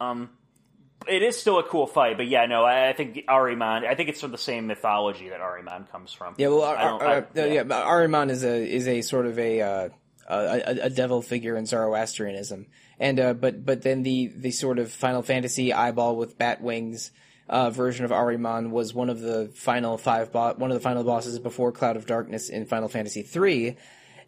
Um, 0.00 0.30
it 1.06 1.22
is 1.22 1.40
still 1.40 1.58
a 1.58 1.62
cool 1.62 1.86
fight, 1.86 2.16
but 2.16 2.26
yeah, 2.26 2.44
no, 2.46 2.64
I, 2.64 2.90
I 2.90 2.92
think 2.92 3.24
Ahriman. 3.26 3.86
I 3.86 3.94
think 3.94 4.10
it's 4.10 4.20
from 4.20 4.32
the 4.32 4.38
same 4.38 4.66
mythology 4.66 5.30
that 5.30 5.40
Ahriman 5.40 5.90
comes 5.90 6.12
from. 6.12 6.34
Yeah, 6.36 6.48
well, 6.48 6.64
Ar- 6.64 7.02
I 7.02 7.18
I- 7.40 7.46
yeah, 7.46 7.62
but 7.62 7.86
Ahriman 7.86 8.30
is 8.30 8.44
a 8.44 8.56
is 8.56 8.86
a 8.86 9.00
sort 9.00 9.26
of 9.26 9.38
a 9.38 9.62
uh, 9.62 9.88
a, 10.28 10.78
a 10.82 10.90
devil 10.90 11.22
figure 11.22 11.56
in 11.56 11.64
Zoroastrianism, 11.64 12.66
and 12.98 13.18
uh, 13.18 13.32
but 13.32 13.64
but 13.64 13.82
then 13.82 14.02
the 14.02 14.26
the 14.26 14.50
sort 14.50 14.78
of 14.78 14.92
Final 14.92 15.22
Fantasy 15.22 15.72
eyeball 15.72 16.16
with 16.16 16.36
bat 16.36 16.60
wings 16.60 17.12
uh, 17.48 17.70
version 17.70 18.04
of 18.04 18.10
Ahriman 18.10 18.70
was 18.70 18.92
one 18.94 19.10
of 19.10 19.20
the 19.20 19.50
final 19.54 19.96
five 19.98 20.32
bo- 20.32 20.54
one 20.56 20.70
of 20.70 20.74
the 20.74 20.80
final 20.82 21.04
bosses 21.04 21.38
before 21.38 21.72
Cloud 21.72 21.96
of 21.96 22.06
Darkness 22.06 22.48
in 22.50 22.66
Final 22.66 22.88
Fantasy 22.88 23.26
III, 23.34 23.76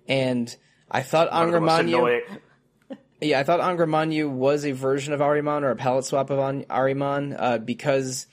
and 0.08 0.54
I 0.90 1.02
thought 1.02 1.30
One 1.32 1.46
of 1.46 1.52
the 1.52 1.60
most 1.60 1.70
Angra 1.72 1.84
Mainyu. 1.84 1.94
annoying- 1.98 2.22
Yeah, 3.22 3.38
I 3.40 3.42
thought 3.44 3.60
Angra 3.60 3.86
Mainyu 3.86 4.30
was 4.30 4.64
a 4.64 4.72
version 4.72 5.12
of 5.12 5.20
Ahriman 5.20 5.62
or 5.62 5.70
a 5.70 5.76
palette 5.76 6.06
swap 6.06 6.30
of 6.30 6.38
An- 6.38 6.64
Ahriman 6.70 7.36
uh, 7.38 7.58
because 7.58 8.26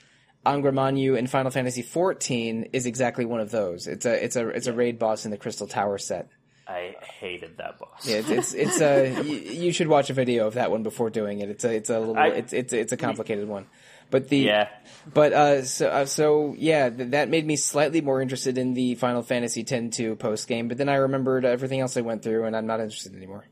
Angra 0.45 0.71
Mainyu 0.71 1.17
in 1.17 1.27
Final 1.27 1.51
Fantasy 1.51 1.83
XIV 1.83 2.69
is 2.71 2.85
exactly 2.85 3.25
one 3.25 3.41
of 3.41 3.51
those. 3.51 3.85
It's 3.85 4.05
a 4.05 4.23
it's 4.23 4.37
a 4.37 4.47
it's 4.47 4.67
a 4.67 4.71
raid 4.73 4.97
boss 4.97 5.25
in 5.25 5.31
the 5.31 5.37
Crystal 5.37 5.67
Tower 5.67 5.97
set. 5.97 6.29
I 6.67 6.95
hated 7.01 7.57
that 7.57 7.79
boss. 7.79 8.05
Yeah, 8.07 8.17
it's 8.17 8.29
it's, 8.29 8.53
it's 8.53 8.81
a 8.81 9.21
you, 9.25 9.35
you 9.37 9.71
should 9.71 9.87
watch 9.87 10.09
a 10.09 10.13
video 10.13 10.47
of 10.47 10.55
that 10.55 10.69
one 10.71 10.83
before 10.83 11.09
doing 11.09 11.39
it. 11.39 11.49
It's 11.49 11.63
a 11.63 11.73
it's 11.73 11.89
a 11.89 11.99
little 11.99 12.17
I- 12.17 12.27
it's 12.29 12.53
it's 12.53 12.73
it's 12.73 12.91
a 12.91 12.97
complicated 12.97 13.47
one. 13.47 13.67
But 14.09 14.29
the 14.29 14.37
Yeah. 14.37 14.69
but 15.13 15.33
uh 15.33 15.63
so 15.65 15.87
uh, 15.89 16.05
so 16.05 16.55
yeah 16.57 16.89
th- 16.89 17.11
that 17.11 17.27
made 17.29 17.45
me 17.45 17.55
slightly 17.57 17.99
more 18.01 18.21
interested 18.21 18.57
in 18.57 18.73
the 18.73 18.95
Final 18.95 19.21
Fantasy 19.21 19.61
X-2 19.61 20.17
post 20.17 20.47
game. 20.47 20.67
But 20.69 20.77
then 20.77 20.87
I 20.89 20.95
remembered 20.95 21.43
everything 21.45 21.79
else 21.81 21.97
I 21.97 22.01
went 22.01 22.23
through, 22.23 22.45
and 22.45 22.55
I'm 22.55 22.67
not 22.67 22.79
interested 22.79 23.15
anymore. 23.15 23.45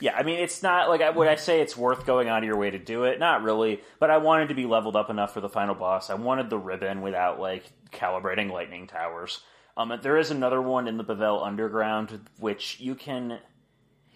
Yeah, 0.00 0.14
I 0.14 0.22
mean, 0.22 0.38
it's 0.38 0.62
not 0.62 0.88
like 0.90 1.00
I- 1.00 1.10
would 1.10 1.26
I 1.26 1.34
say 1.36 1.60
it's 1.60 1.76
worth 1.76 2.04
going 2.06 2.28
out 2.28 2.38
of 2.38 2.44
your 2.44 2.56
way 2.58 2.70
to 2.70 2.78
do 2.78 3.04
it? 3.04 3.18
Not 3.18 3.42
really, 3.42 3.80
but 3.98 4.10
I 4.10 4.18
wanted 4.18 4.48
to 4.50 4.54
be 4.54 4.64
leveled 4.66 4.94
up 4.94 5.10
enough 5.10 5.32
for 5.34 5.40
the 5.40 5.48
final 5.48 5.74
boss. 5.74 6.08
I 6.10 6.14
wanted 6.14 6.50
the 6.50 6.58
ribbon 6.58 7.00
without 7.02 7.40
like 7.40 7.64
calibrating 7.90 8.50
lightning 8.52 8.86
towers. 8.88 9.40
Um, 9.78 9.96
there 10.02 10.18
is 10.18 10.30
another 10.30 10.60
one 10.60 10.88
in 10.88 10.98
the 10.98 11.04
Bevelle 11.04 11.46
Underground 11.46 12.20
which 12.38 12.80
you 12.80 12.94
can 12.94 13.38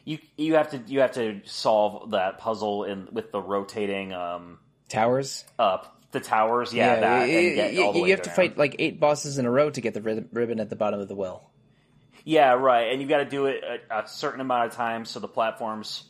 you 0.05 0.19
you 0.37 0.57
have 0.57 0.71
to 0.73 0.79
you 0.87 1.01
have 1.01 1.13
to 1.13 1.41
solve 1.45 2.11
that 2.11 2.39
puzzle 2.39 2.85
in 2.85 3.09
with 3.13 3.31
the 3.31 3.41
rotating 3.41 4.13
um 4.13 4.59
Towers. 4.89 5.45
up 5.59 6.03
the 6.11 6.21
towers. 6.21 6.75
Yeah, 6.75 7.01
that 7.01 7.29
you, 7.29 7.39
and 7.39 7.55
get 7.57 7.73
you- 7.73 7.85
all 7.85 7.93
the 7.93 7.99
you 7.99 8.05
way 8.05 8.11
have 8.11 8.23
to 8.23 8.31
fight 8.31 8.59
like 8.59 8.77
eight 8.79 9.01
bosses 9.01 9.39
in 9.39 9.47
a 9.47 9.51
row 9.51 9.71
to 9.71 9.81
get 9.81 9.95
the 9.95 10.03
rib- 10.03 10.29
ribbon 10.33 10.61
at 10.61 10.69
the 10.69 10.77
bottom 10.77 11.01
of 11.01 11.09
the 11.09 11.15
well. 11.15 11.51
Yeah, 12.25 12.53
right. 12.53 12.93
And 12.93 13.01
you've 13.01 13.09
got 13.09 13.19
to 13.19 13.25
do 13.25 13.47
it 13.47 13.65
a, 13.65 14.01
a 14.01 14.09
certain 14.09 14.41
amount 14.41 14.67
of 14.67 14.73
time 14.75 15.05
so 15.05 15.19
the 15.19 15.29
platforms 15.29 16.05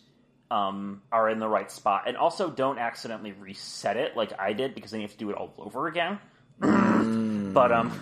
um, 0.51 1.01
are 1.11 1.31
in 1.31 1.39
the 1.39 1.49
right 1.49 1.71
spot. 1.71 2.05
And 2.07 2.17
also 2.17 2.51
don't 2.51 2.79
accidentally 2.79 3.33
reset 3.33 3.97
it 3.97 4.17
like 4.17 4.33
I 4.39 4.53
did 4.53 4.75
because 4.75 4.91
then 4.91 5.01
you 5.01 5.07
have 5.07 5.13
to 5.17 5.19
do 5.19 5.31
it 5.31 5.37
all 5.37 5.55
over 5.59 5.87
again. 5.87 6.19
but 7.55 7.73
um, 7.73 7.93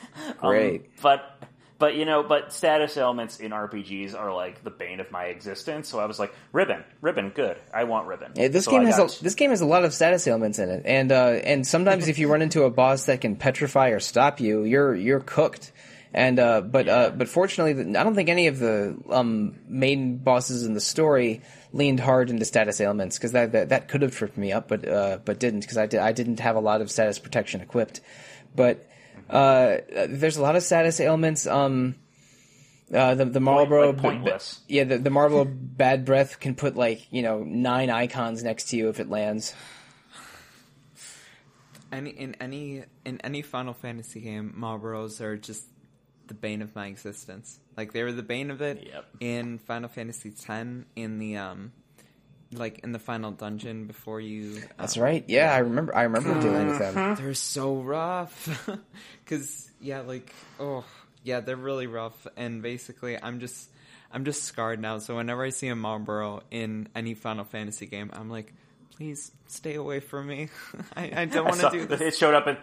Great. 0.40 0.80
um, 0.82 0.86
but 1.02 1.36
but 1.78 1.94
you 1.96 2.04
know, 2.04 2.22
but 2.22 2.52
status 2.52 2.96
elements 2.96 3.40
in 3.40 3.52
RPGs 3.52 4.14
are 4.18 4.34
like 4.34 4.62
the 4.62 4.70
bane 4.70 5.00
of 5.00 5.10
my 5.10 5.24
existence. 5.24 5.88
So 5.88 5.98
I 5.98 6.04
was 6.04 6.18
like, 6.18 6.34
ribbon, 6.52 6.84
ribbon, 7.00 7.30
good. 7.30 7.56
I 7.72 7.84
want 7.84 8.06
ribbon. 8.06 8.32
Yeah, 8.34 8.48
this 8.48 8.66
So 8.66 8.72
game 8.72 8.82
I 8.82 8.84
has 8.86 8.96
got- 8.98 9.18
a, 9.18 9.22
this 9.24 9.34
game 9.34 9.50
has 9.50 9.60
a 9.62 9.66
lot 9.66 9.84
of 9.84 9.94
status 9.94 10.26
ailments 10.28 10.58
in 10.58 10.68
it, 10.68 10.82
and 10.84 11.10
uh, 11.10 11.40
and 11.44 11.66
sometimes 11.66 12.08
if 12.08 12.18
you 12.18 12.28
run 12.30 12.42
into 12.42 12.64
a 12.64 12.70
boss 12.70 13.06
that 13.06 13.20
can 13.22 13.36
petrify 13.36 13.88
or 13.90 14.00
stop 14.00 14.40
you, 14.40 14.64
you're 14.64 14.94
you're 14.94 15.20
cooked. 15.20 15.72
And 16.12 16.40
uh, 16.40 16.60
but 16.62 16.88
uh, 16.88 17.10
but 17.16 17.28
fortunately, 17.28 17.96
I 17.96 18.02
don't 18.02 18.16
think 18.16 18.28
any 18.28 18.48
of 18.48 18.58
the 18.58 18.96
um, 19.10 19.54
main 19.68 20.16
bosses 20.18 20.64
in 20.66 20.74
the 20.74 20.80
story 20.80 21.42
leaned 21.72 22.00
hard 22.00 22.30
into 22.30 22.44
status 22.44 22.80
ailments 22.80 23.16
because 23.16 23.32
that, 23.32 23.52
that 23.52 23.68
that 23.68 23.88
could 23.88 24.02
have 24.02 24.14
tripped 24.14 24.36
me 24.36 24.52
up, 24.52 24.68
but 24.68 24.86
uh, 24.88 25.18
but 25.24 25.38
didn't 25.38 25.60
because 25.60 25.76
I 25.78 25.86
did 25.86 26.00
I 26.00 26.12
didn't 26.12 26.40
have 26.40 26.56
a 26.56 26.60
lot 26.60 26.80
of 26.80 26.90
status 26.90 27.18
protection 27.18 27.60
equipped. 27.60 28.00
But 28.54 28.86
uh, 29.28 29.78
there's 30.08 30.36
a 30.36 30.42
lot 30.42 30.56
of 30.56 30.62
status 30.62 31.00
ailments. 31.00 31.46
Um, 31.46 31.94
Uh, 32.92 33.14
the 33.14 33.24
the 33.24 33.38
Marlboro 33.38 33.90
like, 33.92 33.98
pointless. 33.98 34.60
yeah, 34.66 34.82
the, 34.82 34.98
the 34.98 35.10
Marlboro 35.10 35.44
bad 35.44 36.04
breath 36.04 36.40
can 36.40 36.56
put 36.56 36.74
like 36.74 37.06
you 37.12 37.22
know 37.22 37.44
nine 37.44 37.88
icons 37.88 38.42
next 38.42 38.70
to 38.70 38.76
you 38.76 38.88
if 38.88 38.98
it 38.98 39.08
lands. 39.08 39.54
Any 41.92 42.10
in 42.10 42.34
any 42.40 42.84
in 43.04 43.20
any 43.22 43.42
Final 43.42 43.74
Fantasy 43.74 44.20
game, 44.20 44.54
Marlboros 44.58 45.20
are 45.20 45.36
just 45.36 45.64
the 46.30 46.34
bane 46.34 46.62
of 46.62 46.74
my 46.74 46.86
existence. 46.86 47.60
Like 47.76 47.92
they 47.92 48.02
were 48.02 48.12
the 48.12 48.22
bane 48.22 48.50
of 48.50 48.62
it 48.62 48.88
Yep. 48.90 49.04
in 49.20 49.58
Final 49.58 49.90
Fantasy 49.90 50.30
X 50.30 50.46
in 50.96 51.18
the 51.18 51.36
um 51.36 51.72
like 52.52 52.78
in 52.80 52.92
the 52.92 52.98
final 52.98 53.30
dungeon 53.30 53.86
before 53.86 54.20
you 54.20 54.62
That's 54.78 54.96
um, 54.96 55.02
right. 55.02 55.24
Yeah, 55.28 55.52
I 55.54 55.58
remember. 55.58 55.94
I 55.94 56.02
remember 56.02 56.40
dealing 56.40 56.68
with 56.68 56.78
them. 56.78 57.14
They're 57.18 57.34
so 57.34 57.76
rough. 57.76 58.68
Cuz 59.26 59.70
yeah, 59.80 60.00
like 60.00 60.32
oh, 60.58 60.84
yeah, 61.22 61.40
they're 61.40 61.56
really 61.56 61.86
rough 61.86 62.26
and 62.36 62.62
basically 62.62 63.16
I'm 63.22 63.40
just 63.40 63.68
I'm 64.12 64.24
just 64.24 64.44
scarred 64.44 64.80
now. 64.80 64.98
So 64.98 65.16
whenever 65.16 65.44
I 65.44 65.50
see 65.50 65.68
a 65.68 65.76
Marlboro 65.76 66.42
in 66.50 66.88
any 66.94 67.14
Final 67.14 67.44
Fantasy 67.44 67.86
game, 67.86 68.10
I'm 68.12 68.30
like 68.30 68.52
Please 68.96 69.32
stay 69.46 69.74
away 69.76 70.00
from 70.00 70.26
me. 70.26 70.48
I, 70.96 71.12
I 71.22 71.24
don't 71.24 71.46
want 71.46 71.60
to 71.60 71.70
do 71.70 71.86
this. 71.86 72.00
It 72.00 72.16
showed 72.16 72.34
up 72.34 72.46
in 72.46 72.56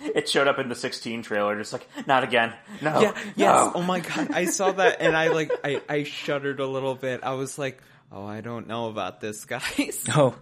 it 0.00 0.28
showed 0.28 0.48
up 0.48 0.58
in 0.58 0.68
the 0.68 0.74
16 0.74 1.22
trailer. 1.22 1.56
Just 1.56 1.72
like 1.72 1.86
not 2.06 2.24
again. 2.24 2.52
No. 2.82 3.00
Yeah, 3.00 3.14
yes. 3.36 3.72
Oh 3.74 3.82
my 3.82 4.00
god, 4.00 4.32
I 4.32 4.46
saw 4.46 4.72
that 4.72 5.00
and 5.00 5.16
I 5.16 5.28
like 5.28 5.52
I 5.62 5.80
I 5.88 6.02
shuddered 6.04 6.60
a 6.60 6.66
little 6.66 6.94
bit. 6.94 7.20
I 7.22 7.34
was 7.34 7.58
like, 7.58 7.80
"Oh, 8.10 8.26
I 8.26 8.40
don't 8.40 8.66
know 8.66 8.88
about 8.88 9.20
this, 9.20 9.44
guys." 9.44 10.04
Oh, 10.16 10.34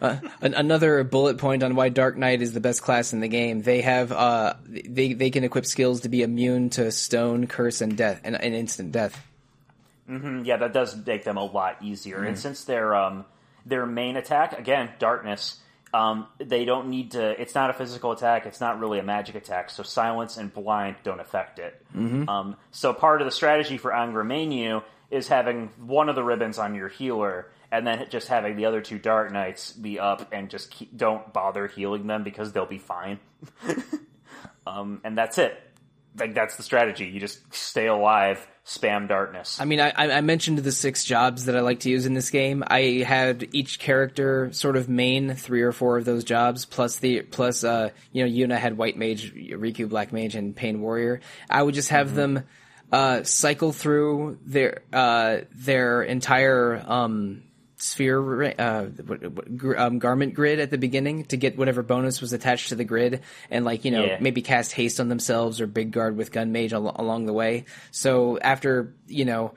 uh, 0.00 0.16
an- 0.40 0.54
another 0.54 1.04
bullet 1.04 1.38
point 1.38 1.62
on 1.62 1.74
why 1.76 1.88
Dark 1.88 2.16
Knight 2.16 2.42
is 2.42 2.52
the 2.52 2.60
best 2.60 2.82
class 2.82 3.12
in 3.12 3.20
the 3.20 3.28
game. 3.28 3.62
They 3.62 3.80
have 3.82 4.10
uh, 4.12 4.54
they 4.66 5.12
they 5.12 5.30
can 5.30 5.44
equip 5.44 5.64
skills 5.66 6.02
to 6.02 6.08
be 6.08 6.22
immune 6.22 6.70
to 6.70 6.90
stone, 6.90 7.46
curse, 7.46 7.80
and 7.80 7.96
death, 7.96 8.20
and, 8.24 8.34
and 8.40 8.54
instant 8.54 8.92
death. 8.92 9.24
Yeah, 10.08 10.56
that 10.56 10.72
does 10.72 10.96
make 11.06 11.24
them 11.24 11.36
a 11.36 11.44
lot 11.44 11.76
easier. 11.82 12.24
And 12.24 12.38
since 12.38 12.64
their 12.64 12.94
um 12.94 13.24
their 13.68 13.86
main 13.86 14.16
attack 14.16 14.58
again, 14.58 14.90
darkness, 14.98 15.60
um, 15.94 16.26
they 16.38 16.64
don't 16.64 16.88
need 16.88 17.12
to. 17.12 17.40
It's 17.40 17.54
not 17.54 17.70
a 17.70 17.72
physical 17.72 18.12
attack. 18.12 18.46
It's 18.46 18.60
not 18.60 18.78
really 18.78 18.98
a 18.98 19.02
magic 19.02 19.34
attack. 19.34 19.70
So 19.70 19.82
silence 19.82 20.36
and 20.36 20.52
blind 20.52 20.96
don't 21.02 21.20
affect 21.20 21.58
it. 21.58 21.80
Um, 22.28 22.56
so 22.70 22.92
part 22.92 23.22
of 23.22 23.26
the 23.26 23.30
strategy 23.30 23.78
for 23.78 23.90
Angra 23.90 24.24
Mainyu 24.24 24.82
is 25.10 25.28
having 25.28 25.70
one 25.78 26.08
of 26.08 26.14
the 26.14 26.22
ribbons 26.22 26.58
on 26.58 26.74
your 26.74 26.88
healer, 26.88 27.50
and 27.72 27.86
then 27.86 28.06
just 28.10 28.28
having 28.28 28.56
the 28.56 28.66
other 28.66 28.82
two 28.82 28.98
Dark 28.98 29.32
Knights 29.32 29.72
be 29.72 29.98
up 29.98 30.28
and 30.32 30.50
just 30.50 30.70
keep, 30.70 30.94
don't 30.94 31.32
bother 31.32 31.66
healing 31.66 32.06
them 32.06 32.22
because 32.22 32.52
they'll 32.52 32.66
be 32.66 32.78
fine. 32.78 33.18
um, 34.66 35.00
and 35.04 35.16
that's 35.16 35.38
it. 35.38 35.58
Like 36.18 36.34
that's 36.34 36.56
the 36.56 36.62
strategy. 36.62 37.06
You 37.06 37.20
just 37.20 37.54
stay 37.54 37.86
alive, 37.86 38.46
spam 38.66 39.08
darkness. 39.08 39.60
I 39.60 39.64
mean, 39.64 39.80
I, 39.80 39.92
I 39.96 40.20
mentioned 40.20 40.58
the 40.58 40.72
six 40.72 41.04
jobs 41.04 41.46
that 41.46 41.56
I 41.56 41.60
like 41.60 41.80
to 41.80 41.90
use 41.90 42.06
in 42.06 42.14
this 42.14 42.30
game. 42.30 42.64
I 42.66 43.04
had 43.06 43.48
each 43.52 43.78
character 43.78 44.52
sort 44.52 44.76
of 44.76 44.88
main 44.88 45.34
three 45.34 45.62
or 45.62 45.72
four 45.72 45.98
of 45.98 46.04
those 46.04 46.24
jobs, 46.24 46.64
plus 46.64 46.98
the 46.98 47.22
plus 47.22 47.64
uh 47.64 47.90
you 48.12 48.24
know 48.24 48.30
Yuna 48.30 48.58
had 48.58 48.76
White 48.76 48.96
Mage, 48.96 49.34
Rikku 49.34 49.88
Black 49.88 50.12
Mage, 50.12 50.34
and 50.34 50.54
Paine 50.54 50.80
Warrior. 50.80 51.20
I 51.48 51.62
would 51.62 51.74
just 51.74 51.90
have 51.90 52.14
them 52.14 52.44
uh 52.92 53.22
cycle 53.22 53.72
through 53.72 54.38
their 54.44 54.82
uh 54.92 55.38
their 55.54 56.02
entire 56.02 56.82
um 56.86 57.42
sphere 57.80 58.54
uh 58.58 58.84
what, 59.06 59.22
what, 59.32 59.56
gr- 59.56 59.76
um, 59.78 59.98
garment 60.00 60.34
grid 60.34 60.58
at 60.58 60.70
the 60.70 60.78
beginning 60.78 61.24
to 61.24 61.36
get 61.36 61.56
whatever 61.56 61.80
bonus 61.82 62.20
was 62.20 62.32
attached 62.32 62.70
to 62.70 62.74
the 62.74 62.82
grid 62.84 63.20
and 63.50 63.64
like 63.64 63.84
you 63.84 63.92
know 63.92 64.04
Yeah. 64.04 64.18
maybe 64.20 64.42
cast 64.42 64.72
haste 64.72 64.98
on 64.98 65.08
themselves 65.08 65.60
or 65.60 65.66
big 65.68 65.92
guard 65.92 66.16
with 66.16 66.32
gun 66.32 66.50
mage 66.50 66.72
al- 66.72 66.92
along 66.96 67.26
the 67.26 67.32
way. 67.32 67.66
So 67.92 68.38
after 68.40 68.92
you 69.06 69.24
know 69.24 69.54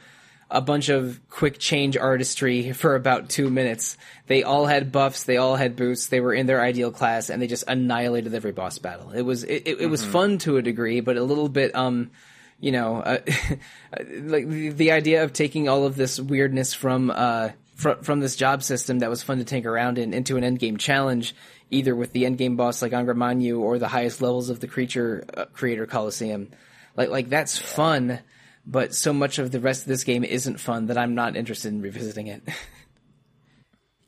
a 0.52 0.62
bunch 0.62 0.90
of 0.90 1.20
quick 1.30 1.58
change 1.60 1.96
artistry 1.98 2.72
for 2.82 2.96
about 2.96 3.30
two 3.30 3.50
minutes 3.50 3.98
they 4.28 4.44
all 4.44 4.66
had 4.66 4.92
buffs 4.92 5.24
they 5.24 5.38
all 5.38 5.56
had 5.56 5.76
boosts 5.76 6.08
they 6.08 6.20
were 6.20 6.34
in 6.34 6.46
their 6.46 6.62
ideal 6.62 6.92
class 6.92 7.30
and 7.30 7.42
they 7.42 7.48
just 7.48 7.64
annihilated 7.68 8.34
every 8.36 8.52
boss 8.52 8.78
battle. 8.78 9.12
It 9.12 9.22
was 9.24 9.44
it, 9.46 9.64
it, 9.66 9.82
it 9.82 9.88
was 9.88 10.04
fun 10.06 10.38
to 10.40 10.58
a 10.58 10.62
degree 10.62 11.00
but 11.00 11.18
a 11.18 11.24
little 11.24 11.50
bit 11.50 11.74
um 11.76 12.12
you 12.60 12.72
know, 12.72 12.98
uh, 12.98 13.18
like 14.22 14.48
the, 14.48 14.70
the 14.70 14.92
idea 14.92 15.24
of 15.24 15.34
taking 15.34 15.68
all 15.68 15.86
of 15.88 15.96
this 15.96 16.20
weirdness 16.20 16.76
from 16.76 17.10
uh 17.10 17.50
from 17.82 18.04
from 18.04 18.20
this 18.20 18.36
job 18.36 18.62
system 18.62 19.00
that 19.00 19.10
was 19.10 19.24
fun 19.24 19.40
to 19.40 19.44
tank 19.44 19.66
around 19.66 19.98
in 19.98 20.14
into 20.14 20.38
an 20.38 20.44
endgame 20.44 20.78
challenge, 20.78 21.36
either 21.72 21.96
with 21.96 22.14
the 22.14 22.24
endgame 22.24 22.56
boss 22.56 22.82
like 22.82 22.92
Angra 22.92 23.16
Mainyu 23.16 23.60
or 23.60 23.80
the 23.80 23.88
highest 23.88 24.22
levels 24.22 24.50
of 24.50 24.60
the 24.60 24.68
creature 24.68 25.26
uh, 25.36 25.46
creator 25.46 25.88
Coliseum, 25.88 26.50
like 26.96 27.10
like 27.10 27.30
that's 27.30 27.58
fun. 27.58 28.20
But 28.64 28.94
so 28.94 29.12
much 29.12 29.40
of 29.40 29.52
the 29.52 29.60
rest 29.60 29.82
of 29.82 29.88
this 29.88 30.04
game 30.04 30.24
isn't 30.24 30.60
fun 30.60 30.86
that 30.86 30.98
I'm 30.98 31.16
not 31.16 31.36
interested 31.36 31.74
in 31.74 31.82
revisiting 31.82 32.28
it. 32.28 32.44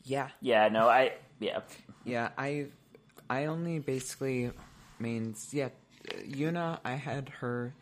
Yeah, 0.05 0.28
Yeah, 0.41 0.67
no, 0.67 0.89
I 0.89 1.13
yeah. 1.39 1.61
yeah. 2.03 2.30
I 2.38 2.67
I 3.30 3.45
only 3.45 3.80
basically 3.80 4.51
means 4.99 5.49
yeah. 5.53 5.69
Yuna, 6.28 6.80
I 6.84 6.95
had 6.95 7.30
her. 7.39 7.74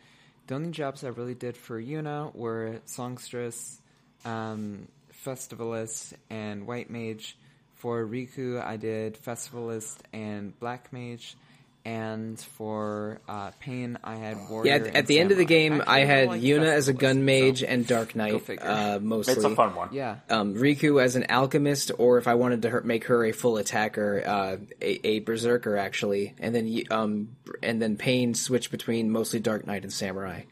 The 0.46 0.54
only 0.54 0.70
jobs 0.70 1.02
I 1.02 1.08
really 1.08 1.34
did 1.34 1.56
for 1.56 1.82
Yuna 1.82 2.32
were 2.34 2.80
songstress, 2.84 3.80
um, 4.24 4.86
festivalist, 5.24 6.12
and 6.30 6.66
white 6.66 6.90
mage. 6.90 7.36
For 7.74 8.04
Rikku, 8.06 8.64
I 8.64 8.76
did 8.76 9.16
festivalist 9.20 9.96
and 10.12 10.58
black 10.60 10.92
mage. 10.92 11.36
And 11.84 12.38
for 12.38 13.20
uh, 13.28 13.50
Paine, 13.58 13.98
I 14.04 14.14
had 14.14 14.36
yeah, 14.36 14.48
warrior. 14.48 14.72
at, 14.72 14.86
and 14.86 14.96
at 14.96 15.06
the 15.08 15.18
end 15.18 15.32
of 15.32 15.36
the 15.36 15.44
game, 15.44 15.80
Actually, 15.80 15.92
I 15.92 16.04
had 16.04 16.28
like 16.28 16.40
Yuna 16.40 16.68
as 16.68 16.86
a 16.86 16.92
gun 16.92 17.24
mage 17.24 17.58
so- 17.58 17.66
and 17.66 17.84
Dark 17.84 18.14
Knight 18.14 18.34
uh, 18.62 19.00
mostly. 19.02 19.34
It's 19.34 19.42
a 19.42 19.56
fun 19.56 19.74
one. 19.74 19.88
Yeah. 19.90 20.18
um, 20.30 20.54
Rikku 20.54 21.02
as 21.02 21.16
an 21.16 21.26
alchemist, 21.28 21.90
or 21.98 22.18
if 22.18 22.28
I 22.28 22.34
wanted 22.34 22.62
to 22.62 22.70
her, 22.70 22.82
make 22.82 23.06
her 23.06 23.24
a 23.24 23.32
full 23.32 23.56
attacker, 23.56 24.22
uh, 24.24 24.56
a, 24.80 25.06
a 25.06 25.18
berserker 25.20 25.76
actually, 25.76 26.34
and 26.38 26.54
then 26.54 26.82
um, 26.92 27.36
and 27.64 27.82
then 27.82 27.96
Paine 27.96 28.34
switch 28.34 28.70
between 28.70 29.10
mostly 29.10 29.40
Dark 29.40 29.66
Knight 29.66 29.82
and 29.82 29.92
Samurai. 29.92 30.42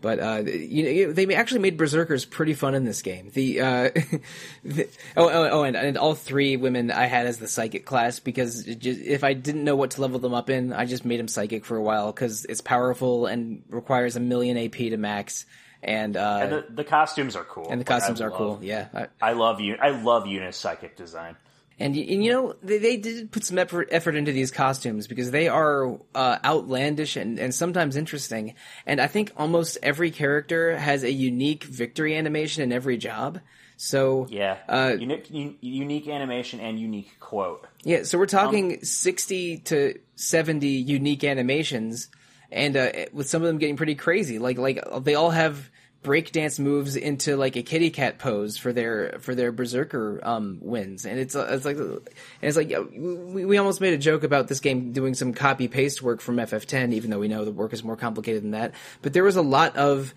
But 0.00 0.20
uh, 0.20 0.42
you 0.46 1.06
know, 1.08 1.12
they 1.12 1.34
actually 1.34 1.58
made 1.60 1.76
berserkers 1.76 2.24
pretty 2.24 2.54
fun 2.54 2.74
in 2.76 2.84
this 2.84 3.02
game. 3.02 3.30
The, 3.34 3.60
uh, 3.60 3.90
the 4.64 4.88
oh, 5.16 5.28
oh 5.28 5.48
oh 5.50 5.62
and, 5.64 5.74
and 5.76 5.98
all 5.98 6.14
three 6.14 6.56
women 6.56 6.92
I 6.92 7.06
had 7.06 7.26
as 7.26 7.38
the 7.38 7.48
psychic 7.48 7.84
class 7.84 8.20
because 8.20 8.62
just, 8.64 9.00
if 9.00 9.24
I 9.24 9.32
didn't 9.32 9.64
know 9.64 9.74
what 9.74 9.90
to 9.92 10.00
level 10.00 10.20
them 10.20 10.34
up 10.34 10.50
in, 10.50 10.72
I 10.72 10.84
just 10.84 11.04
made 11.04 11.18
them 11.18 11.26
psychic 11.26 11.64
for 11.64 11.76
a 11.76 11.82
while 11.82 12.12
because 12.12 12.44
it's 12.44 12.60
powerful 12.60 13.26
and 13.26 13.62
requires 13.70 14.14
a 14.14 14.20
million 14.20 14.56
AP 14.56 14.72
to 14.76 14.96
max. 14.96 15.46
And 15.82 16.16
uh, 16.16 16.38
And 16.42 16.52
the, 16.52 16.64
the 16.70 16.84
costumes 16.84 17.34
are 17.36 17.44
cool. 17.44 17.68
and 17.70 17.80
the 17.80 17.90
Like, 17.90 18.00
costumes 18.00 18.20
are 18.20 18.30
love- 18.30 18.38
cool. 18.38 18.58
Yeah, 18.62 18.88
I, 18.94 19.06
I 19.20 19.32
love 19.32 19.60
you. 19.60 19.76
I 19.80 19.90
love 19.90 20.26
Yuna's 20.26 20.56
psychic 20.56 20.96
design. 20.96 21.36
And, 21.80 21.94
and 21.96 22.24
you 22.24 22.32
know 22.32 22.56
they, 22.62 22.78
they 22.78 22.96
did 22.96 23.30
put 23.30 23.44
some 23.44 23.58
effort, 23.58 23.88
effort 23.92 24.16
into 24.16 24.32
these 24.32 24.50
costumes 24.50 25.06
because 25.06 25.30
they 25.30 25.48
are 25.48 25.98
uh, 26.14 26.38
outlandish 26.44 27.16
and, 27.16 27.38
and 27.38 27.54
sometimes 27.54 27.94
interesting. 27.96 28.54
And 28.84 29.00
I 29.00 29.06
think 29.06 29.32
almost 29.36 29.78
every 29.82 30.10
character 30.10 30.76
has 30.76 31.04
a 31.04 31.12
unique 31.12 31.64
victory 31.64 32.16
animation 32.16 32.62
in 32.64 32.72
every 32.72 32.96
job. 32.96 33.40
So 33.76 34.26
Yeah, 34.28 34.56
uh, 34.68 34.96
unique, 34.98 35.28
un- 35.32 35.56
unique 35.60 36.08
animation 36.08 36.58
and 36.58 36.80
unique 36.80 37.20
quote. 37.20 37.64
yeah, 37.84 38.02
so 38.02 38.18
we're 38.18 38.26
talking 38.26 38.82
sixty 38.82 39.58
to 39.58 40.00
seventy 40.16 40.70
unique 40.70 41.22
animations, 41.22 42.08
and 42.50 42.76
uh, 42.76 42.90
with 43.12 43.28
some 43.28 43.40
of 43.42 43.46
them 43.46 43.58
getting 43.58 43.76
pretty 43.76 43.94
crazy. 43.94 44.40
Like 44.40 44.58
like 44.58 44.82
they 45.02 45.14
all 45.14 45.30
have 45.30 45.70
breakdance 46.02 46.58
moves 46.58 46.94
into 46.94 47.36
like 47.36 47.56
a 47.56 47.62
kitty 47.62 47.90
cat 47.90 48.18
pose 48.18 48.56
for 48.56 48.72
their 48.72 49.16
for 49.18 49.34
their 49.34 49.50
berserker 49.50 50.20
um 50.22 50.58
wins 50.60 51.04
and 51.04 51.18
it's 51.18 51.34
it's 51.34 51.64
like 51.64 51.76
and 51.76 52.08
it's 52.40 52.56
like 52.56 52.68
we, 52.96 53.44
we 53.44 53.58
almost 53.58 53.80
made 53.80 53.92
a 53.92 53.98
joke 53.98 54.22
about 54.22 54.46
this 54.46 54.60
game 54.60 54.92
doing 54.92 55.14
some 55.14 55.32
copy 55.32 55.66
paste 55.66 56.00
work 56.00 56.20
from 56.20 56.36
FF10 56.36 56.92
even 56.92 57.10
though 57.10 57.18
we 57.18 57.26
know 57.26 57.44
the 57.44 57.50
work 57.50 57.72
is 57.72 57.82
more 57.82 57.96
complicated 57.96 58.44
than 58.44 58.52
that 58.52 58.74
but 59.02 59.12
there 59.12 59.24
was 59.24 59.36
a 59.36 59.42
lot 59.42 59.76
of 59.76 60.14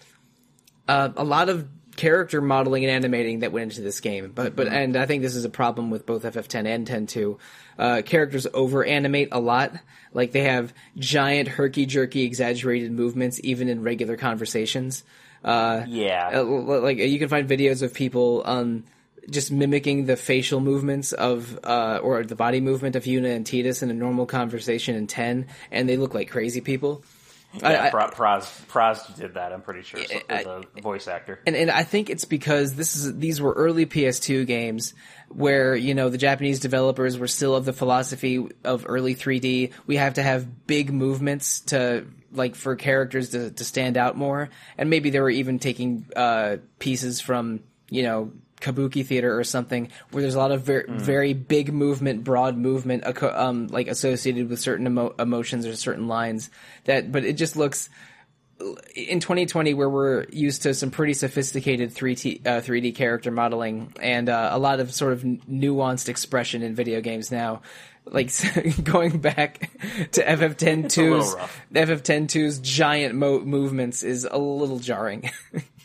uh, 0.88 1.10
a 1.16 1.24
lot 1.24 1.50
of 1.50 1.68
character 1.96 2.42
modeling 2.42 2.84
and 2.84 2.92
animating 2.92 3.40
that 3.40 3.52
went 3.52 3.72
into 3.72 3.82
this 3.82 4.00
game. 4.00 4.32
But 4.34 4.56
but 4.56 4.68
and 4.68 4.96
I 4.96 5.06
think 5.06 5.22
this 5.22 5.36
is 5.36 5.46
a 5.46 5.50
problem 5.50 5.90
with 5.90 6.06
both 6.06 6.24
FF10 6.24 6.66
and 6.66 6.88
10.2. 6.88 7.38
Uh, 7.78 8.02
characters 8.04 8.48
over 8.54 8.84
animate 8.84 9.30
a 9.32 9.40
lot. 9.40 9.74
Like 10.14 10.32
they 10.32 10.44
have 10.44 10.74
giant 10.98 11.48
herky 11.48 11.86
jerky 11.86 12.24
exaggerated 12.24 12.92
movements 12.92 13.40
even 13.44 13.70
in 13.70 13.84
regular 13.84 14.18
conversations. 14.18 15.04
Uh, 15.44 15.86
Yeah, 15.88 16.42
uh, 16.42 16.44
like 16.44 16.98
you 16.98 17.20
can 17.20 17.30
find 17.30 17.48
videos 17.50 17.82
of 17.82 17.94
people 17.94 18.44
um 18.46 18.84
just 19.30 19.52
mimicking 19.52 20.06
the 20.06 20.18
facial 20.18 20.60
movements 20.60 21.14
of 21.14 21.60
uh 21.64 22.00
or 22.02 22.24
the 22.24 22.36
body 22.36 22.60
movement 22.60 22.96
of 22.96 23.04
Yuna 23.04 23.36
and 23.36 23.46
Tidus 23.46 23.84
in 23.84 23.90
a 23.90 23.94
normal 23.94 24.26
conversation 24.26 24.96
in 24.96 25.08
10 25.08 25.48
and 25.72 25.88
they 25.88 25.98
look 25.98 26.14
like 26.14 26.30
crazy 26.30 26.62
people. 26.62 27.04
Yeah, 27.54 27.84
I- 27.86 27.90
Pro- 27.90 28.10
Praz, 28.10 28.44
Praz 28.68 29.16
did 29.18 29.34
that. 29.34 29.52
I'm 29.52 29.62
pretty 29.62 29.82
sure. 29.82 30.00
So, 30.06 30.62
the 30.76 30.82
voice 30.82 31.08
actor. 31.08 31.40
and 31.46 31.56
and 31.56 31.70
I 31.70 31.84
think 31.84 32.10
it's 32.10 32.26
because 32.26 32.76
this 32.76 32.96
is 32.96 33.18
these 33.18 33.42
were 33.42 33.52
early 33.54 33.86
PS2 33.86 34.46
games 34.48 34.94
where 35.30 35.76
you 35.76 35.94
know 35.94 36.10
the 36.10 36.18
Japanese 36.18 36.60
developers 36.60 37.18
were 37.18 37.28
still 37.28 37.56
of 37.56 37.66
the 37.66 37.74
philosophy 37.74 38.46
of 38.64 38.86
early 38.88 39.16
3D. 39.16 39.72
We 39.88 39.98
have 39.98 40.14
to 40.16 40.24
have 40.24 40.66
big 40.68 40.94
movements 40.94 41.60
to 41.68 42.06
like 42.32 42.56
for 42.56 42.76
characters 42.76 43.30
to 43.32 43.52
to 43.52 43.64
stand 43.66 43.98
out 43.98 44.16
more, 44.18 44.50
and 44.78 44.90
maybe 44.90 45.10
they 45.10 45.20
were 45.20 45.30
even 45.30 45.60
taking 45.60 46.06
uh, 46.16 46.58
pieces 46.80 47.20
from 47.22 47.62
you 47.90 48.04
know. 48.04 48.32
Kabuki 48.62 49.06
theater 49.06 49.38
or 49.38 49.44
something 49.44 49.90
where 50.12 50.22
there's 50.22 50.36
a 50.36 50.40
lot 50.40 50.52
of 50.52 50.64
very, 50.64 50.86
very 50.88 51.34
big 51.34 51.74
movement, 51.74 52.24
broad 52.24 52.58
movement, 52.58 53.04
um, 53.24 53.68
like 53.68 53.88
associated 53.88 54.50
with 54.50 54.60
certain 54.60 54.86
emo- 54.88 55.16
emotions 55.20 55.66
or 55.66 55.76
certain 55.76 56.08
lines 56.08 56.50
that, 56.86 57.12
but 57.12 57.26
it 57.26 57.34
just 57.34 57.56
looks, 57.56 57.90
in 58.96 59.20
2020 59.20 59.74
where 59.74 59.90
we're 59.90 60.26
used 60.30 60.64
to 60.64 60.74
some 60.74 60.92
pretty 60.92 61.14
sophisticated 61.14 61.94
3D, 61.94 62.46
uh, 62.46 62.62
3D 62.62 62.96
character 62.96 63.32
modeling 63.32 63.92
and 64.00 64.30
uh, 64.30 64.50
a 64.52 64.60
lot 64.60 64.80
of 64.80 64.94
sort 64.94 65.14
of 65.14 65.24
nuanced 65.24 66.10
expression 66.10 66.62
in 66.62 66.76
video 66.76 67.02
games 67.02 67.32
now 67.32 67.62
like 68.06 68.32
going 68.84 69.20
back 69.20 69.70
to 70.12 70.24
FF10-2's. 70.24 71.36
FF10-2's 71.74 72.60
giant 72.60 73.16
mo- 73.16 73.42
movements 73.42 74.04
is 74.04 74.26
a 74.30 74.38
little 74.38 74.80
jarring. 74.80 75.30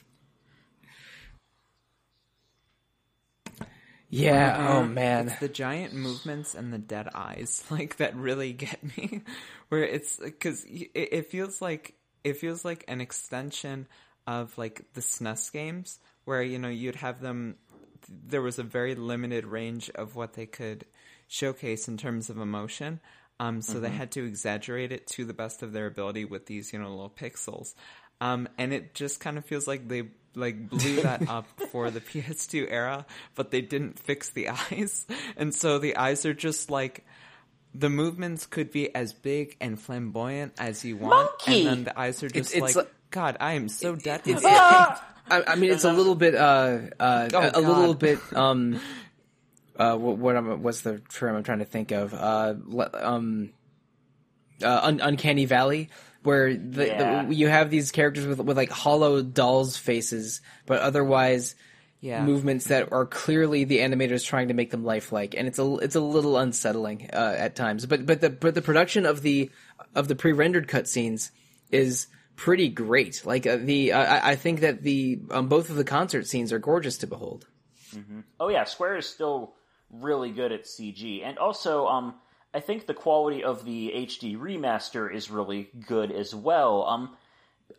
yeah, 4.16 4.68
oh 4.70 4.84
man. 4.84 5.28
It's 5.28 5.40
the 5.40 5.48
giant 5.48 5.94
movements 5.94 6.54
and 6.54 6.72
the 6.72 6.78
dead 6.78 7.08
eyes, 7.14 7.64
like 7.70 7.96
that 7.96 8.16
really 8.16 8.52
get 8.52 8.82
me. 8.96 9.22
Where 9.68 9.84
it's 9.84 10.16
because 10.16 10.64
it, 10.64 10.90
it 10.94 11.30
feels 11.30 11.60
like 11.60 11.94
it 12.24 12.36
feels 12.36 12.64
like 12.64 12.84
an 12.88 13.00
extension 13.00 13.86
of 14.26 14.56
like 14.58 14.82
the 14.94 15.00
SNES 15.00 15.52
games, 15.52 15.98
where 16.24 16.42
you 16.42 16.58
know 16.58 16.68
you'd 16.68 16.96
have 16.96 17.20
them. 17.20 17.56
There 18.08 18.42
was 18.42 18.58
a 18.58 18.62
very 18.62 18.94
limited 18.94 19.46
range 19.46 19.90
of 19.90 20.14
what 20.14 20.34
they 20.34 20.46
could 20.46 20.84
showcase 21.28 21.88
in 21.88 21.96
terms 21.96 22.30
of 22.30 22.38
emotion. 22.38 23.00
Um, 23.38 23.60
so 23.60 23.80
they 23.80 23.90
had 23.90 24.12
to 24.12 24.24
exaggerate 24.24 24.92
it 24.92 25.06
to 25.08 25.24
the 25.26 25.34
best 25.34 25.62
of 25.62 25.72
their 25.72 25.86
ability 25.86 26.24
with 26.24 26.46
these, 26.46 26.72
you 26.72 26.78
know, 26.78 26.88
little 26.88 27.10
pixels. 27.10 27.74
Um, 28.20 28.48
and 28.56 28.72
it 28.72 28.94
just 28.94 29.20
kind 29.20 29.36
of 29.36 29.44
feels 29.44 29.66
like 29.66 29.88
they 29.88 30.04
like 30.36 30.68
blew 30.70 31.02
that 31.02 31.28
up 31.28 31.46
for 31.72 31.90
the 31.90 32.00
PS2 32.12 32.66
era, 32.70 33.06
but 33.34 33.50
they 33.50 33.60
didn't 33.62 33.98
fix 33.98 34.30
the 34.30 34.50
eyes. 34.50 35.06
And 35.36 35.54
so 35.54 35.78
the 35.78 35.96
eyes 35.96 36.24
are 36.24 36.34
just 36.34 36.70
like 36.70 37.04
the 37.74 37.90
movements 37.90 38.46
could 38.46 38.70
be 38.70 38.94
as 38.94 39.12
big 39.12 39.56
and 39.60 39.80
flamboyant 39.80 40.52
as 40.58 40.84
you 40.84 40.96
want, 40.96 41.30
Monkey! 41.46 41.66
and 41.66 41.68
then 41.68 41.84
the 41.84 41.98
eyes 41.98 42.22
are 42.22 42.28
just 42.28 42.52
it's 42.54 42.62
like, 42.62 42.76
like- 42.76 42.92
God, 43.10 43.36
I 43.40 43.54
am 43.54 43.68
so 43.68 43.96
dead. 43.96 44.22
It's. 44.24 44.44
I, 45.28 45.42
I 45.48 45.56
mean, 45.56 45.70
it's 45.72 45.84
a 45.84 45.92
little 45.92 46.14
bit, 46.14 46.34
uh, 46.36 46.78
uh, 47.00 47.28
Oh, 47.34 47.40
a, 47.40 47.58
a 47.58 47.60
little 47.60 47.94
bit, 47.94 48.18
um, 48.32 48.80
uh, 49.76 49.96
what, 49.96 50.18
what 50.18 50.36
am, 50.36 50.62
what's 50.62 50.82
the 50.82 50.98
term 51.12 51.34
I'm 51.36 51.42
trying 51.42 51.58
to 51.58 51.64
think 51.64 51.90
of? 51.90 52.14
Uh, 52.14 52.54
um, 52.94 53.50
uh, 54.62 54.80
un- 54.82 55.00
uncanny 55.00 55.44
valley, 55.44 55.88
where 56.26 56.54
the, 56.54 56.86
Yeah. 56.86 57.22
the, 57.24 57.34
you 57.34 57.48
have 57.48 57.70
these 57.70 57.90
characters 57.90 58.26
with 58.26 58.40
with 58.40 58.56
like 58.56 58.70
hollow 58.70 59.22
dolls' 59.22 59.76
faces, 59.78 60.42
but 60.66 60.80
otherwise 60.82 61.54
Yeah. 62.00 62.22
movements 62.24 62.66
that 62.66 62.92
are 62.92 63.06
clearly 63.06 63.64
the 63.64 63.78
animators 63.78 64.26
trying 64.26 64.48
to 64.48 64.54
make 64.54 64.70
them 64.70 64.84
lifelike, 64.84 65.34
and 65.34 65.48
it's 65.48 65.58
a 65.58 65.76
it's 65.76 65.94
a 65.96 66.00
little 66.00 66.36
unsettling 66.36 67.08
uh, 67.12 67.34
at 67.38 67.56
times. 67.56 67.86
But 67.86 68.04
but 68.04 68.20
the 68.20 68.30
but 68.30 68.54
the 68.54 68.62
production 68.62 69.06
of 69.06 69.22
the 69.22 69.50
of 69.94 70.08
the 70.08 70.14
pre 70.16 70.32
rendered 70.32 70.68
cutscenes 70.68 71.30
is 71.70 72.06
pretty 72.36 72.68
great. 72.68 73.24
Like 73.24 73.46
uh, 73.46 73.56
the 73.56 73.92
uh, 73.92 73.98
I, 73.98 74.32
I 74.32 74.36
think 74.36 74.60
that 74.60 74.82
the 74.82 75.18
um, 75.30 75.48
both 75.48 75.70
of 75.70 75.76
the 75.76 75.84
concert 75.84 76.26
scenes 76.26 76.52
are 76.52 76.58
gorgeous 76.58 76.98
to 76.98 77.06
behold. 77.06 77.46
Oh 78.38 78.48
yeah, 78.48 78.64
Square 78.64 78.98
is 78.98 79.08
still 79.08 79.54
really 79.90 80.30
good 80.30 80.52
at 80.52 80.64
CG, 80.64 81.24
and 81.24 81.38
also, 81.38 81.86
um, 81.86 82.14
I 82.56 82.60
think 82.60 82.86
the 82.86 82.94
quality 82.94 83.44
of 83.44 83.66
the 83.66 83.92
HD 83.94 84.34
remaster 84.34 85.14
is 85.14 85.30
really 85.30 85.68
good 85.86 86.10
as 86.10 86.34
well. 86.34 86.86
Um, 86.86 87.16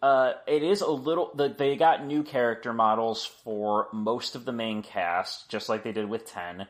uh, 0.04 0.34
it 0.46 0.62
is 0.62 0.82
a 0.82 0.92
little. 0.92 1.32
The, 1.34 1.50
they 1.50 1.76
got 1.78 2.06
new 2.06 2.22
character 2.22 2.74
models 2.74 3.26
for 3.44 3.88
most 3.92 4.36
of 4.36 4.46
the 4.46 4.52
main 4.52 4.84
cast, 4.84 5.50
just 5.50 5.68
like 5.68 5.84
they 5.84 5.94
did 5.94 6.08
with 6.08 6.28
Ten. 6.28 6.68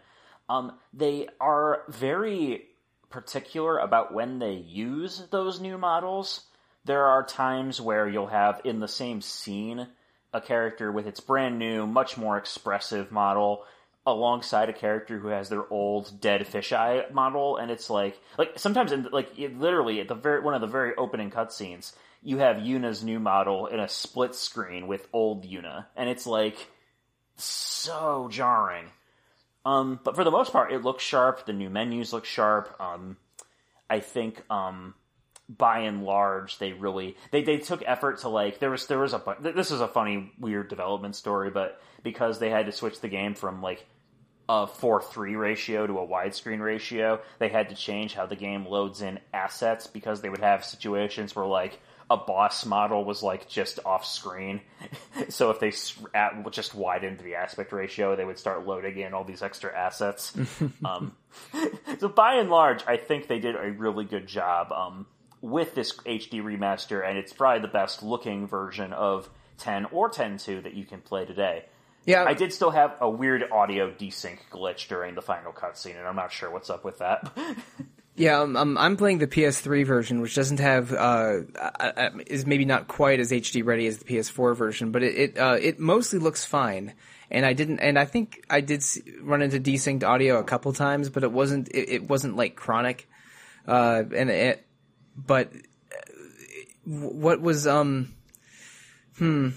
Um, 0.48 0.80
they 0.94 1.28
are 1.42 1.82
very 1.90 2.68
particular 3.10 3.78
about 3.78 4.14
when 4.14 4.40
they 4.40 4.54
use 4.54 5.22
those 5.30 5.60
new 5.60 5.78
models. 5.78 6.46
There 6.86 7.08
are 7.08 7.26
times 7.26 7.82
where 7.82 8.08
you'll 8.08 8.28
have 8.28 8.62
in 8.64 8.80
the 8.80 8.88
same 8.88 9.20
scene 9.20 9.86
a 10.32 10.40
character 10.40 10.94
with 10.94 11.08
its 11.08 11.20
brand 11.20 11.60
new, 11.60 11.86
much 11.86 12.16
more 12.16 12.38
expressive 12.38 13.12
model 13.12 13.66
alongside 14.08 14.70
a 14.70 14.74
character 14.74 15.20
who 15.20 15.28
has 15.28 15.50
their 15.50 15.72
old 15.72 16.20
dead 16.22 16.48
fisheye 16.48 17.12
model, 17.12 17.58
and 17.58 17.70
it's 17.70 17.90
like 17.90 18.20
like 18.38 18.58
sometimes 18.58 18.92
in 18.92 19.10
like 19.12 19.38
it, 19.38 19.60
literally 19.60 20.00
at 20.00 20.08
the 20.08 20.16
very 20.16 20.42
one 20.42 20.56
of 20.56 20.62
the 20.62 20.68
very 20.68 20.96
opening 20.96 21.30
cutscenes, 21.30 21.94
you 22.24 22.38
have 22.38 22.58
Yuna's 22.58 23.04
new 23.04 23.20
model 23.20 23.68
in 23.68 23.80
a 23.80 23.90
split 23.90 24.34
screen 24.34 24.88
with 24.88 25.08
old 25.12 25.46
Yuna, 25.46 25.86
and 25.96 26.10
it's 26.10 26.26
like 26.26 26.58
so 27.36 28.30
jarring. 28.32 28.86
Um, 29.66 30.00
but 30.02 30.16
for 30.16 30.24
the 30.24 30.32
most 30.32 30.54
part, 30.54 30.72
it 30.72 30.84
looks 30.84 31.04
sharp. 31.04 31.46
The 31.46 31.52
new 31.52 31.70
menus 31.70 32.14
look 32.14 32.24
sharp. 32.24 32.74
Um, 32.80 33.18
I 33.90 34.00
think 34.00 34.42
um, 34.50 34.96
by 35.50 35.80
and 35.80 36.06
large, 36.06 36.60
they 36.60 36.72
really 36.72 37.18
they, 37.32 37.44
they 37.44 37.58
took 37.58 37.84
effort 37.86 38.20
to 38.20 38.30
like 38.30 38.60
there 38.60 38.72
was 38.72 38.88
there 38.88 39.00
was 39.00 39.14
a 39.14 39.36
this 39.42 39.72
is 39.72 39.82
a 39.82 39.88
funny 39.90 40.32
weird 40.40 40.70
development 40.70 41.18
story, 41.18 41.50
but 41.50 41.82
because 42.04 42.40
they 42.40 42.50
had 42.50 42.68
to 42.68 42.72
switch 42.72 43.02
the 43.02 43.10
game 43.10 43.36
from 43.36 43.62
like 43.62 43.86
a 44.50 44.68
four 44.68 45.02
three 45.02 45.36
ratio 45.36 45.86
to 45.88 46.00
a 46.00 46.08
widescreen 46.08 46.62
ratio, 46.62 47.20
they 47.40 47.50
had 47.50 47.70
to 47.70 47.76
change 47.76 48.14
how 48.14 48.26
the 48.26 48.36
game 48.36 48.66
loads 48.66 49.02
in 49.02 49.20
assets 49.34 49.88
because 49.88 50.22
they 50.22 50.30
would 50.30 50.42
have 50.42 50.64
situations 50.64 51.36
where 51.36 51.46
like 51.46 51.80
a 52.10 52.18
boss 52.18 52.66
model 52.66 53.04
was 53.04 53.22
like 53.22 53.50
just 53.50 53.80
off 53.86 54.06
screen. 54.06 54.62
so 55.30 55.52
if 55.52 55.60
they 55.60 55.74
at, 56.18 56.52
just 56.52 56.74
widened 56.74 57.20
the 57.20 57.36
aspect 57.36 57.72
ratio, 57.74 58.16
they 58.16 58.24
would 58.24 58.40
start 58.40 58.66
loading 58.66 58.98
in 59.00 59.14
all 59.14 59.24
these 59.24 59.42
extra 59.42 59.76
assets. 59.78 60.34
um, 60.86 61.16
so 62.00 62.08
by 62.08 62.36
and 62.36 62.50
large, 62.50 62.84
I 62.88 62.98
think 62.98 63.28
they 63.28 63.40
did 63.40 63.56
a 63.56 63.72
really 63.72 64.06
good 64.06 64.28
job 64.28 64.72
um, 64.72 65.06
with 65.42 65.76
this 65.76 65.94
HD 65.94 66.42
remaster, 66.42 67.06
and 67.06 67.18
it's 67.18 67.34
probably 67.34 67.62
the 67.62 67.68
best 67.68 68.02
looking 68.02 68.48
version 68.48 68.94
of 68.94 69.30
10 69.58 69.86
or 69.86 70.10
10.2 70.10 70.64
that 70.64 70.74
you 70.74 70.86
can 70.86 71.02
play 71.02 71.26
today. 71.26 71.66
Yeah, 72.08 72.24
I 72.24 72.34
did 72.34 72.54
still 72.54 72.72
have 72.72 72.96
a 73.02 73.10
weird 73.10 73.52
audio 73.52 73.92
desync 73.92 74.40
glitch 74.50 74.88
during 74.88 75.14
the 75.14 75.22
final 75.22 75.52
cutscene, 75.52 75.98
and 75.98 76.08
I'm 76.08 76.16
not 76.16 76.32
sure 76.32 76.50
what's 76.50 76.70
up 76.70 76.84
with 76.84 77.00
that. 77.00 77.32
Yeah, 78.20 78.42
um, 78.42 78.58
um, 78.58 78.80
I'm 78.80 78.98
playing 78.98 79.20
the 79.20 79.28
PS3 79.28 79.86
version, 79.86 80.22
which 80.22 80.34
doesn't 80.34 80.60
have 80.60 80.92
uh, 80.92 81.42
uh, 81.56 81.72
uh, 81.80 82.10
is 82.26 82.48
maybe 82.48 82.66
not 82.66 82.88
quite 82.88 83.20
as 83.20 83.32
HD 83.32 83.64
ready 83.64 83.86
as 83.86 84.00
the 84.00 84.06
PS4 84.06 84.56
version, 84.56 84.92
but 84.92 85.04
it 85.04 85.16
it, 85.16 85.38
uh, 85.38 85.56
it 85.62 85.80
mostly 85.80 86.18
looks 86.18 86.44
fine. 86.44 86.94
And 87.30 87.46
I 87.46 87.54
didn't, 87.54 87.78
and 87.80 88.00
I 88.00 88.06
think 88.06 88.44
I 88.50 88.62
did 88.62 88.84
run 89.22 89.44
into 89.44 89.60
desynced 89.60 90.04
audio 90.04 90.40
a 90.40 90.44
couple 90.44 90.74
times, 90.74 91.10
but 91.10 91.24
it 91.24 91.32
wasn't 91.32 91.70
it, 91.70 91.90
it 91.90 92.10
wasn't 92.10 92.36
like 92.36 92.56
chronic. 92.56 93.08
Uh, 93.68 94.02
and 94.16 94.32
it, 94.32 94.66
but 95.16 95.54
uh, 95.54 96.12
what 96.86 97.40
was 97.40 97.68
um, 97.68 98.16
hmm, 99.20 99.50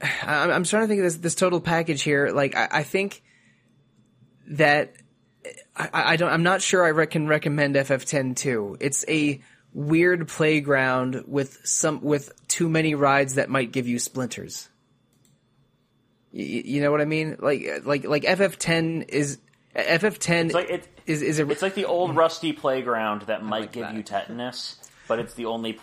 I'm, 0.22 0.50
I'm 0.50 0.64
trying 0.64 0.82
to 0.84 0.88
think 0.88 0.98
of 1.00 1.04
this 1.04 1.16
this 1.16 1.34
total 1.34 1.60
package 1.60 2.02
here. 2.02 2.30
Like 2.30 2.56
I, 2.56 2.68
I 2.70 2.82
think 2.82 3.22
that 4.48 4.94
I, 5.76 5.90
I 5.92 6.16
don't. 6.16 6.30
I'm 6.30 6.42
not 6.42 6.62
sure 6.62 6.84
I 6.84 7.06
can 7.06 7.28
recommend 7.28 7.76
FF10 7.76 8.36
too. 8.36 8.76
It's 8.80 9.04
a 9.08 9.40
weird 9.72 10.28
playground 10.28 11.24
with 11.26 11.58
some 11.64 12.00
with 12.02 12.32
too 12.48 12.68
many 12.68 12.94
rides 12.94 13.34
that 13.34 13.48
might 13.48 13.72
give 13.72 13.86
you 13.86 13.98
splinters. 13.98 14.68
Y- 16.32 16.40
y- 16.40 16.62
you 16.64 16.80
know 16.80 16.90
what 16.90 17.00
I 17.00 17.04
mean? 17.04 17.36
Like 17.38 17.82
like 17.84 18.04
like 18.04 18.22
FF10 18.24 19.08
is 19.08 19.38
FF10 19.76 20.46
It's 20.46 20.54
like 20.54 20.70
it, 20.70 20.88
is 21.06 21.22
is 21.22 21.38
a 21.38 21.48
it's 21.48 21.62
like 21.62 21.74
the 21.74 21.84
old 21.84 22.12
mm. 22.12 22.16
rusty 22.16 22.52
playground 22.52 23.22
that 23.22 23.42
might 23.44 23.60
like 23.60 23.72
give 23.72 23.82
that. 23.84 23.94
you 23.94 24.02
tetanus, 24.02 24.76
but 25.08 25.18
it's 25.18 25.34
the 25.34 25.46
only. 25.46 25.78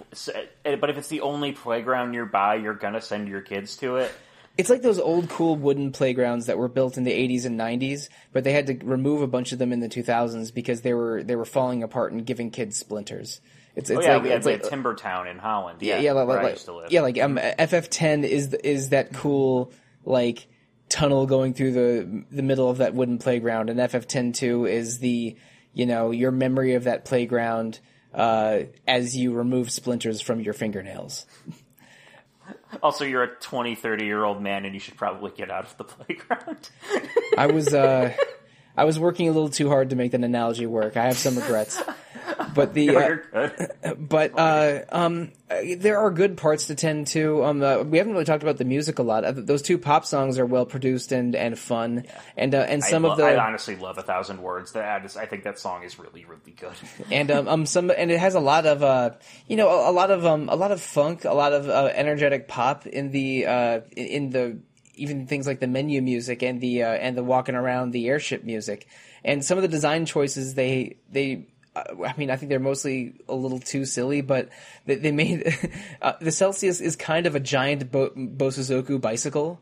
But 0.63 0.89
if 0.89 0.97
it's 0.97 1.07
the 1.07 1.21
only 1.21 1.51
playground 1.51 2.11
nearby, 2.11 2.55
you're 2.55 2.73
gonna 2.73 3.01
send 3.01 3.27
your 3.27 3.41
kids 3.41 3.75
to 3.77 3.97
it. 3.97 4.11
It's 4.57 4.69
like 4.69 4.81
those 4.81 4.99
old 4.99 5.27
cool 5.27 5.57
wooden 5.57 5.91
playgrounds 5.91 6.45
that 6.45 6.57
were 6.57 6.69
built 6.69 6.97
in 6.97 7.03
the 7.03 7.11
80s 7.11 7.45
and 7.45 7.59
90s, 7.59 8.07
but 8.31 8.45
they 8.45 8.53
had 8.53 8.67
to 8.67 8.77
remove 8.85 9.21
a 9.21 9.27
bunch 9.27 9.51
of 9.51 9.59
them 9.59 9.73
in 9.73 9.81
the 9.81 9.89
2000s 9.89 10.53
because 10.53 10.79
they 10.81 10.93
were 10.93 11.23
they 11.23 11.35
were 11.35 11.43
falling 11.43 11.83
apart 11.83 12.13
and 12.13 12.25
giving 12.25 12.51
kids 12.51 12.77
splinters. 12.77 13.41
It's, 13.75 13.89
it's 13.89 13.99
Oh 13.99 14.01
yeah, 14.01 14.13
like, 14.13 14.23
we 14.23 14.29
had, 14.29 14.37
it's 14.37 14.45
like 14.45 14.63
had 14.63 14.71
Timbertown 14.71 15.29
in 15.29 15.39
Holland. 15.39 15.81
yeah, 15.81 15.95
Yeah, 15.95 16.01
yeah, 16.03 16.11
like, 16.13 16.27
where 16.29 16.39
I 16.39 16.43
like, 16.43 16.53
used 16.53 16.65
to 16.65 16.73
live. 16.73 16.91
yeah, 16.91 17.01
like 17.01 17.19
um, 17.19 17.35
FF10 17.35 18.23
is 18.23 18.53
is 18.53 18.89
that 18.89 19.11
cool 19.13 19.73
like 20.05 20.47
tunnel 20.87 21.25
going 21.25 21.53
through 21.53 21.73
the 21.73 22.23
the 22.31 22.43
middle 22.43 22.69
of 22.69 22.77
that 22.77 22.93
wooden 22.93 23.17
playground, 23.17 23.69
and 23.69 23.77
FF10 23.79 24.33
2 24.35 24.65
is 24.67 24.99
the 24.99 25.35
you 25.73 25.85
know 25.85 26.11
your 26.11 26.31
memory 26.31 26.75
of 26.75 26.85
that 26.85 27.03
playground 27.03 27.81
uh, 28.15 28.63
as 28.87 29.15
you 29.15 29.33
remove 29.33 29.71
splinters 29.71 30.21
from 30.21 30.39
your 30.39 30.53
fingernails. 30.53 31.25
Also, 32.81 33.05
you're 33.05 33.23
a 33.23 33.35
20, 33.35 33.75
30 33.75 34.05
year 34.05 34.23
old 34.23 34.41
man, 34.41 34.65
and 34.65 34.73
you 34.73 34.79
should 34.79 34.97
probably 34.97 35.31
get 35.35 35.51
out 35.51 35.65
of 35.65 35.77
the 35.77 35.83
playground. 35.83 36.69
I 37.37 37.47
was 37.47 37.73
uh, 37.73 38.13
I 38.77 38.85
was 38.85 38.99
working 38.99 39.27
a 39.27 39.31
little 39.31 39.49
too 39.49 39.69
hard 39.69 39.89
to 39.91 39.95
make 39.95 40.11
that 40.11 40.23
analogy 40.23 40.65
work. 40.65 40.97
I 40.97 41.05
have 41.05 41.17
some 41.17 41.35
regrets. 41.37 41.81
But 42.53 42.73
the 42.73 42.95
uh, 43.33 43.93
but 43.97 44.37
uh, 44.37 44.81
um, 44.89 45.31
there 45.47 45.99
are 45.99 46.11
good 46.11 46.37
parts 46.37 46.67
to 46.67 46.75
ten 46.75 47.05
too. 47.05 47.43
Um, 47.43 47.61
uh, 47.61 47.83
we 47.83 47.97
haven't 47.97 48.13
really 48.13 48.25
talked 48.25 48.43
about 48.43 48.57
the 48.57 48.65
music 48.65 48.99
a 48.99 49.03
lot. 49.03 49.23
Uh, 49.23 49.31
those 49.33 49.61
two 49.61 49.77
pop 49.77 50.05
songs 50.05 50.39
are 50.39 50.45
well 50.45 50.65
produced 50.65 51.11
and 51.11 51.35
and 51.35 51.57
fun, 51.57 52.05
and 52.37 52.55
uh, 52.55 52.59
and 52.59 52.83
some 52.83 53.05
I, 53.05 53.09
of 53.09 53.17
the 53.17 53.25
I 53.25 53.45
honestly 53.45 53.75
love 53.75 53.97
a 53.97 54.03
thousand 54.03 54.41
words. 54.41 54.71
That 54.71 54.89
I, 54.89 55.03
just, 55.03 55.17
I 55.17 55.25
think 55.25 55.43
that 55.43 55.59
song 55.59 55.83
is 55.83 55.99
really, 55.99 56.25
really 56.25 56.51
good. 56.57 56.75
and 57.11 57.29
um, 57.31 57.47
um 57.47 57.65
some 57.65 57.91
and 57.91 58.09
it 58.09 58.19
has 58.19 58.35
a 58.35 58.39
lot 58.39 58.65
of 58.65 58.83
uh 58.83 59.11
you 59.47 59.57
know 59.57 59.69
a, 59.69 59.91
a 59.91 59.93
lot 59.93 60.11
of 60.11 60.25
um 60.25 60.49
a 60.49 60.55
lot 60.55 60.71
of 60.71 60.81
funk, 60.81 61.25
a 61.25 61.33
lot 61.33 61.53
of 61.53 61.69
uh, 61.69 61.91
energetic 61.93 62.47
pop 62.47 62.87
in 62.87 63.11
the 63.11 63.45
uh 63.45 63.81
in, 63.95 64.05
in 64.05 64.29
the 64.31 64.59
even 64.97 65.27
things 65.27 65.45
like 65.45 65.59
the 65.59 65.67
menu 65.67 66.01
music 66.01 66.41
and 66.41 66.61
the 66.61 66.83
uh, 66.83 66.87
and 66.87 67.17
the 67.17 67.23
walking 67.23 67.55
around 67.55 67.91
the 67.91 68.07
airship 68.07 68.45
music 68.45 68.87
and 69.25 69.43
some 69.43 69.57
of 69.57 69.63
the 69.63 69.67
design 69.67 70.05
choices 70.05 70.53
they 70.53 70.97
they. 71.11 71.47
I 71.75 72.13
mean, 72.17 72.29
I 72.29 72.37
think 72.37 72.49
they're 72.49 72.59
mostly 72.59 73.15
a 73.27 73.35
little 73.35 73.59
too 73.59 73.85
silly, 73.85 74.21
but 74.21 74.49
they, 74.85 74.95
they 74.95 75.11
made 75.11 75.53
uh, 76.01 76.13
the 76.21 76.31
Celsius 76.31 76.79
is 76.81 76.95
kind 76.95 77.25
of 77.25 77.35
a 77.35 77.39
giant 77.39 77.91
Bo- 77.91 78.11
Bosozoku 78.11 78.99
bicycle. 78.99 79.61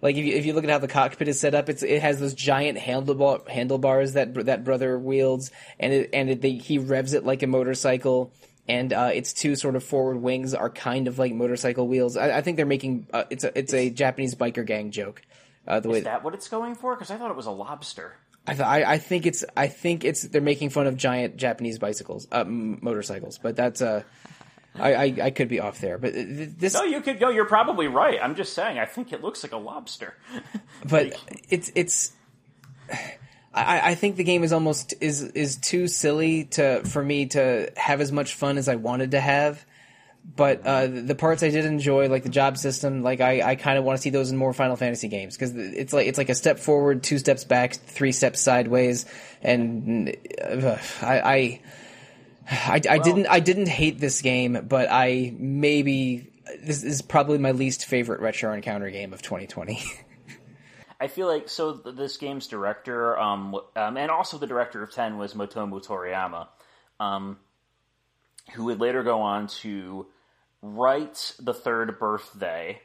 Like 0.00 0.16
if 0.16 0.24
you, 0.24 0.34
if 0.34 0.44
you 0.44 0.52
look 0.52 0.64
at 0.64 0.70
how 0.70 0.78
the 0.78 0.88
cockpit 0.88 1.28
is 1.28 1.38
set 1.38 1.54
up, 1.54 1.68
it's 1.68 1.84
it 1.84 2.02
has 2.02 2.18
those 2.18 2.34
giant 2.34 2.76
handlebar 2.76 3.48
handlebars 3.48 4.14
that 4.14 4.34
that 4.46 4.64
brother 4.64 4.98
wields, 4.98 5.52
and 5.78 5.92
it, 5.92 6.10
and 6.12 6.28
it, 6.28 6.42
they, 6.42 6.54
he 6.54 6.78
revs 6.78 7.12
it 7.14 7.24
like 7.24 7.44
a 7.44 7.46
motorcycle, 7.46 8.32
and 8.66 8.92
uh, 8.92 9.10
its 9.14 9.32
two 9.32 9.54
sort 9.54 9.76
of 9.76 9.84
forward 9.84 10.16
wings 10.16 10.54
are 10.54 10.70
kind 10.70 11.06
of 11.06 11.20
like 11.20 11.32
motorcycle 11.32 11.86
wheels. 11.86 12.16
I, 12.16 12.38
I 12.38 12.40
think 12.40 12.56
they're 12.56 12.66
making 12.66 13.06
uh, 13.12 13.24
it's 13.30 13.44
a 13.44 13.56
it's 13.56 13.72
a 13.72 13.90
Japanese 13.90 14.34
biker 14.34 14.66
gang 14.66 14.90
joke. 14.90 15.22
Uh, 15.68 15.78
the 15.78 15.88
way 15.88 15.98
Is 15.98 16.04
that 16.04 16.24
what 16.24 16.34
it's 16.34 16.48
going 16.48 16.74
for? 16.74 16.96
Because 16.96 17.12
I 17.12 17.16
thought 17.16 17.30
it 17.30 17.36
was 17.36 17.46
a 17.46 17.52
lobster. 17.52 18.16
I, 18.46 18.54
th- 18.54 18.66
I 18.66 18.92
I 18.94 18.98
think 18.98 19.26
it's 19.26 19.44
I 19.56 19.68
think 19.68 20.04
it's 20.04 20.22
they're 20.22 20.40
making 20.40 20.70
fun 20.70 20.86
of 20.86 20.96
giant 20.96 21.36
Japanese 21.36 21.78
bicycles, 21.78 22.26
uh, 22.32 22.40
m- 22.40 22.78
motorcycles, 22.82 23.38
but 23.38 23.56
that's 23.56 23.82
uh. 23.82 24.02
I, 24.74 24.94
I, 24.94 25.14
I 25.24 25.30
could 25.32 25.48
be 25.48 25.60
off 25.60 25.82
there, 25.82 25.98
but 25.98 26.14
th- 26.14 26.48
this 26.56 26.72
No, 26.72 26.82
you 26.82 27.02
could 27.02 27.20
go. 27.20 27.28
You're 27.28 27.44
probably 27.44 27.88
right. 27.88 28.18
I'm 28.22 28.34
just 28.34 28.54
saying. 28.54 28.78
I 28.78 28.86
think 28.86 29.12
it 29.12 29.22
looks 29.22 29.42
like 29.42 29.52
a 29.52 29.58
lobster. 29.58 30.14
but 30.88 31.12
it's 31.50 31.70
it's 31.74 32.12
I, 33.54 33.90
I 33.90 33.94
think 33.94 34.16
the 34.16 34.24
game 34.24 34.44
is 34.44 34.52
almost 34.52 34.94
is 35.00 35.22
is 35.22 35.56
too 35.56 35.88
silly 35.88 36.44
to 36.52 36.82
for 36.84 37.04
me 37.04 37.26
to 37.26 37.70
have 37.76 38.00
as 38.00 38.10
much 38.10 38.34
fun 38.34 38.56
as 38.56 38.68
I 38.68 38.76
wanted 38.76 39.10
to 39.10 39.20
have. 39.20 39.64
But 40.24 40.66
uh, 40.66 40.86
the 40.86 41.14
parts 41.14 41.42
I 41.42 41.50
did 41.50 41.64
enjoy, 41.64 42.08
like 42.08 42.22
the 42.22 42.28
job 42.28 42.56
system, 42.56 43.02
like 43.02 43.20
I, 43.20 43.42
I 43.42 43.56
kind 43.56 43.76
of 43.76 43.84
want 43.84 43.98
to 43.98 44.02
see 44.02 44.10
those 44.10 44.30
in 44.30 44.36
more 44.36 44.52
Final 44.52 44.76
Fantasy 44.76 45.08
games 45.08 45.36
because 45.36 45.54
it's 45.54 45.92
like 45.92 46.06
it's 46.06 46.16
like 46.16 46.30
a 46.30 46.34
step 46.34 46.58
forward, 46.58 47.02
two 47.02 47.18
steps 47.18 47.44
back, 47.44 47.74
three 47.74 48.12
steps 48.12 48.40
sideways, 48.40 49.04
and 49.42 50.16
uh, 50.40 50.78
I, 51.02 51.20
I 51.20 51.60
I, 52.50 52.80
I 52.88 52.98
didn't 52.98 53.26
I 53.26 53.40
didn't 53.40 53.68
hate 53.68 53.98
this 53.98 54.22
game, 54.22 54.66
but 54.68 54.88
I 54.90 55.34
maybe 55.36 56.30
this 56.62 56.82
is 56.82 57.02
probably 57.02 57.38
my 57.38 57.52
least 57.52 57.86
favorite 57.86 58.20
retro 58.20 58.52
encounter 58.52 58.90
game 58.90 59.12
of 59.12 59.22
2020. 59.22 59.82
I 61.00 61.08
feel 61.08 61.26
like 61.26 61.48
so. 61.48 61.72
This 61.72 62.16
game's 62.16 62.46
director, 62.46 63.18
um, 63.18 63.56
um, 63.74 63.96
and 63.96 64.10
also 64.10 64.38
the 64.38 64.46
director 64.46 64.82
of 64.82 64.92
Ten 64.92 65.18
was 65.18 65.34
Motomu 65.34 65.84
Toriyama, 65.84 66.46
um, 67.00 67.38
who 68.54 68.64
would 68.64 68.80
later 68.80 69.02
go 69.02 69.20
on 69.20 69.46
to 69.46 70.06
write 70.60 71.34
the 71.38 71.54
third 71.54 71.98
birthday. 71.98 72.80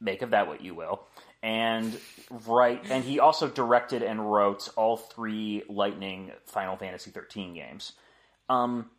Make 0.00 0.22
of 0.22 0.30
that 0.30 0.48
what 0.48 0.60
you 0.60 0.74
will, 0.74 1.06
and 1.42 1.98
write. 2.46 2.90
And 2.90 3.04
he 3.04 3.20
also 3.20 3.48
directed 3.48 4.02
and 4.02 4.30
wrote 4.30 4.68
all 4.76 4.96
three 4.96 5.62
Lightning 5.68 6.32
Final 6.46 6.76
Fantasy 6.76 7.10
thirteen 7.10 7.54
games. 7.54 7.92
Um, 8.48 8.90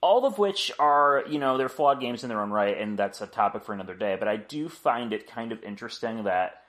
all 0.00 0.24
of 0.24 0.38
which 0.38 0.72
are, 0.78 1.24
you 1.28 1.38
know, 1.38 1.58
they're 1.58 1.68
flawed 1.68 2.00
games 2.00 2.22
in 2.22 2.30
their 2.30 2.40
own 2.40 2.50
right, 2.50 2.76
and 2.76 2.98
that's 2.98 3.20
a 3.20 3.26
topic 3.26 3.64
for 3.64 3.74
another 3.74 3.94
day. 3.94 4.16
But 4.18 4.28
I 4.28 4.36
do 4.36 4.68
find 4.68 5.12
it 5.12 5.30
kind 5.30 5.52
of 5.52 5.62
interesting 5.62 6.24
that 6.24 6.62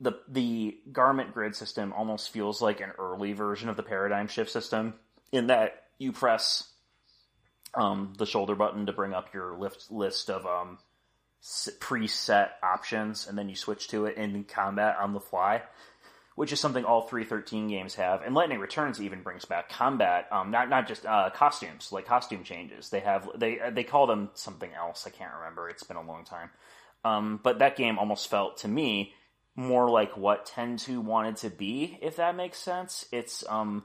the 0.00 0.12
the 0.28 0.78
garment 0.92 1.34
grid 1.34 1.56
system 1.56 1.92
almost 1.92 2.30
feels 2.30 2.62
like 2.62 2.80
an 2.80 2.92
early 2.98 3.32
version 3.32 3.68
of 3.68 3.76
the 3.76 3.82
paradigm 3.82 4.28
shift 4.28 4.50
system 4.50 4.94
in 5.32 5.48
that 5.48 5.84
you 5.98 6.12
press 6.12 6.70
um, 7.76 8.14
the 8.18 8.26
shoulder 8.26 8.54
button 8.54 8.86
to 8.86 8.92
bring 8.92 9.12
up 9.12 9.32
your 9.34 9.56
lift 9.56 9.90
list 9.90 10.30
of 10.30 10.46
um, 10.46 10.78
preset 11.42 12.50
options, 12.62 13.26
and 13.28 13.38
then 13.38 13.48
you 13.48 13.56
switch 13.56 13.88
to 13.88 14.06
it 14.06 14.16
in 14.16 14.44
combat 14.44 14.96
on 15.00 15.12
the 15.12 15.20
fly, 15.20 15.62
which 16.34 16.52
is 16.52 16.60
something 16.60 16.84
all 16.84 17.02
three 17.02 17.24
thirteen 17.24 17.68
games 17.68 17.94
have. 17.94 18.22
And 18.22 18.34
Lightning 18.34 18.58
Returns 18.58 19.00
even 19.00 19.22
brings 19.22 19.44
back 19.44 19.68
combat, 19.68 20.26
um, 20.32 20.50
not 20.50 20.68
not 20.68 20.88
just 20.88 21.06
uh, 21.06 21.30
costumes, 21.30 21.92
like 21.92 22.06
costume 22.06 22.42
changes. 22.42 22.88
They 22.88 23.00
have 23.00 23.28
they 23.36 23.60
they 23.72 23.84
call 23.84 24.06
them 24.06 24.30
something 24.34 24.72
else. 24.72 25.06
I 25.06 25.10
can't 25.10 25.34
remember. 25.38 25.68
It's 25.68 25.84
been 25.84 25.96
a 25.96 26.02
long 26.02 26.24
time. 26.24 26.50
Um, 27.04 27.38
but 27.42 27.60
that 27.60 27.76
game 27.76 27.98
almost 27.98 28.28
felt 28.28 28.58
to 28.58 28.68
me 28.68 29.12
more 29.54 29.88
like 29.88 30.16
what 30.16 30.46
10-2 30.46 30.98
wanted 30.98 31.36
to 31.36 31.50
be, 31.50 31.98
if 32.02 32.16
that 32.16 32.36
makes 32.36 32.58
sense. 32.58 33.06
It's 33.10 33.44
um, 33.48 33.84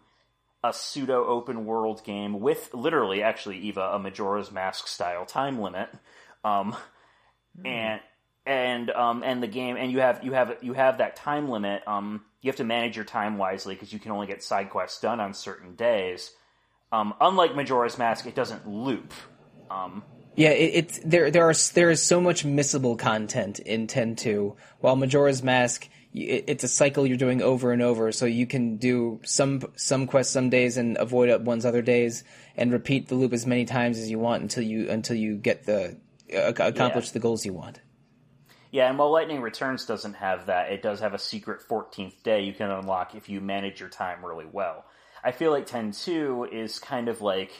a 0.63 0.73
pseudo 0.73 1.25
open 1.25 1.65
world 1.65 2.03
game 2.03 2.39
with 2.39 2.73
literally, 2.73 3.23
actually, 3.23 3.57
Eva, 3.57 3.91
a 3.93 3.99
Majora's 3.99 4.51
Mask 4.51 4.87
style 4.87 5.25
time 5.25 5.59
limit, 5.59 5.89
um, 6.43 6.75
and 7.65 7.99
and 8.45 8.89
um, 8.91 9.23
and 9.23 9.41
the 9.41 9.47
game, 9.47 9.75
and 9.77 9.91
you 9.91 9.99
have 9.99 10.23
you 10.23 10.33
have 10.33 10.57
you 10.61 10.73
have 10.73 10.99
that 10.99 11.15
time 11.15 11.49
limit. 11.49 11.87
Um, 11.87 12.23
you 12.41 12.49
have 12.49 12.57
to 12.57 12.63
manage 12.63 12.95
your 12.95 13.05
time 13.05 13.37
wisely 13.37 13.75
because 13.75 13.93
you 13.93 13.99
can 13.99 14.11
only 14.11 14.27
get 14.27 14.43
side 14.43 14.69
quests 14.69 14.99
done 14.99 15.19
on 15.19 15.33
certain 15.33 15.75
days. 15.75 16.31
Um, 16.91 17.13
unlike 17.21 17.55
Majora's 17.55 17.97
Mask, 17.97 18.25
it 18.25 18.35
doesn't 18.35 18.67
loop. 18.67 19.13
Um, 19.69 20.03
Yeah, 20.35 20.49
it, 20.49 20.71
it's 20.73 20.99
there. 20.99 21.29
There 21.31 21.49
are 21.49 21.53
there 21.73 21.89
is 21.89 22.01
so 22.01 22.21
much 22.21 22.45
missable 22.45 22.97
content 22.97 23.59
in 23.59 23.87
Ten 23.87 24.15
Two. 24.15 24.55
While 24.79 24.95
Majora's 24.95 25.43
Mask, 25.43 25.87
it's 26.13 26.63
a 26.63 26.67
cycle 26.67 27.07
you're 27.07 27.17
doing 27.17 27.41
over 27.41 27.71
and 27.71 27.81
over, 27.81 28.11
so 28.11 28.25
you 28.25 28.45
can 28.45 28.77
do 28.77 29.19
some 29.23 29.61
some 29.75 30.07
quests 30.07 30.33
some 30.33 30.49
days 30.49 30.77
and 30.77 30.97
avoid 30.97 31.29
it 31.29 31.41
ones 31.41 31.65
other 31.65 31.81
days, 31.81 32.23
and 32.55 32.71
repeat 32.73 33.07
the 33.07 33.15
loop 33.15 33.33
as 33.33 33.45
many 33.45 33.65
times 33.65 33.97
as 33.97 34.09
you 34.09 34.19
want 34.19 34.41
until 34.41 34.63
you 34.63 34.89
until 34.89 35.15
you 35.15 35.37
get 35.37 35.65
the 35.65 35.97
uh, 36.35 36.53
accomplish 36.59 37.07
Yeah. 37.07 37.13
the 37.13 37.19
goals 37.19 37.45
you 37.45 37.53
want. 37.53 37.79
Yeah, 38.71 38.89
and 38.89 38.97
while 38.97 39.11
Lightning 39.11 39.41
Returns 39.41 39.85
doesn't 39.85 40.13
have 40.13 40.45
that, 40.45 40.71
it 40.71 40.81
does 40.81 41.01
have 41.01 41.13
a 41.13 41.19
secret 41.19 41.59
14th 41.67 42.23
day 42.23 42.41
you 42.43 42.53
can 42.53 42.69
unlock 42.71 43.15
if 43.15 43.27
you 43.27 43.41
manage 43.41 43.81
your 43.81 43.89
time 43.89 44.25
really 44.25 44.45
well. 44.49 44.85
I 45.23 45.33
feel 45.33 45.51
like 45.51 45.67
10-2 45.67 46.51
is 46.53 46.79
kind 46.79 47.09
of 47.09 47.21
like 47.21 47.51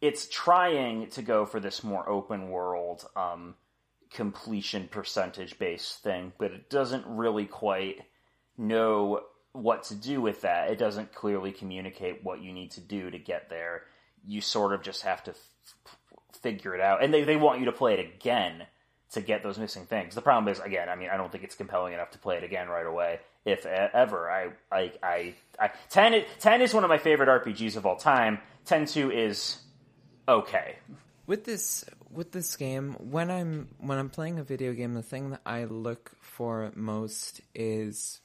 it's 0.00 0.26
trying 0.28 1.08
to 1.10 1.22
go 1.22 1.44
for 1.44 1.60
this 1.60 1.84
more 1.84 2.08
open 2.08 2.48
world 2.48 3.06
um, 3.14 3.56
completion 4.12 4.88
percentage 4.88 5.58
based 5.58 6.02
thing, 6.02 6.32
but 6.38 6.50
it 6.50 6.68
doesn't 6.70 7.06
really 7.06 7.46
quite 7.46 8.00
know 8.56 9.20
what 9.52 9.84
to 9.84 9.94
do 9.94 10.20
with 10.20 10.42
that. 10.42 10.70
It 10.70 10.78
doesn't 10.78 11.14
clearly 11.14 11.52
communicate 11.52 12.22
what 12.22 12.40
you 12.42 12.52
need 12.52 12.70
to 12.72 12.80
do 12.80 13.10
to 13.10 13.18
get 13.18 13.50
there. 13.50 13.82
You 14.26 14.40
sort 14.40 14.72
of 14.72 14.82
just 14.82 15.02
have 15.02 15.24
to 15.24 15.32
f- 15.32 15.96
figure 16.42 16.74
it 16.74 16.80
out. 16.80 17.02
And 17.02 17.12
they, 17.12 17.24
they 17.24 17.36
want 17.36 17.60
you 17.60 17.66
to 17.66 17.72
play 17.72 17.94
it 17.94 18.00
again 18.00 18.66
to 19.12 19.20
get 19.20 19.42
those 19.42 19.58
missing 19.58 19.84
things. 19.84 20.14
The 20.14 20.22
problem 20.22 20.50
is, 20.50 20.58
again, 20.58 20.88
I 20.88 20.96
mean, 20.96 21.10
I 21.12 21.16
don't 21.18 21.30
think 21.30 21.44
it's 21.44 21.54
compelling 21.54 21.92
enough 21.92 22.10
to 22.12 22.18
play 22.18 22.38
it 22.38 22.44
again 22.44 22.68
right 22.68 22.86
away, 22.86 23.20
if 23.44 23.66
ever. 23.66 24.30
I, 24.30 24.48
I, 24.70 24.92
I, 25.02 25.34
I 25.60 25.70
10, 25.90 26.24
10 26.40 26.62
is 26.62 26.72
one 26.72 26.84
of 26.84 26.88
my 26.88 26.98
favorite 26.98 27.28
RPGs 27.28 27.76
of 27.76 27.84
all 27.84 27.96
time. 27.96 28.38
10-2 28.66 29.12
is 29.14 29.58
okay. 30.26 30.76
with 31.26 31.44
this 31.44 31.84
with 32.12 32.30
this 32.32 32.56
game 32.56 32.94
when 33.00 33.30
i'm 33.30 33.68
when 33.78 33.98
i'm 33.98 34.10
playing 34.10 34.38
a 34.38 34.44
video 34.44 34.72
game 34.72 34.94
the 34.94 35.02
thing 35.02 35.30
that 35.30 35.40
i 35.46 35.64
look 35.64 36.12
for 36.20 36.70
most 36.74 37.40
is 37.54 38.20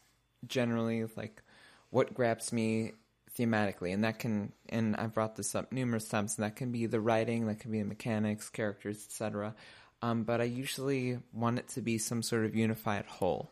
generally 0.46 1.06
like 1.16 1.42
what 1.90 2.14
grabs 2.14 2.52
me 2.52 2.92
thematically. 3.38 3.94
And 3.94 4.04
that 4.04 4.20
can 4.20 4.52
and 4.70 4.96
i've 4.96 5.14
brought 5.14 5.36
this 5.36 5.56
up 5.56 5.72
numerous 5.72 6.08
times 6.08 6.38
and 6.38 6.46
that 6.46 6.56
can 6.56 6.72
be 6.72 6.86
the 6.86 7.00
writing 7.00 7.48
that 7.48 7.60
can 7.60 7.72
be 7.72 7.80
the 7.80 7.88
mechanics 7.88 8.50
characters 8.50 9.06
etc 9.08 9.56
um, 10.02 10.24
but 10.24 10.42
i 10.42 10.46
usually 10.46 11.20
want 11.34 11.60
it 11.60 11.68
to 11.70 11.82
be 11.82 11.98
some 11.98 12.22
sort 12.22 12.46
of 12.46 12.56
unified 12.56 13.06
whole. 13.06 13.52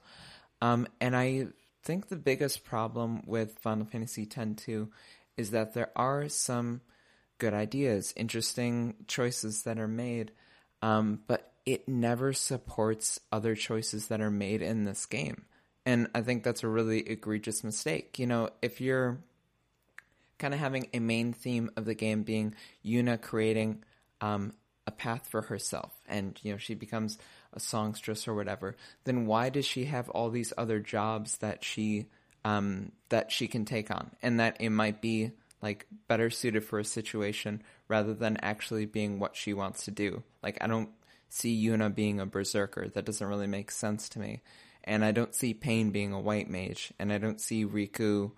Um, 0.61 0.87
and 0.99 1.15
i 1.15 1.47
think 1.83 2.07
the 2.07 2.15
biggest 2.15 2.65
problem 2.65 3.23
with 3.25 3.59
final 3.59 3.85
fantasy 3.85 4.23
x-2 4.23 4.89
is 5.37 5.51
that 5.51 5.73
there 5.73 5.91
are 5.95 6.29
some 6.29 6.81
good 7.37 7.53
ideas, 7.53 8.13
interesting 8.15 8.95
choices 9.07 9.63
that 9.63 9.79
are 9.79 9.87
made, 9.87 10.31
um, 10.81 11.19
but 11.27 11.51
it 11.65 11.87
never 11.87 12.33
supports 12.33 13.19
other 13.31 13.55
choices 13.55 14.07
that 14.07 14.21
are 14.21 14.31
made 14.31 14.61
in 14.61 14.85
this 14.85 15.05
game. 15.05 15.45
And 15.85 16.07
I 16.15 16.21
think 16.21 16.43
that's 16.43 16.63
a 16.63 16.67
really 16.67 16.99
egregious 16.99 17.63
mistake. 17.63 18.17
You 18.17 18.27
know, 18.27 18.49
if 18.61 18.81
you're 18.81 19.19
kind 20.37 20.53
of 20.53 20.59
having 20.59 20.87
a 20.93 20.99
main 20.99 21.33
theme 21.33 21.69
of 21.75 21.85
the 21.85 21.93
game 21.93 22.23
being 22.23 22.55
Yuna 22.85 23.21
creating 23.21 23.83
um, 24.21 24.53
a 24.87 24.91
path 24.91 25.27
for 25.27 25.43
herself, 25.43 25.91
and 26.07 26.39
you 26.43 26.51
know 26.51 26.57
she 26.57 26.75
becomes 26.75 27.17
a 27.53 27.59
songstress 27.59 28.27
or 28.27 28.35
whatever. 28.35 28.75
Then 29.03 29.25
why 29.25 29.49
does 29.49 29.65
she 29.65 29.85
have 29.85 30.09
all 30.09 30.29
these 30.29 30.53
other 30.57 30.79
jobs 30.79 31.37
that 31.37 31.63
she 31.63 32.07
um, 32.43 32.91
that 33.09 33.31
she 33.31 33.47
can 33.47 33.65
take 33.65 33.91
on, 33.91 34.11
and 34.21 34.39
that 34.39 34.57
it 34.59 34.69
might 34.69 35.01
be 35.01 35.31
like 35.65 35.87
better 36.07 36.29
suited 36.29 36.63
for 36.63 36.77
a 36.77 36.85
situation 36.85 37.59
rather 37.87 38.13
than 38.13 38.37
actually 38.43 38.85
being 38.85 39.17
what 39.17 39.35
she 39.35 39.51
wants 39.51 39.85
to 39.85 39.89
do. 39.89 40.21
Like 40.43 40.59
I 40.61 40.67
don't 40.67 40.89
see 41.27 41.65
Yuna 41.65 41.93
being 41.93 42.19
a 42.19 42.27
berserker. 42.27 42.87
That 42.87 43.05
doesn't 43.05 43.27
really 43.27 43.47
make 43.47 43.71
sense 43.71 44.07
to 44.09 44.19
me. 44.19 44.43
And 44.83 45.03
I 45.03 45.11
don't 45.11 45.33
see 45.33 45.55
Paine 45.55 45.89
being 45.89 46.13
a 46.13 46.19
white 46.19 46.47
mage, 46.47 46.93
and 46.99 47.11
I 47.11 47.17
don't 47.17 47.41
see 47.41 47.65
Rikku 47.65 48.31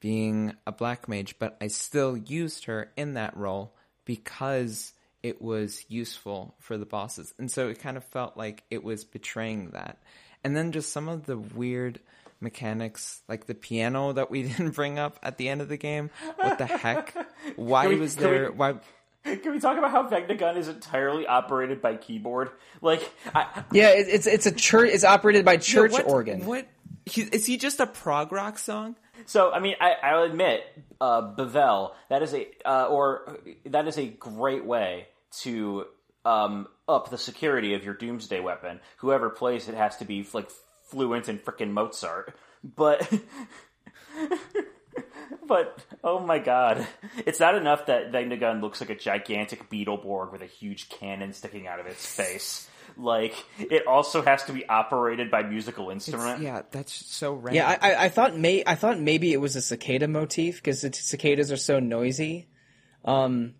being 0.00 0.54
a 0.66 0.72
black 0.72 1.06
mage, 1.06 1.38
but 1.38 1.58
I 1.60 1.66
still 1.66 2.16
used 2.16 2.64
her 2.64 2.90
in 2.96 3.12
that 3.12 3.36
role 3.36 3.74
because 4.06 4.94
it 5.22 5.42
was 5.42 5.84
useful 5.88 6.54
for 6.60 6.78
the 6.78 6.86
bosses. 6.86 7.34
And 7.38 7.50
so 7.50 7.68
it 7.68 7.80
kind 7.80 7.98
of 7.98 8.04
felt 8.04 8.38
like 8.38 8.64
it 8.70 8.82
was 8.82 9.04
betraying 9.04 9.72
that. 9.72 9.98
And 10.42 10.56
then 10.56 10.72
just 10.72 10.90
some 10.90 11.10
of 11.10 11.26
the 11.26 11.36
weird 11.36 12.00
mechanics, 12.40 13.22
like 13.28 13.46
the 13.46 13.54
piano 13.54 14.12
that 14.12 14.30
we 14.30 14.42
didn't 14.48 14.70
bring 14.70 14.98
up 14.98 15.18
at 15.22 15.36
the 15.38 15.48
end 15.48 15.60
of 15.60 15.68
the 15.68 15.76
game. 15.76 16.10
What 16.36 16.58
the 16.58 16.66
heck? 16.66 17.14
Why 17.56 17.88
we- 17.88 17.96
was 17.96 18.14
can 18.14 18.24
we- 18.24 18.30
there? 18.30 18.52
Why? 18.52 18.74
Can 19.22 19.52
we 19.52 19.60
talk 19.60 19.76
about 19.76 19.90
how 19.90 20.08
Vegnagun 20.08 20.56
is 20.56 20.68
entirely 20.68 21.26
operated 21.26 21.82
by 21.82 21.96
keyboard? 21.96 22.50
Like, 22.80 23.06
I, 23.34 23.64
Yeah, 23.70 23.90
it, 23.90 24.06
it's 24.08 24.26
it's 24.26 24.46
a 24.46 24.50
church. 24.52 24.90
It's 24.94 25.04
operated 25.04 25.44
by 25.44 25.58
church 25.58 25.92
what, 25.92 26.06
organ. 26.06 26.46
What? 26.46 26.66
He, 27.04 27.22
is 27.22 27.44
he 27.44 27.58
just 27.58 27.80
a 27.80 27.86
prog 27.86 28.32
rock 28.32 28.58
song? 28.58 28.96
So 29.26 29.52
I 29.52 29.60
mean, 29.60 29.74
I, 29.78 29.92
I'll 30.02 30.22
admit, 30.22 30.62
uh, 31.02 31.34
Bevelle 31.36 31.92
that 32.08 32.22
is 32.22 32.32
a 32.32 32.48
uh, 32.64 32.86
or 32.86 33.38
that 33.66 33.86
is 33.86 33.98
a 33.98 34.06
great 34.06 34.64
way 34.64 35.08
to 35.42 35.84
um, 36.24 36.66
up 36.88 37.10
the 37.10 37.18
security 37.18 37.74
of 37.74 37.84
your 37.84 37.92
Doomsday 37.92 38.40
weapon. 38.40 38.80
Whoever 38.98 39.28
plays 39.28 39.68
it 39.68 39.74
has 39.74 39.98
to 39.98 40.06
be 40.06 40.26
like 40.32 40.48
fluent 40.90 41.28
in 41.28 41.38
freaking 41.38 41.70
Mozart. 41.70 42.34
But 42.62 43.10
but 45.46 45.84
oh 46.04 46.20
my 46.20 46.38
god, 46.38 46.86
it's 47.26 47.40
not 47.40 47.54
enough 47.54 47.86
that 47.86 48.12
Vegnagun 48.12 48.60
looks 48.60 48.80
like 48.80 48.90
a 48.90 48.94
gigantic 48.94 49.68
Beetleborg 49.70 50.32
with 50.32 50.42
a 50.42 50.46
huge 50.46 50.88
cannon 50.88 51.32
sticking 51.32 51.66
out 51.66 51.80
of 51.80 51.86
its 51.86 52.04
face. 52.06 52.68
Like 52.96 53.34
it 53.58 53.86
also 53.86 54.22
has 54.22 54.44
to 54.44 54.52
be 54.52 54.68
operated 54.68 55.30
by 55.30 55.42
musical 55.42 55.90
It's- 55.90 56.08
instrument. 56.08 56.42
yeah, 56.42 56.62
that's 56.70 56.92
so 56.92 57.34
random. 57.34 57.54
Yeah, 57.54 57.78
I, 57.80 57.92
I, 57.92 58.04
I 58.04 58.08
thought 58.08 58.36
may 58.36 58.62
I 58.66 58.74
thought 58.74 58.98
maybe 58.98 59.32
it 59.32 59.40
was 59.40 59.56
a 59.56 59.62
cicada 59.62 60.08
motif 60.08 60.56
because 60.56 60.80
cicadas 60.80 61.52
are 61.52 61.56
so 61.56 61.78
noisy, 61.78 62.48
um, 63.04 63.54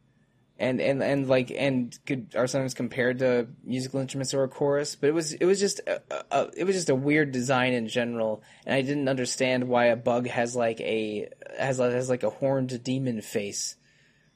and 0.61 0.79
and 0.79 1.03
and 1.03 1.27
like 1.27 1.51
and 1.51 1.99
could, 2.07 2.35
are 2.37 2.47
sometimes 2.47 2.75
compared 2.75 3.21
to 3.21 3.49
musical 3.65 3.99
instruments 3.99 4.35
or 4.35 4.45
a 4.45 4.49
chorus. 4.49 4.95
But 4.95 5.09
it 5.09 5.15
was 5.15 5.33
it 5.33 5.47
was 5.47 5.59
just 5.59 5.81
a, 5.87 6.03
a, 6.31 6.51
it 6.55 6.65
was 6.65 6.77
just 6.77 6.91
a 6.91 6.95
weird 6.95 7.33
design 7.33 7.73
in 7.73 7.89
general, 7.89 8.43
and 8.67 8.75
I 8.75 8.83
didn't 8.83 9.09
understand 9.09 9.69
why 9.69 9.87
a 9.87 9.97
bug 9.97 10.29
has 10.29 10.55
like 10.55 10.79
a 10.81 11.31
has 11.59 11.79
has 11.79 12.11
like 12.11 12.23
a 12.23 12.31
horned 12.31 12.85
demon 12.85 13.23
face. 13.23 13.77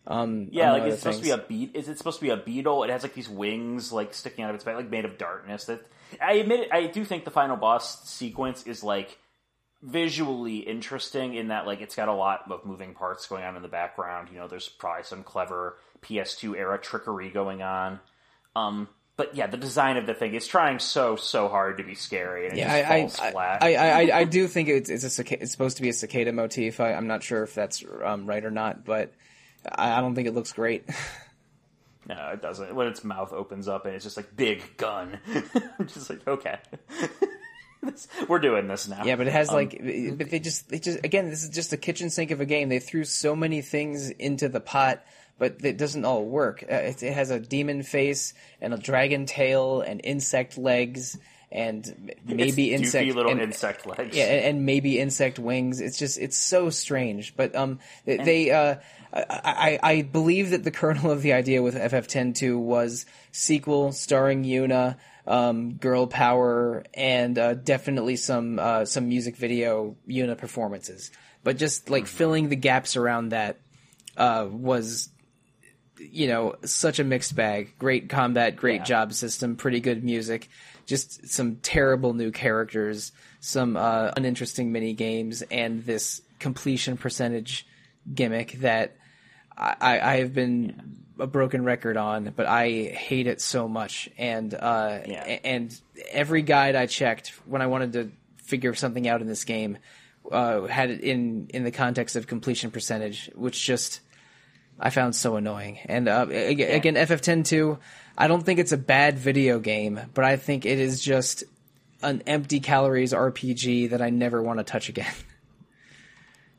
Um, 0.07 0.49
Yeah, 0.51 0.73
like 0.73 0.85
it's 0.85 1.05
other 1.07 1.13
supposed 1.13 1.19
to 1.19 1.25
be 1.25 1.31
a 1.31 1.39
beat. 1.39 1.77
Is 1.77 1.89
it 1.89 1.99
supposed 1.99 2.19
to 2.19 2.25
be 2.25 2.31
a 2.31 2.37
beetle? 2.39 2.85
It 2.85 2.91
has 2.91 3.03
like 3.03 3.15
these 3.15 3.29
wings, 3.29 3.93
like 3.93 4.15
sticking 4.15 4.45
out 4.45 4.51
of 4.51 4.57
its 4.57 4.65
back, 4.65 4.77
like 4.77 4.91
made 4.91 5.05
of 5.05 5.19
darkness. 5.19 5.67
That 5.67 5.87
I 6.23 6.35
admit, 6.35 6.61
it, 6.61 6.69
I 6.73 6.87
do 6.87 7.05
think 7.05 7.27
the 7.27 7.31
final 7.31 7.57
boss 7.57 8.09
sequence 8.09 8.63
is 8.65 8.83
like 8.83 9.19
visually 9.83 10.59
interesting 10.59 11.35
in 11.35 11.49
that 11.49 11.67
like 11.67 11.83
it's 11.83 11.95
got 11.95 12.09
a 12.09 12.15
lot 12.15 12.51
of 12.51 12.65
moving 12.65 12.95
parts 12.95 13.27
going 13.27 13.45
on 13.45 13.57
in 13.57 13.63
the 13.63 13.69
background. 13.69 14.29
You 14.33 14.39
know, 14.39 14.49
there's 14.49 14.69
probably 14.69 15.05
some 15.05 15.23
clever 15.23 15.77
PS2 16.05 16.57
era 16.57 16.79
trickery 16.79 17.31
going 17.31 17.63
on. 17.63 18.01
Um, 18.55 18.89
but 19.17 19.37
yeah, 19.37 19.47
the 19.47 19.57
design 19.57 19.97
of 19.97 20.07
the 20.07 20.15
thing 20.15 20.35
is 20.35 20.47
trying 20.47 20.79
so 20.79 21.17
so 21.17 21.49
hard 21.49 21.79
to 21.79 21.85
be 21.85 21.95
scary, 21.95 22.47
and 22.47 22.55
it 22.55 22.59
Yeah, 22.59 22.79
just 22.81 22.91
I, 22.91 23.01
falls 23.01 23.21
I, 23.21 23.31
flat. 23.31 23.63
I, 23.63 23.75
I, 23.77 24.19
I, 24.19 24.25
do 24.25 24.49
think 24.49 24.69
it's 24.69 24.91
it's 24.91 25.19
a 25.19 25.43
it's 25.43 25.53
supposed 25.53 25.77
to 25.77 25.83
be 25.83 25.89
a 25.89 25.93
cicada 25.93 26.33
motif. 26.33 26.81
I, 26.81 26.93
I'm 26.95 27.07
not 27.07 27.23
sure 27.23 27.43
if 27.45 27.55
that's 27.55 27.85
um, 28.05 28.27
right 28.27 28.45
or 28.45 28.51
not, 28.51 28.85
but 28.85 29.13
I, 29.71 29.93
I 29.99 30.01
don't 30.01 30.15
think 30.15 30.29
it 30.29 30.35
looks 30.35 30.53
great. 30.53 30.85
No, 32.07 32.33
it 32.35 32.43
doesn't. 32.43 32.75
When 32.75 32.87
its 32.87 33.03
mouth 33.03 33.33
opens 33.33 33.67
up 33.67 33.87
and 33.87 33.95
it's 33.95 34.05
just 34.05 34.19
like 34.19 34.37
big 34.37 34.77
gun, 34.77 35.19
I'm 35.79 35.87
just 35.87 36.11
like 36.11 36.29
okay, 36.29 36.59
This- 37.83 38.09
we're 38.29 38.39
doing 38.39 38.69
this 38.69 38.89
now. 38.89 39.05
Yeah, 39.05 39.17
but 39.17 39.27
it 39.27 39.33
has 39.33 39.49
Um, 39.49 39.55
like, 39.57 39.71
but 39.73 40.31
they 40.31 40.39
just, 40.39 40.69
they 40.69 40.79
just, 40.79 41.05
again, 41.05 41.29
this 41.31 41.43
is 41.45 41.51
just 41.51 41.73
a 41.73 41.77
kitchen 41.77 42.11
sink 42.11 42.31
of 42.31 42.41
a 42.41 42.47
game. 42.47 42.69
They 42.69 42.79
threw 42.79 43.05
so 43.05 43.37
many 43.37 43.63
things 43.63 44.11
into 44.11 44.49
the 44.49 44.61
pot, 44.61 45.05
but 45.39 45.65
it 45.65 45.77
doesn't 45.77 46.05
all 46.05 46.25
work. 46.25 46.63
Uh, 46.63 46.75
It, 46.75 47.03
it 47.03 47.13
has 47.15 47.31
a 47.31 47.41
demon 47.41 47.83
face 47.83 48.35
and 48.61 48.75
a 48.75 48.79
dragon 48.79 49.27
tail 49.27 49.81
and 49.81 50.01
insect 50.03 50.59
legs 50.59 51.19
and 51.53 52.13
maybe 52.27 52.75
it's 52.75 52.83
insect 52.83 53.15
little 53.15 53.31
and, 53.31 53.41
insect 53.41 53.87
legs. 53.87 54.17
yeah, 54.17 54.25
and, 54.25 54.67
maybe 54.67 54.99
insect 54.99 55.39
wings. 55.39 55.81
It's 55.81 55.97
just, 55.97 56.19
it's 56.19 56.37
so 56.37 56.69
strange. 56.69 57.37
But 57.37 57.55
um, 57.55 57.79
they, 58.05 58.17
they 58.17 58.51
uh, 58.51 58.75
I, 59.15 59.79
I, 59.83 59.91
I 59.91 60.03
believe 60.03 60.51
that 60.51 60.65
the 60.65 60.73
kernel 60.73 61.13
of 61.13 61.23
the 61.23 61.33
idea 61.33 61.63
with 61.63 61.77
FF102 61.77 62.59
was 62.59 63.07
sequel 63.31 63.93
starring 63.93 64.43
Yuna, 64.43 64.97
um, 65.27 65.75
girl 65.75 66.09
power, 66.09 66.85
and 66.93 67.39
uh, 67.39 67.55
definitely 67.55 68.17
some 68.17 68.59
uh, 68.59 68.85
some 68.85 69.09
music 69.09 69.37
video 69.37 69.97
Yuna 70.09 70.37
performances. 70.37 71.13
But 71.45 71.57
just 71.57 71.89
like 71.89 72.07
filling 72.07 72.49
the 72.49 72.57
gaps 72.57 72.97
around 72.97 73.29
that 73.29 73.59
uh, 74.17 74.49
was 74.51 75.09
you 76.11 76.27
know, 76.29 76.55
such 76.65 76.99
a 76.99 77.05
mixed 77.05 77.35
bag. 77.37 77.75
Great 77.79 78.09
combat, 78.09 78.57
great 78.57 78.81
Yeah. 78.81 78.85
job 78.85 79.13
system, 79.13 79.57
pretty 79.57 79.81
good 79.81 80.05
music. 80.05 80.49
Just 80.87 81.29
some 81.29 81.57
terrible 81.57 82.13
new 82.15 82.31
characters, 82.31 83.13
some 83.41 83.77
uh, 83.77 84.11
uninteresting 84.17 84.71
mini 84.73 84.93
games, 84.93 85.43
and 85.51 85.85
this 85.85 86.21
completion 86.39 86.97
percentage 86.97 87.67
gimmick 88.15 88.53
that 88.61 88.97
I, 89.57 90.01
I, 90.01 90.17
have 90.19 90.35
been 90.35 90.97
a 91.19 91.27
broken 91.27 91.65
record 91.65 91.97
on, 91.97 92.33
but 92.37 92.45
I 92.47 92.71
hate 92.71 93.27
it 93.29 93.41
so 93.41 93.69
much. 93.69 94.11
And 94.19 94.53
uh, 94.53 94.99
Yeah. 95.07 95.23
and 95.45 95.81
every 96.11 96.43
guide 96.43 96.75
I 96.75 96.87
checked 96.87 97.29
when 97.47 97.63
I 97.63 97.67
wanted 97.69 97.93
to 97.95 98.11
figure 98.43 98.75
something 98.75 99.09
out 99.09 99.21
in 99.23 99.27
this 99.27 99.45
game 99.45 99.79
uh, 100.31 100.63
had 100.63 100.91
it 100.91 101.01
in 101.01 101.49
in 101.55 101.65
the 101.65 101.71
context 101.71 102.17
of 102.17 102.27
completion 102.27 102.71
percentage, 102.71 103.31
which 103.35 103.65
just 103.65 104.01
I 104.79 104.91
found 104.91 105.15
so 105.15 105.37
annoying. 105.37 105.79
And 105.87 106.09
uh, 106.09 106.27
ag- 106.31 106.61
again, 106.61 106.95
FF10 106.95 107.45
2, 107.45 107.79
I 108.19 108.29
don't 108.29 108.43
think 108.43 108.59
it's 108.59 108.73
a 108.73 108.77
bad 108.77 109.19
video 109.19 109.59
game, 109.59 110.01
but 110.15 110.25
I 110.25 110.37
think 110.37 110.67
it 110.67 110.79
is 110.79 111.03
just 111.03 111.45
an 112.03 112.23
empty 112.27 112.61
calories 112.61 113.13
RPG 113.13 113.91
that 113.91 114.03
I 114.03 114.11
never 114.11 114.43
want 114.43 114.59
to 114.59 114.65
touch 114.65 114.89
again. 114.89 115.13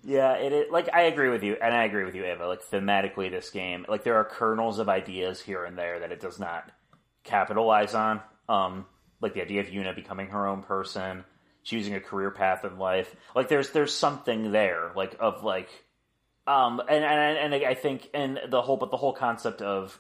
Yeah, 0.08 0.34
it 0.34 0.54
is, 0.54 0.66
like 0.72 0.94
I 0.94 1.04
agree 1.04 1.30
with 1.30 1.42
you, 1.42 1.58
and 1.60 1.74
I 1.74 1.84
agree 1.86 2.06
with 2.06 2.14
you, 2.14 2.26
Ava. 2.26 2.48
Like 2.48 2.64
thematically, 2.64 3.32
this 3.32 3.50
game, 3.50 3.88
like 3.90 4.04
there 4.04 4.18
are 4.18 4.24
kernels 4.24 4.78
of 4.78 4.88
ideas 4.88 5.42
here 5.42 5.66
and 5.66 5.76
there 5.76 6.02
that 6.02 6.12
it 6.12 6.20
does 6.20 6.40
not 6.40 6.72
capitalize 7.24 7.96
on. 7.96 8.22
Um, 8.48 8.86
like 9.20 9.34
the 9.34 9.42
idea 9.42 9.62
of 9.62 9.68
Yuna 9.68 9.96
becoming 9.96 10.28
her 10.28 10.46
own 10.46 10.62
person, 10.62 11.26
choosing 11.64 11.96
a 11.96 12.00
career 12.00 12.30
path 12.30 12.64
in 12.64 12.78
life. 12.78 13.16
Like 13.36 13.50
there's 13.50 13.72
there's 13.72 13.94
something 13.94 14.52
there, 14.52 14.92
like 14.96 15.16
of 15.20 15.44
like, 15.44 15.70
um, 16.48 16.80
and 16.88 17.04
and 17.04 17.54
and 17.54 17.66
I 17.66 17.74
think 17.74 18.10
and 18.14 18.40
the 18.50 18.62
whole 18.62 18.78
but 18.78 18.92
the 18.92 18.98
whole 18.98 19.14
concept 19.14 19.62
of 19.62 20.00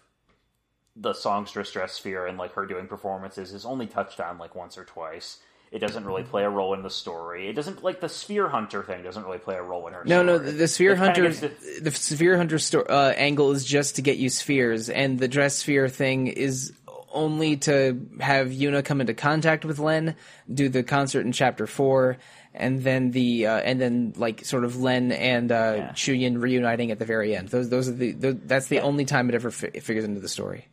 the 0.96 1.14
songstress 1.14 1.72
dress 1.72 1.94
sphere 1.94 2.26
and 2.26 2.38
like 2.38 2.54
her 2.54 2.66
doing 2.66 2.88
performances 2.88 3.54
is 3.54 3.66
only 3.66 3.88
touched 3.88 4.20
on 4.20 4.38
like 4.38 4.56
once 4.56 4.78
or 4.78 4.86
twice. 4.86 5.40
It 5.72 5.80
doesn't 5.80 6.06
really 6.06 6.24
play 6.24 6.44
a 6.44 6.50
role 6.50 6.74
in 6.74 6.84
the 6.84 6.90
story. 6.90 7.50
It 7.50 7.54
doesn't 7.54 7.84
like 7.84 8.00
the 8.00 8.08
sphere 8.08 8.48
hunter 8.48 8.82
thing 8.84 9.04
doesn't 9.04 9.24
really 9.26 9.40
play 9.40 9.56
a 9.56 9.62
role 9.62 9.88
in 9.88 9.94
her. 9.94 10.04
No, 10.06 10.24
no, 10.24 10.38
story. 10.38 10.52
the, 10.52 10.58
the 10.60 10.68
sphere 10.70 10.92
It 10.92 10.98
hunter, 11.00 11.34
to- 11.34 11.82
the 11.82 11.92
sphere 11.92 12.38
hunter 12.38 12.60
sto- 12.60 12.84
uh, 12.88 13.14
angle 13.18 13.52
is 13.52 13.66
just 13.66 13.96
to 13.98 14.02
get 14.02 14.18
you 14.18 14.30
spheres, 14.30 14.90
and 14.90 15.20
the 15.20 15.28
dress 15.28 15.56
sphere 15.56 15.90
thing 15.90 16.28
is 16.28 16.72
only 17.12 17.58
to 17.58 18.08
have 18.22 18.50
Yuna 18.50 18.86
come 18.86 19.02
into 19.02 19.14
contact 19.14 19.66
with 19.66 19.80
Lenne, 19.80 20.16
do 20.54 20.70
the 20.70 20.84
concert 20.84 21.26
in 21.26 21.32
chapter 21.32 21.66
four, 21.68 22.18
and 22.56 22.82
then 22.82 23.12
the 23.12 23.48
uh, 23.48 23.58
and 23.58 23.80
then 23.80 24.14
like 24.16 24.46
sort 24.46 24.64
of 24.64 24.82
Lenne 24.82 25.12
and 25.12 25.52
uh, 25.52 25.74
Yeah. 25.78 25.92
Shuyin 25.92 26.42
reuniting 26.42 26.92
at 26.92 27.00
the 27.00 27.06
very 27.06 27.36
end. 27.36 27.50
Those 27.50 27.70
those 27.70 27.90
are 27.90 27.94
the, 27.94 28.12
that's 28.14 28.68
the 28.68 28.80
only 28.80 29.06
time 29.06 29.30
it 29.30 29.36
ever 29.36 29.52
fi- 29.52 29.80
figures 29.80 30.06
into 30.06 30.20
the 30.20 30.30
story. 30.30 30.68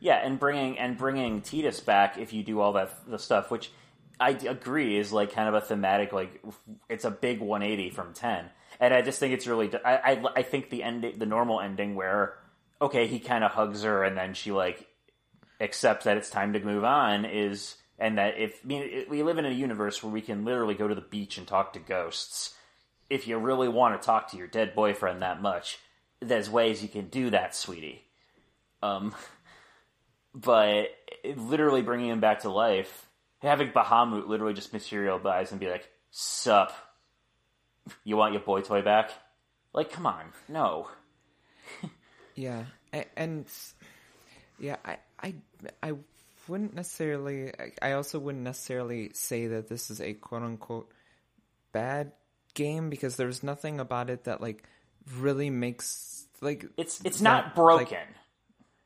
Yeah, 0.00 0.16
and 0.16 0.38
bringing 0.38 0.78
and 0.78 0.98
bringing 0.98 1.42
Tidus 1.42 1.84
back 1.84 2.18
if 2.18 2.32
you 2.32 2.42
do 2.42 2.60
all 2.60 2.72
that 2.74 2.90
the 3.08 3.18
stuff, 3.18 3.50
which 3.50 3.70
I 4.18 4.30
agree 4.30 4.96
is 4.96 5.12
like 5.12 5.32
kind 5.32 5.48
of 5.48 5.54
a 5.54 5.60
thematic 5.60 6.12
like 6.12 6.42
it's 6.88 7.04
a 7.04 7.10
big 7.10 7.40
180 7.40 7.90
from 7.90 8.12
10. 8.12 8.46
And 8.80 8.92
I 8.92 9.02
just 9.02 9.20
think 9.20 9.32
it's 9.32 9.46
really 9.46 9.70
I 9.84 9.96
I, 9.96 10.24
I 10.36 10.42
think 10.42 10.70
the 10.70 10.82
ending 10.82 11.18
the 11.18 11.26
normal 11.26 11.60
ending 11.60 11.94
where 11.94 12.34
okay, 12.80 13.06
he 13.06 13.20
kind 13.20 13.44
of 13.44 13.52
hugs 13.52 13.84
her 13.84 14.02
and 14.02 14.16
then 14.16 14.34
she 14.34 14.50
like 14.50 14.88
accepts 15.60 16.04
that 16.04 16.16
it's 16.16 16.30
time 16.30 16.52
to 16.54 16.60
move 16.60 16.82
on 16.82 17.24
is 17.24 17.76
and 18.02 18.18
that 18.18 18.36
if 18.36 18.60
I 18.62 18.66
mean 18.66 18.82
it, 18.82 19.08
we 19.08 19.22
live 19.22 19.38
in 19.38 19.46
a 19.46 19.50
universe 19.50 20.02
where 20.02 20.12
we 20.12 20.20
can 20.20 20.44
literally 20.44 20.74
go 20.74 20.88
to 20.88 20.94
the 20.94 21.00
beach 21.00 21.38
and 21.38 21.46
talk 21.46 21.72
to 21.72 21.78
ghosts 21.78 22.54
if 23.12 23.28
you 23.28 23.36
really 23.36 23.68
want 23.68 24.00
to 24.00 24.04
talk 24.04 24.30
to 24.30 24.38
your 24.38 24.46
dead 24.46 24.74
boyfriend 24.74 25.20
that 25.20 25.42
much, 25.42 25.78
there's 26.20 26.48
ways 26.48 26.82
you 26.82 26.88
can 26.88 27.08
do 27.08 27.28
that, 27.28 27.54
sweetie. 27.54 28.02
Um, 28.82 29.14
but 30.34 30.86
literally 31.36 31.82
bringing 31.82 32.08
him 32.08 32.20
back 32.20 32.40
to 32.40 32.50
life, 32.50 33.06
having 33.40 33.70
Bahamut 33.70 34.28
literally 34.28 34.54
just 34.54 34.72
materialize 34.72 35.50
and 35.50 35.60
be 35.60 35.68
like, 35.68 35.90
"Sup, 36.10 36.72
you 38.02 38.16
want 38.16 38.32
your 38.32 38.42
boy 38.42 38.62
toy 38.62 38.80
back?" 38.80 39.10
Like, 39.74 39.92
come 39.92 40.06
on, 40.06 40.32
no. 40.48 40.88
Yeah, 42.34 42.64
and, 42.94 43.04
and 43.14 43.46
yeah, 44.58 44.76
I, 44.86 44.96
I, 45.22 45.34
I 45.82 45.92
wouldn't 46.48 46.74
necessarily. 46.74 47.52
I 47.80 47.92
also 47.92 48.18
wouldn't 48.18 48.44
necessarily 48.44 49.10
say 49.14 49.48
that 49.48 49.68
this 49.68 49.90
is 49.90 50.00
a 50.00 50.14
quote 50.14 50.42
unquote 50.42 50.90
bad 51.72 52.12
game 52.54 52.90
because 52.90 53.16
there's 53.16 53.42
nothing 53.42 53.80
about 53.80 54.10
it 54.10 54.24
that 54.24 54.40
like 54.40 54.64
really 55.16 55.50
makes 55.50 56.26
like 56.40 56.66
it's 56.76 57.00
it's 57.04 57.20
not 57.20 57.54
broken. 57.54 57.98
Like, 57.98 58.08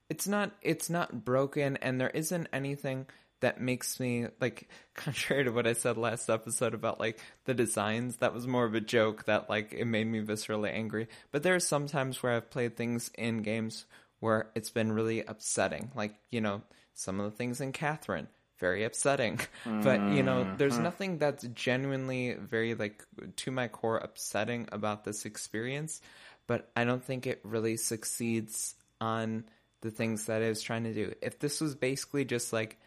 it's 0.09 0.29
not 0.29 0.53
it's 0.63 0.89
not 0.89 1.25
broken, 1.25 1.77
and 1.79 2.01
there 2.01 2.11
isn't 2.11 2.49
anything 2.53 3.07
that 3.41 3.61
makes 3.61 4.01
me 4.01 4.27
like 4.41 4.69
contrary 4.95 5.45
to 5.45 5.51
what 5.51 5.67
I 5.67 5.73
said 5.75 5.97
last 5.97 6.31
episode 6.31 6.75
about 6.75 7.01
like 7.01 7.19
the 7.45 7.55
designs 7.55 8.17
that 8.17 8.35
was 8.35 8.47
more 8.47 8.65
of 8.65 8.75
a 8.75 8.81
joke 8.81 9.25
that 9.25 9.49
like 9.49 9.73
it 9.73 9.85
made 9.85 10.07
me 10.07 10.23
viscerally 10.23 10.73
angry 10.73 11.09
but 11.33 11.43
there 11.43 11.55
are 11.55 11.61
some 11.61 11.87
times 11.87 12.23
where 12.23 12.33
I've 12.33 12.51
played 12.51 12.77
things 12.77 13.11
in 13.17 13.43
games 13.43 13.85
where 14.21 14.51
it's 14.55 14.71
been 14.71 14.93
really 14.93 15.23
upsetting. 15.23 15.91
Like 15.95 16.15
you 16.31 16.41
know 16.41 16.63
some 16.95 17.21
of 17.21 17.31
the 17.31 17.37
things 17.37 17.61
in 17.61 17.73
Catherine 17.73 18.29
very 18.59 18.85
upsetting. 18.85 19.39
But 19.65 20.01
you 20.13 20.23
know 20.23 20.45
mm-hmm. 20.45 20.57
there's 20.57 20.77
hmm. 20.77 20.83
nothing 20.83 21.19
that's 21.19 21.45
genuinely 21.49 22.35
very 22.35 22.75
like 22.75 23.05
to 23.37 23.51
my 23.51 23.69
core 23.69 23.99
upsetting 23.99 24.69
about 24.73 25.05
this 25.05 25.27
experience 25.27 26.01
but 26.47 26.71
I 26.77 26.85
don't 26.85 27.05
think 27.05 27.27
it 27.27 27.41
really 27.45 27.77
succeeds 27.77 28.75
on 29.01 29.45
the 29.81 29.91
things 29.91 30.27
that 30.27 30.43
I 30.43 30.49
was 30.49 30.63
trying 30.63 30.85
to 30.85 30.95
do. 30.95 31.15
If 31.21 31.39
this 31.39 31.61
was 31.61 31.75
basically 31.75 32.25
just 32.25 32.53
like 32.53 32.79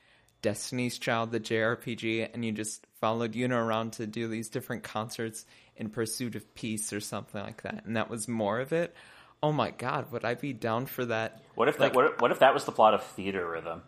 Destiny's 0.42 0.98
Child, 0.98 1.32
the 1.32 1.40
JRPG, 1.40 2.34
and 2.34 2.44
you 2.44 2.52
just 2.52 2.86
followed 3.02 3.34
Yuna 3.34 3.62
around 3.62 3.94
to 3.94 4.08
do 4.08 4.28
these 4.28 4.50
different 4.50 4.84
concerts 4.84 5.46
in 5.76 5.90
pursuit 5.90 6.36
of 6.36 6.56
peace 6.56 6.94
or 6.94 7.00
something 7.00 7.42
like 7.42 7.64
that, 7.64 7.86
and 7.86 7.98
that 7.98 8.10
was 8.10 8.28
more 8.28 8.60
of 8.60 8.74
it. 8.74 8.96
Oh 9.42 9.52
my 9.52 9.72
god, 9.72 10.12
would 10.12 10.26
I 10.26 10.36
be 10.36 10.54
down 10.54 10.86
for 10.86 11.06
that? 11.06 11.42
What 11.56 11.70
if 11.70 11.78
that? 11.78 11.96
What 11.96 12.06
if, 12.06 12.22
what 12.22 12.32
if 12.32 12.40
that 12.40 12.54
was 12.54 12.66
the 12.66 12.72
plot 12.72 12.94
of 12.94 13.02
Theatrhythm? 13.16 13.82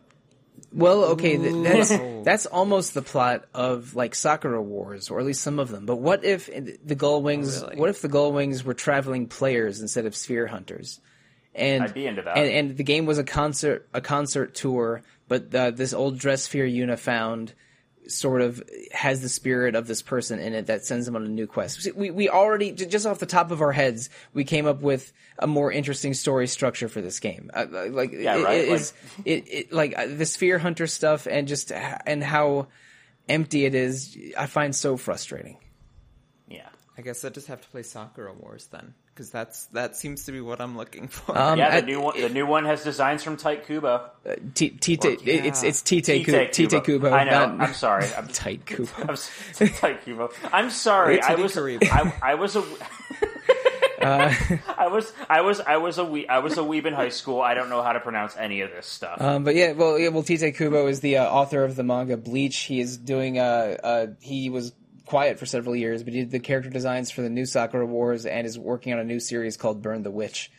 Well, 0.74 1.04
okay, 1.12 1.38
th- 1.38 1.64
that's 1.64 1.90
that's 2.26 2.46
almost 2.46 2.94
the 2.94 3.02
plot 3.02 3.46
of 3.54 3.96
like 3.96 4.16
Sakura 4.16 4.62
Wars, 4.62 5.10
or 5.10 5.20
at 5.20 5.26
least 5.26 5.42
some 5.42 5.60
of 5.60 5.70
them. 5.70 5.86
But 5.86 5.98
what 5.98 6.24
if 6.24 6.48
the 6.48 6.96
Gullwings? 6.96 7.62
really? 7.62 7.76
What 7.76 7.90
if 7.90 8.02
the 8.02 8.08
Gullwings 8.08 8.64
were 8.64 8.74
traveling 8.74 9.28
players 9.28 9.82
instead 9.82 10.06
of 10.06 10.16
sphere 10.16 10.48
hunters? 10.48 11.02
And 11.54 11.84
I'd 11.84 11.94
be 11.94 12.08
into 12.08 12.22
that. 12.22 12.38
And, 12.38 12.50
and 12.50 12.78
the 12.78 12.84
game 12.84 13.06
was 13.06 13.18
a 13.18 13.24
concert 13.26 13.90
a 13.94 14.00
concert 14.00 14.56
tour, 14.56 15.02
but 15.28 15.54
uh, 15.54 15.72
this 15.72 15.94
old 15.94 16.18
dress 16.18 16.44
sphere 16.44 16.66
Yuna 16.66 16.98
found 16.98 17.54
sort 18.14 18.42
of 18.42 18.62
has 18.92 19.22
the 19.22 19.30
spirit 19.30 19.76
of 19.76 19.88
this 19.88 20.02
person 20.02 20.40
in 20.40 20.54
it 20.54 20.68
that 20.68 20.86
sends 20.86 21.06
them 21.06 21.16
on 21.16 21.24
a 21.26 21.30
new 21.30 21.48
quest. 21.48 21.88
We 21.96 22.12
we 22.12 22.30
already 22.30 22.72
just 22.72 23.06
off 23.06 23.20
the 23.20 23.26
top 23.26 23.52
of 23.52 23.62
our 23.62 23.72
heads 23.72 24.10
we 24.34 24.44
came 24.44 24.66
up 24.68 24.82
with 24.82 25.12
a 25.40 25.48
more 25.48 25.72
interesting 25.72 26.14
story 26.14 26.48
structure 26.48 26.88
for 26.88 27.02
this 27.02 27.20
game. 27.20 27.50
Uh, 27.54 27.66
uh, 27.74 27.88
like 27.92 28.12
Yeah, 28.12 28.38
it- 28.38 28.44
right? 28.44 28.58
it 28.62 28.70
is 28.70 28.94
it, 29.26 29.44
it 29.48 29.74
like 29.74 29.98
uh, 29.98 30.08
the 30.08 30.26
sphere 30.26 30.60
hunter 30.60 30.88
stuff 30.88 31.28
and 31.30 31.48
just 31.48 31.72
and 31.72 32.24
how 32.24 32.68
empty 33.30 33.66
it 33.66 33.76
is. 33.76 34.18
I 34.38 34.46
find 34.48 34.76
so 34.76 34.98
frustrating. 34.98 35.58
Yeah. 36.50 36.68
I 36.98 37.02
guess 37.02 37.24
I 37.26 37.30
just 37.30 37.48
have 37.48 37.62
to 37.62 37.68
play 37.70 37.84
Sakura 37.84 38.34
Wars 38.34 38.68
then, 38.72 38.94
because 39.14 39.30
that's 39.30 39.66
that 39.68 39.96
seems 39.96 40.26
to 40.26 40.32
be 40.32 40.42
what 40.42 40.62
I'm 40.62 40.78
looking 40.78 41.08
for. 41.08 41.38
Um, 41.38 41.58
Yeah, 41.60 41.70
the 41.72 41.78
I- 41.78 41.82
new 41.82 42.00
one. 42.02 42.20
The 42.22 42.30
new 42.30 42.46
one 42.46 42.66
has 42.66 42.84
designs 42.84 43.24
from 43.24 43.38
Tight 43.38 43.66
Kubo. 43.68 44.10
T- 44.56 44.70
Tite, 44.72 45.02
Fuck 45.02 45.26
yeah. 45.26 45.34
it's 45.46 45.64
it's 45.64 45.82
Tite 45.82 46.06
Ku- 46.06 46.32
Tite 46.32 46.54
Tite 46.54 46.84
Kubo. 46.84 47.12
I 47.12 47.24
know. 47.26 47.48
not- 47.56 47.68
I'm 47.70 47.74
sorry. 47.74 48.06
I'm 48.18 48.28
Tight 48.34 48.66
Kubo. 48.68 48.90
I'm 49.00 49.10
s- 49.12 49.32
Tight 49.80 50.04
Kubo. 50.06 50.30
I'm 50.52 50.70
sorry. 50.70 51.22
I 51.22 51.36
was. 51.36 51.58
I, 51.58 52.14
I 52.22 52.36
was 52.36 52.56
a. 52.56 52.64
I 54.04 54.88
was 54.90 55.14
I 55.30 55.42
was 55.42 55.60
I 55.60 55.78
was 55.78 55.98
a 56.00 56.06
wee 56.06 56.28
I 56.28 56.40
was 56.40 56.58
a 56.58 56.62
weeb 56.62 56.86
in 56.86 56.94
high 56.94 57.10
school. 57.10 57.42
I 57.42 57.54
don't 57.54 57.70
know 57.70 57.84
how 57.84 57.94
to 57.94 58.00
pronounce 58.00 58.36
any 58.36 58.62
of 58.62 58.72
this 58.72 58.88
stuff. 58.88 59.22
Um, 59.22 59.44
but 59.44 59.56
yeah, 59.56 59.74
well, 59.74 60.00
yeah, 60.00 60.10
well, 60.10 60.24
Tite 60.24 60.56
Kubo 60.56 60.88
is 60.88 61.02
the 61.02 61.18
uh, 61.18 61.26
author 61.30 61.64
of 61.64 61.76
the 61.76 61.84
manga 61.84 62.18
Bleach. 62.18 62.58
He 62.58 62.80
is 62.80 62.98
doing. 62.98 63.38
Uh, 63.38 63.78
uh, 63.84 64.08
he 64.20 64.50
was 64.50 64.74
quiet 65.12 65.38
for 65.38 65.46
several 65.46 65.76
years, 65.76 66.04
but 66.04 66.14
he 66.14 66.22
did 66.22 66.32
the 66.32 66.40
character 66.40 66.70
designs 66.70 67.12
for 67.12 67.22
the 67.22 67.30
new 67.30 67.46
Sakura 67.46 67.86
Wars 67.86 68.26
and 68.26 68.48
is 68.48 68.58
working 68.58 68.94
on 68.94 69.00
a 69.00 69.04
new 69.04 69.20
series 69.20 69.58
called 69.58 69.82
Burn 69.82 70.04
the 70.04 70.10
Witch. 70.10 70.50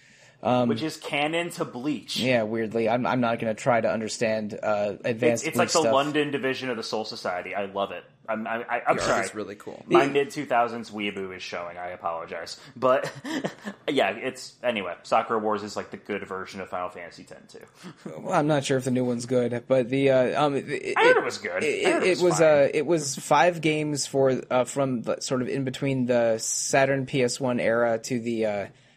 Which 0.42 0.82
is 0.82 0.96
canon 0.96 1.50
to 1.50 1.64
Bleach. 1.64 2.16
Yeah, 2.18 2.42
weirdly, 2.42 2.88
I'm 2.88 3.06
I'm 3.06 3.20
not 3.20 3.38
going 3.38 3.54
to 3.54 3.60
try 3.60 3.80
to 3.80 3.90
understand 3.90 4.58
uh, 4.62 4.94
It's, 4.94 5.02
advanced. 5.04 5.46
it's 5.46 5.56
Bleach 5.56 5.58
like 5.58 5.72
the 5.72 5.80
stuff. 5.80 5.94
London 5.94 6.30
division 6.30 6.68
of 6.70 6.76
the 6.76 6.82
Soul 6.82 7.04
Society. 7.04 7.54
I 7.54 7.66
love 7.66 7.92
it. 7.92 8.04
I'm, 8.28 8.46
I, 8.46 8.62
I, 8.62 8.82
I'm 8.86 8.96
The 8.96 9.02
art 9.02 9.10
sorry. 9.10 9.24
is 9.24 9.34
really 9.34 9.56
cool. 9.56 9.82
My 9.88 10.06
mid 10.06 10.28
2000s 10.28 10.92
weeaboo 10.92 11.36
is 11.36 11.42
showing. 11.42 11.76
I 11.76 11.88
apologize. 11.88 12.58
But 12.76 13.10
yeah, 13.88 14.10
it's 14.10 14.54
anyway. 14.62 14.94
Soccer 15.02 15.38
Wars 15.38 15.62
is 15.64 15.76
like 15.76 15.90
the 15.90 15.96
good 15.96 16.26
version 16.28 16.60
of 16.60 16.68
Final 16.68 16.88
Fantasy 16.88 17.26
X 17.28 17.52
too. 17.52 18.10
Well, 18.20 18.32
I'm 18.32 18.46
not 18.46 18.64
sure 18.64 18.78
if 18.78 18.84
the 18.84 18.90
new 18.92 19.04
one's 19.04 19.26
good, 19.26 19.64
but 19.66 19.88
the 19.88 20.10
uh, 20.10 20.44
um, 20.46 20.54
it, 20.56 20.94
I 20.96 21.02
heard 21.04 21.16
it 21.16 21.24
was 21.24 21.38
good. 21.38 21.62
It, 21.64 21.66
it, 21.66 21.86
it 21.88 22.02
it 22.04 22.08
was 22.10 22.22
was 22.22 22.40
uh, 22.40 22.68
it 22.72 22.86
was 22.86 23.16
five 23.16 23.60
games 23.60 24.06
for 24.06 24.40
uh, 24.50 24.64
from 24.64 25.02
the, 25.02 25.20
sort 25.20 25.42
of 25.42 25.48
in 25.48 25.64
between 25.64 26.06
the 26.06 26.38
Saturn 26.38 27.06
PS1 27.06 27.60
era 27.60 27.98
to 27.98 28.20
the 28.20 28.46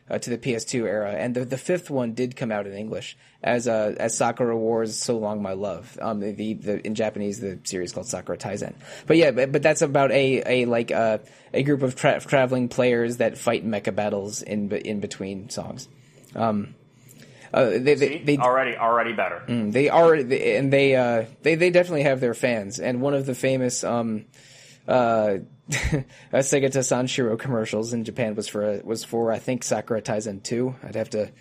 uh, 0.09 0.19
to 0.19 0.29
the 0.29 0.37
PS2 0.37 0.85
era, 0.85 1.11
and 1.13 1.35
the 1.35 1.45
the 1.45 1.57
fifth 1.57 1.89
one 1.89 2.13
did 2.13 2.35
come 2.35 2.51
out 2.51 2.67
in 2.67 2.73
English 2.73 3.17
as 3.41 3.67
uh, 3.67 3.95
as 3.97 4.15
Sakura 4.17 4.55
Wars 4.55 4.95
So 4.97 5.17
Long 5.17 5.41
My 5.41 5.53
Love. 5.53 5.97
Um, 6.01 6.19
the, 6.19 6.53
the, 6.53 6.85
in 6.85 6.93
Japanese 6.95 7.39
the 7.39 7.59
series 7.63 7.91
called 7.91 8.07
Sakura 8.07 8.37
Taisen. 8.37 8.75
But 9.07 9.17
yeah, 9.17 9.31
but, 9.31 9.51
but 9.51 9.63
that's 9.63 9.81
about 9.81 10.11
a 10.11 10.43
a 10.63 10.65
like 10.65 10.91
uh, 10.91 11.17
a 11.53 11.63
group 11.63 11.81
of 11.81 11.95
tra- 11.95 12.19
traveling 12.19 12.69
players 12.69 13.17
that 13.17 13.37
fight 13.37 13.65
mecha 13.65 13.95
battles 13.95 14.41
in 14.41 14.71
in 14.71 14.99
between 14.99 15.49
songs. 15.49 15.87
Um, 16.35 16.75
uh, 17.53 17.69
they, 17.69 17.93
they, 17.95 18.17
they, 18.17 18.37
already, 18.37 18.75
already 18.75 19.13
better. 19.13 19.41
they 19.47 19.87
are, 19.87 20.21
they- 20.21 20.57
and 20.57 20.73
they 20.73 20.95
uh, 20.95 21.25
they 21.41 21.55
they 21.55 21.69
definitely 21.69 22.03
have 22.03 22.19
their 22.19 22.33
fans. 22.33 22.79
And 22.79 23.01
one 23.01 23.13
of 23.13 23.25
the 23.25 23.33
famous 23.35 23.83
um, 23.83 24.25
uh, 24.87 25.37
Segata 25.69 26.79
Sanshiro 26.83 27.39
commercials 27.39 27.91
in 27.93 28.03
Japan 28.03 28.35
was 28.35 28.47
for 28.47 28.79
was 28.83 29.03
for 29.03 29.31
I 29.31 29.39
think 29.39 29.63
Sakura 29.63 30.01
Taisen 30.01 30.43
two. 30.43 30.75
I'd 30.83 30.93
have 30.95 31.09
to 31.11 31.31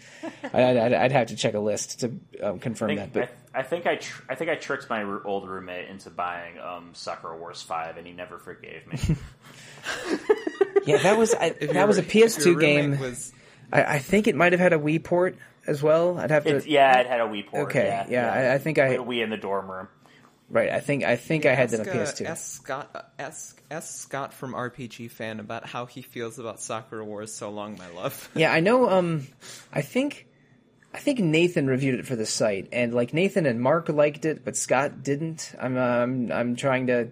I'd, 0.44 0.76
I'd, 0.78 0.92
I'd 0.94 1.12
have 1.12 1.26
to 1.28 1.36
check 1.36 1.52
a 1.54 1.58
list 1.60 2.00
to 2.00 2.12
um, 2.42 2.58
confirm 2.58 2.92
I 2.92 2.94
that. 2.96 3.12
think, 3.12 3.28
But 3.28 3.36
I, 3.54 3.60
I 3.60 3.62
think 3.64 3.86
I 3.86 3.96
tr- 3.96 4.22
I 4.28 4.34
think 4.34 4.50
I 4.50 4.54
tricked 4.54 4.88
my 4.88 5.00
ru- 5.00 5.22
old 5.24 5.46
roommate 5.46 5.90
into 5.90 6.08
buying 6.08 6.58
um, 6.58 6.90
Sakura 6.94 7.36
Wars 7.36 7.60
five, 7.60 7.98
and 7.98 8.06
he 8.06 8.12
never 8.14 8.38
forgave 8.38 8.86
me. 8.86 8.98
yeah, 10.86 10.96
that 10.98 11.18
was 11.18 11.34
I, 11.34 11.50
that 11.50 11.86
was 11.86 11.98
a 11.98 12.02
PS2 12.02 12.58
game. 12.58 12.98
Was, 12.98 13.32
I, 13.72 13.82
I 13.84 13.98
think 13.98 14.26
it 14.26 14.34
might 14.34 14.52
have 14.52 14.60
had 14.60 14.72
a 14.72 14.78
Wii 14.78 15.02
port 15.04 15.36
as 15.66 15.82
well. 15.82 16.18
I'd 16.18 16.30
have 16.30 16.44
to. 16.44 16.56
It's, 16.56 16.66
yeah, 16.66 16.98
it 17.00 17.06
had 17.06 17.20
a 17.20 17.24
Wii 17.24 17.46
port. 17.46 17.64
Okay, 17.64 17.86
yeah, 17.86 18.06
yeah, 18.08 18.32
I- 18.32 18.54
I 18.54 18.58
think 18.58 18.78
I- 18.78 18.94
a 18.94 18.98
Wii 19.00 19.22
in 19.22 19.30
the 19.30 19.36
dorm 19.36 19.70
room. 19.70 19.88
Right. 20.54 20.70
I 20.70 20.78
think 20.78 21.02
I 21.02 21.16
think 21.16 21.46
I 21.46 21.54
had 21.56 21.70
that 21.70 21.80
on 21.80 21.88
ask, 21.88 22.18
PS2. 22.18 22.26
uh, 22.26 22.30
S. 22.30 22.44
Scott, 22.48 23.12
S. 23.18 23.54
S. 23.72 23.90
Scott 23.92 24.32
from 24.32 24.54
RPGFan 24.54 25.40
about 25.40 25.66
how 25.66 25.84
he 25.84 26.00
feels 26.00 26.38
about 26.38 26.60
Sakura 26.60 27.04
Wars 27.04 27.34
So 27.34 27.50
Long 27.50 27.76
My 27.76 27.88
Love. 27.90 28.30
Yeah, 28.36 28.52
I 28.52 28.60
know. 28.60 28.88
Um, 28.88 29.26
I 29.72 29.82
think, 29.82 30.28
I 30.94 30.98
think 30.98 31.18
Nathan 31.18 31.66
reviewed 31.66 31.98
it 31.98 32.06
for 32.06 32.14
the 32.14 32.24
site, 32.24 32.68
and 32.72 32.94
like 32.94 33.12
Nathan 33.12 33.46
and 33.46 33.60
Mark 33.60 33.88
liked 33.88 34.24
it, 34.26 34.44
but 34.44 34.56
Scott 34.56 35.02
didn't. 35.02 35.52
I'm, 35.60 35.76
I'm, 35.76 36.30
I'm 36.30 36.54
trying 36.54 36.86
to. 36.86 37.08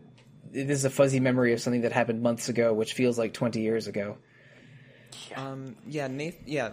This 0.52 0.78
is 0.78 0.84
a 0.84 0.90
fuzzy 0.90 1.18
memory 1.18 1.52
of 1.52 1.60
something 1.60 1.80
that 1.80 1.90
happened 1.90 2.22
months 2.22 2.48
ago, 2.48 2.72
which 2.72 2.92
feels 2.92 3.18
like 3.18 3.32
20 3.34 3.60
years 3.60 3.88
ago. 3.88 4.18
Um, 5.34 5.74
yeah, 5.88 6.06
Nathan. 6.06 6.44
Yeah, 6.46 6.70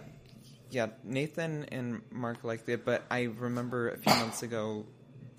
yeah. 0.70 0.86
Nathan 1.02 1.64
and 1.72 2.02
Mark 2.12 2.44
liked 2.44 2.68
it, 2.68 2.84
but 2.84 3.02
I 3.10 3.22
remember 3.22 3.88
a 3.90 3.96
few 3.98 4.14
months 4.14 4.44
ago, 4.44 4.86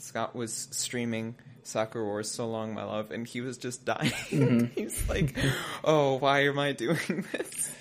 Scott 0.02 0.36
was 0.36 0.68
streaming 0.72 1.36
Soccer 1.64 2.04
Wars 2.04 2.30
So 2.32 2.47
Long 2.47 2.74
My 2.74 2.84
Love, 2.84 3.12
and 3.12 3.28
he 3.28 3.41
was 3.41 3.58
just 3.58 3.86
dying. 3.86 4.12
Mm-hmm. 4.32 4.66
He's 4.76 5.10
like, 5.10 5.36
"Oh, 5.84 6.16
why 6.16 6.45
am 6.45 6.58
I 6.58 6.72
doing 6.72 7.26
this?" 7.32 7.72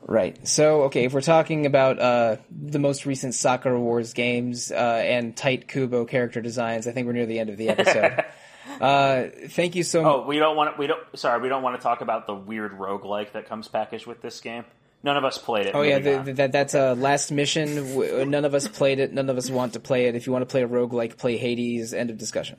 Right. 0.00 0.46
So, 0.48 0.82
okay, 0.84 1.04
if 1.04 1.12
we're 1.12 1.20
talking 1.20 1.66
about 1.66 1.98
uh, 1.98 2.36
the 2.50 2.78
most 2.78 3.06
recent 3.06 3.34
Soccer 3.34 3.78
Wars 3.78 4.14
games 4.14 4.72
uh, 4.72 4.74
and 4.74 5.36
tight 5.36 5.68
Kubo 5.68 6.06
character 6.06 6.40
designs, 6.40 6.88
I 6.88 6.92
think 6.92 7.06
we're 7.06 7.12
near 7.12 7.26
the 7.26 7.38
end 7.38 7.50
of 7.50 7.56
the 7.56 7.68
episode. 7.68 8.24
uh, 8.80 9.24
thank 9.48 9.76
you 9.76 9.84
so 9.84 10.02
much. 10.02 10.12
Oh, 10.12 10.26
we 10.26 10.38
don't 10.38 10.56
want 10.56 10.74
to. 10.74 10.80
We 10.80 10.88
don't. 10.88 11.00
Sorry, 11.14 11.40
we 11.40 11.48
don't 11.48 11.62
want 11.62 11.78
to 11.78 11.82
talk 11.82 12.00
about 12.00 12.26
the 12.26 12.34
weird 12.34 12.72
roguelike 12.72 13.32
that 13.32 13.48
comes 13.48 13.68
packaged 13.68 14.06
with 14.06 14.22
this 14.22 14.40
game. 14.40 14.64
None 15.04 15.16
of 15.16 15.24
us 15.24 15.36
played 15.38 15.66
it. 15.66 15.74
Oh 15.74 15.82
yeah, 15.82 15.98
the, 15.98 16.22
the, 16.24 16.32
that 16.34 16.52
that's 16.52 16.74
a 16.74 16.94
last 16.94 17.32
mission. 17.32 18.30
None 18.30 18.44
of 18.44 18.54
us 18.54 18.68
played 18.68 19.00
it. 19.00 19.12
None 19.12 19.28
of 19.28 19.36
us 19.36 19.50
want 19.50 19.72
to 19.72 19.80
play 19.80 20.06
it. 20.06 20.14
If 20.14 20.26
you 20.26 20.32
want 20.32 20.42
to 20.42 20.46
play 20.46 20.62
a 20.62 20.66
rogue 20.66 20.92
like 20.92 21.18
play 21.18 21.36
Hades. 21.36 21.92
End 21.92 22.10
of 22.10 22.18
discussion. 22.18 22.58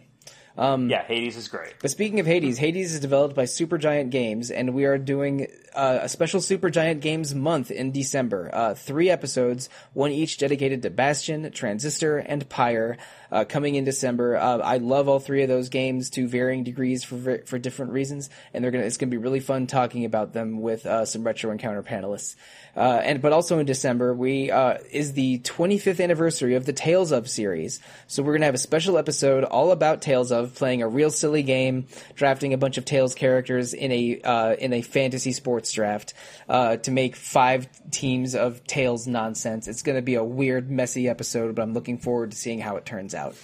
Yeah, 0.89 1.03
Hades 1.03 1.35
is 1.35 1.47
great. 1.47 1.73
But 1.81 1.89
speaking 1.89 2.19
of 2.19 2.25
Hades, 2.27 2.57
Hades 2.57 2.93
is 2.93 2.99
developed 2.99 3.35
by 3.35 3.45
Supergiant 3.45 4.11
Games, 4.11 4.51
and 4.51 4.73
we 4.73 4.85
are 4.85 4.99
doing 4.99 5.47
uh, 5.73 5.99
a 6.03 6.09
special 6.09 6.41
Supergiant 6.41 6.99
Games 7.01 7.33
month 7.33 7.71
in 7.71 7.91
December. 7.91 8.51
Uh, 8.53 8.73
three 8.75 9.09
episodes, 9.09 9.69
one 9.93 10.11
each 10.11 10.37
dedicated 10.37 10.83
to 10.83 10.91
Bastion, 10.91 11.51
Transistor, 11.51 12.19
and 12.19 12.47
Pyre, 12.49 12.97
uh, 13.31 13.45
coming 13.45 13.73
in 13.75 13.83
December. 13.83 14.37
Uh, 14.37 14.59
I 14.59 14.77
love 14.77 15.09
all 15.09 15.19
three 15.19 15.41
of 15.41 15.49
those 15.49 15.69
games 15.69 16.11
to 16.11 16.27
varying 16.27 16.63
degrees 16.63 17.03
for 17.03 17.39
for 17.45 17.57
different 17.57 17.91
reasons, 17.91 18.29
and 18.53 18.63
they're 18.63 18.71
gonna 18.71 18.83
it's 18.83 18.97
gonna 18.97 19.09
be 19.09 19.17
really 19.17 19.39
fun 19.39 19.65
talking 19.65 20.05
about 20.05 20.33
them 20.33 20.61
with 20.61 20.85
uh, 20.85 21.05
some 21.05 21.23
retro 21.23 21.51
encounter 21.51 21.81
panelists. 21.81 22.35
Uh, 22.75 23.01
and 23.03 23.21
but 23.21 23.33
also 23.33 23.59
in 23.59 23.65
December, 23.65 24.13
we 24.13 24.51
uh, 24.51 24.77
is 24.91 25.13
the 25.13 25.39
25th 25.39 26.03
anniversary 26.03 26.55
of 26.55 26.65
the 26.65 26.73
Tales 26.73 27.11
of 27.11 27.27
series. 27.27 27.79
So 28.07 28.21
we're 28.21 28.33
gonna 28.33 28.45
have 28.45 28.55
a 28.55 28.59
special 28.59 28.97
episode 28.99 29.43
all 29.43 29.71
about 29.71 30.01
Tales 30.01 30.31
of, 30.31 30.42
playing 30.47 30.81
a 30.81 30.87
real 30.87 31.09
silly 31.09 31.43
game, 31.43 31.87
drafting 32.15 32.53
a 32.53 32.57
bunch 32.57 32.77
of 32.77 32.85
Tales 32.85 33.15
characters 33.15 33.73
in 33.73 33.91
a 33.91 34.21
uh, 34.21 34.55
in 34.55 34.73
a 34.73 34.81
fantasy 34.81 35.31
sports 35.31 35.71
draft 35.71 36.13
uh, 36.49 36.77
to 36.77 36.91
make 36.91 37.15
five 37.15 37.67
teams 37.91 38.35
of 38.35 38.65
Tales 38.65 39.07
nonsense. 39.07 39.67
It's 39.67 39.83
gonna 39.83 40.01
be 40.01 40.15
a 40.15 40.23
weird, 40.23 40.69
messy 40.69 41.07
episode, 41.07 41.55
but 41.55 41.61
I'm 41.61 41.73
looking 41.73 41.97
forward 41.97 42.31
to 42.31 42.37
seeing 42.37 42.59
how 42.59 42.75
it 42.77 42.85
turns 42.85 43.15
out. 43.15 43.35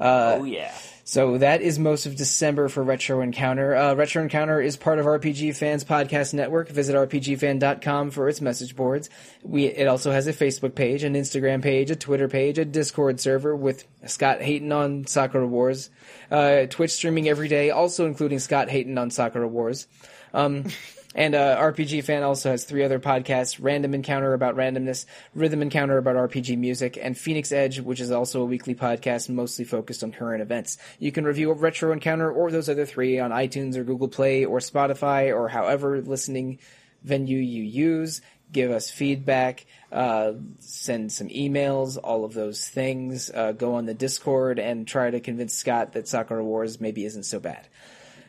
oh 0.00 0.44
yeah. 0.44 0.72
So 1.08 1.38
that 1.38 1.62
is 1.62 1.78
most 1.78 2.04
of 2.04 2.16
December 2.16 2.68
for 2.68 2.82
Retro 2.82 3.22
Encounter. 3.22 3.74
Uh, 3.74 3.94
Retro 3.94 4.22
Encounter 4.22 4.60
is 4.60 4.76
part 4.76 4.98
of 4.98 5.06
RPGFan's 5.06 5.82
Podcast 5.82 6.34
Network. 6.34 6.68
Visit 6.68 6.94
rpgfan.com 6.94 8.10
for 8.10 8.28
its 8.28 8.42
message 8.42 8.76
boards. 8.76 9.08
We 9.42 9.64
it 9.64 9.88
also 9.88 10.12
has 10.12 10.26
a 10.26 10.34
Facebook 10.34 10.74
page, 10.74 11.04
an 11.04 11.14
Instagram 11.14 11.62
page, 11.62 11.90
a 11.90 11.96
Twitter 11.96 12.28
page, 12.28 12.58
a 12.58 12.66
Discord 12.66 13.20
server 13.20 13.56
with 13.56 13.86
Scott 14.04 14.42
Hayton 14.42 14.70
on 14.70 15.06
Soccer 15.06 15.46
Wars, 15.46 15.88
uh, 16.30 16.66
Twitch 16.66 16.90
streaming 16.90 17.26
every 17.26 17.48
day, 17.48 17.70
also 17.70 18.04
including 18.04 18.38
Scott 18.38 18.68
Hayton 18.68 18.98
on 18.98 19.10
Soccer 19.10 19.48
Wars. 19.48 19.86
Um, 20.34 20.66
and 21.18 21.34
uh, 21.34 21.58
RPGFan 21.58 22.22
also 22.22 22.52
has 22.52 22.62
three 22.62 22.84
other 22.84 23.00
podcasts: 23.00 23.58
Random 23.60 23.92
Encounter 23.92 24.34
about 24.34 24.54
randomness, 24.54 25.04
Rhythm 25.34 25.62
Encounter 25.62 25.98
about 25.98 26.14
RPG 26.14 26.56
music, 26.56 26.96
and 27.02 27.18
Phoenix 27.18 27.50
Edge, 27.50 27.80
which 27.80 27.98
is 27.98 28.12
also 28.12 28.40
a 28.42 28.44
weekly 28.44 28.76
podcast 28.76 29.28
mostly 29.28 29.64
focused 29.64 30.04
on 30.04 30.12
current 30.12 30.42
events. 30.42 30.78
You 31.00 31.10
can 31.10 31.24
review 31.24 31.52
Retro 31.52 31.90
Encounter 31.90 32.30
or 32.30 32.52
those 32.52 32.68
other 32.68 32.86
three 32.86 33.18
on 33.18 33.32
iTunes 33.32 33.74
or 33.74 33.82
Google 33.82 34.06
Play 34.06 34.44
or 34.44 34.60
Spotify 34.60 35.34
or 35.34 35.48
however 35.48 36.00
listening 36.00 36.60
venue 37.02 37.38
you 37.38 37.64
use. 37.64 38.20
Give 38.52 38.70
us 38.70 38.88
feedback, 38.88 39.66
uh, 39.90 40.34
send 40.60 41.10
some 41.10 41.30
emails, 41.30 41.98
all 42.00 42.24
of 42.24 42.32
those 42.32 42.68
things. 42.68 43.28
Uh, 43.28 43.50
go 43.50 43.74
on 43.74 43.86
the 43.86 43.92
Discord 43.92 44.60
and 44.60 44.86
try 44.86 45.10
to 45.10 45.18
convince 45.18 45.54
Scott 45.54 45.94
that 45.94 46.06
Soccer 46.06 46.40
Wars 46.44 46.80
maybe 46.80 47.04
isn't 47.04 47.24
so 47.24 47.40
bad. 47.40 47.66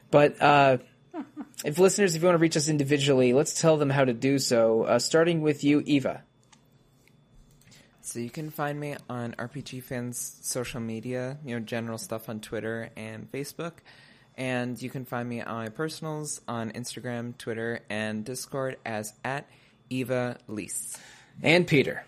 But 0.10 0.42
uh, 0.42 0.80
if 1.66 1.80
listeners, 1.80 2.16
if 2.16 2.22
you 2.22 2.28
want 2.28 2.38
to 2.38 2.42
reach 2.42 2.58
us 2.58 2.70
individually, 2.70 3.34
let's 3.34 3.60
tell 3.60 3.78
them 3.78 3.90
how 3.90 4.06
to 4.06 4.14
do 4.14 4.40
so. 4.40 4.84
Uh, 4.84 5.00
starting 5.00 5.42
with 5.42 5.64
you, 5.64 5.82
Eva. 5.86 6.24
So 8.02 8.20
you 8.20 8.32
can 8.32 8.50
find 8.50 8.80
me 8.80 8.96
on 9.08 9.34
RPGFan's 9.34 10.40
social 10.42 10.80
media, 10.80 11.38
you 11.46 11.54
know, 11.54 11.64
general 11.64 12.00
stuff 12.00 12.28
on 12.28 12.40
Twitter 12.40 12.90
and 12.98 13.32
Facebook. 13.32 13.74
And 14.36 14.82
you 14.82 14.90
can 14.90 15.06
find 15.06 15.30
me 15.30 15.42
on 15.42 15.66
my 15.66 15.70
personals 15.70 16.42
on 16.48 16.72
Instagram, 16.72 17.38
Twitter, 17.38 17.82
and 17.90 18.26
Discord 18.26 18.78
as 18.86 19.14
at 19.24 19.48
Eva 19.90 20.38
Lease. 20.48 20.98
And 21.44 21.68
Peter. 21.68 22.04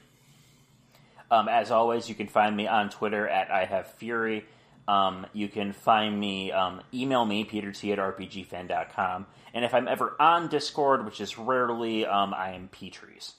Um, 1.29 1.47
as 1.47 1.71
always, 1.71 2.09
you 2.09 2.15
can 2.15 2.27
find 2.27 2.55
me 2.55 2.67
on 2.67 2.89
Twitter 2.89 3.27
at 3.27 3.51
I 3.51 3.65
Have 3.65 3.87
Fury. 3.93 4.45
Um, 4.87 5.25
you 5.33 5.47
can 5.47 5.73
find 5.73 6.19
me, 6.19 6.51
um, 6.51 6.81
email 6.93 7.25
me, 7.25 7.45
petert 7.45 7.91
at 7.91 7.99
rpgfan.com. 7.99 9.27
And 9.53 9.65
if 9.65 9.73
I'm 9.73 9.87
ever 9.87 10.15
on 10.19 10.47
Discord, 10.47 11.05
which 11.05 11.21
is 11.21 11.37
rarely, 11.37 12.05
um, 12.05 12.33
I 12.33 12.51
am 12.51 12.69
Petries. 12.69 13.33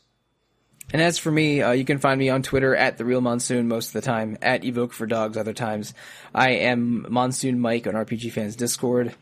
And 0.93 1.01
as 1.01 1.19
for 1.19 1.31
me, 1.31 1.63
uh, 1.63 1.73
you 1.73 1.85
can 1.85 1.99
find 1.99 2.19
me 2.19 2.29
on 2.29 2.43
Twitter 2.43 2.75
at 2.75 2.99
the 2.99 3.05
Real 3.05 3.21
Monsoon 3.21 3.69
most 3.69 3.89
of 3.89 3.93
the 3.95 4.03
time, 4.03 4.37
at 4.43 4.65
Evoke 4.65 4.93
for 4.93 5.07
Dogs 5.07 5.37
other 5.37 5.55
times. 5.55 5.95
I 6.35 6.51
am 6.51 7.07
Monsoon 7.09 7.61
Mike 7.61 7.87
on 7.87 7.95
RPGFan's 7.95 8.57
Discord, 8.57 9.15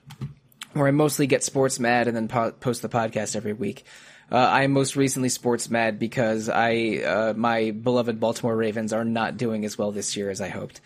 where 0.73 0.89
I 0.89 0.91
mostly 0.91 1.27
get 1.27 1.45
sports 1.45 1.79
mad 1.79 2.09
and 2.09 2.17
then 2.17 2.29
po- 2.29 2.53
post 2.53 2.83
the 2.83 2.89
podcast 2.89 3.37
every 3.37 3.53
week. 3.53 3.85
Uh, 4.33 4.37
I 4.37 4.63
am 4.63 4.73
most 4.73 4.97
recently 4.97 5.29
sports 5.29 5.69
mad 5.71 5.99
because 5.99 6.49
I 6.49 7.03
uh, 7.05 7.35
my 7.37 7.73
beloved 7.73 8.21
Baltimore 8.21 8.57
Ravens 8.57 8.93
are 8.93 9.05
not 9.05 9.37
doing 9.37 9.65
as 9.65 9.77
well 9.77 9.91
this 9.91 10.17
year 10.17 10.31
as 10.31 10.41
I 10.41 10.49
hoped. 10.49 10.81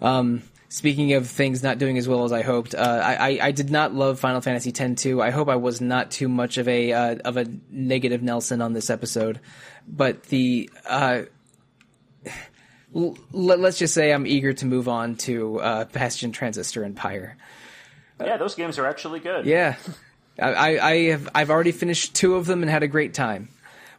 Um, 0.00 0.42
speaking 0.74 1.12
of 1.12 1.28
things 1.28 1.62
not 1.62 1.78
doing 1.78 1.98
as 1.98 2.08
well 2.08 2.24
as 2.24 2.32
I 2.32 2.42
hoped, 2.42 2.74
uh, 2.74 2.78
I, 2.78 3.14
I, 3.14 3.38
I 3.42 3.50
did 3.52 3.70
not 3.70 3.94
love 3.94 4.18
Final 4.18 4.40
Fantasy 4.40 4.70
X-2. 4.70 5.22
I 5.22 5.30
hope 5.30 5.48
I 5.48 5.54
was 5.54 5.80
not 5.80 6.10
too 6.10 6.28
much 6.28 6.58
of 6.58 6.66
a 6.66 6.92
uh, 6.92 7.14
of 7.24 7.36
a 7.36 7.46
negative 7.70 8.24
Nelson 8.24 8.60
on 8.60 8.72
this 8.72 8.90
episode, 8.90 9.38
but 9.86 10.24
the 10.24 10.68
uh, 10.84 11.22
l- 12.92 13.16
let's 13.30 13.78
just 13.78 13.94
say 13.94 14.12
I'm 14.12 14.26
eager 14.26 14.52
to 14.52 14.66
move 14.66 14.88
on 14.88 15.14
to 15.28 15.60
uh, 15.60 15.84
Bastion, 15.84 16.32
Transistor, 16.32 16.82
and 16.82 16.96
Pyre. 16.96 17.36
Yeah, 18.20 18.36
those 18.36 18.56
games 18.56 18.76
are 18.80 18.86
actually 18.86 19.20
good. 19.20 19.46
Yeah, 19.46 19.76
I, 20.40 20.52
I, 20.54 20.88
I 20.90 20.94
have 21.10 21.28
I've 21.36 21.50
already 21.50 21.72
finished 21.72 22.16
two 22.16 22.34
of 22.34 22.46
them 22.46 22.62
and 22.62 22.70
had 22.70 22.82
a 22.82 22.88
great 22.88 23.14
time. 23.14 23.48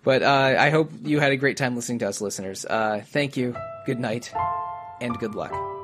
But 0.04 0.24
uh, 0.24 0.56
I 0.60 0.72
hope 0.72 0.92
you 1.04 1.22
had 1.22 1.32
a 1.32 1.38
great 1.38 1.56
time 1.56 1.76
listening 1.76 2.00
to 2.00 2.10
us, 2.10 2.20
listeners. 2.20 2.66
Uh, 2.66 3.02
thank 3.06 3.38
you. 3.38 3.56
Good 3.86 4.00
night, 4.00 4.32
and 5.00 5.18
good 5.18 5.36
luck. 5.36 5.75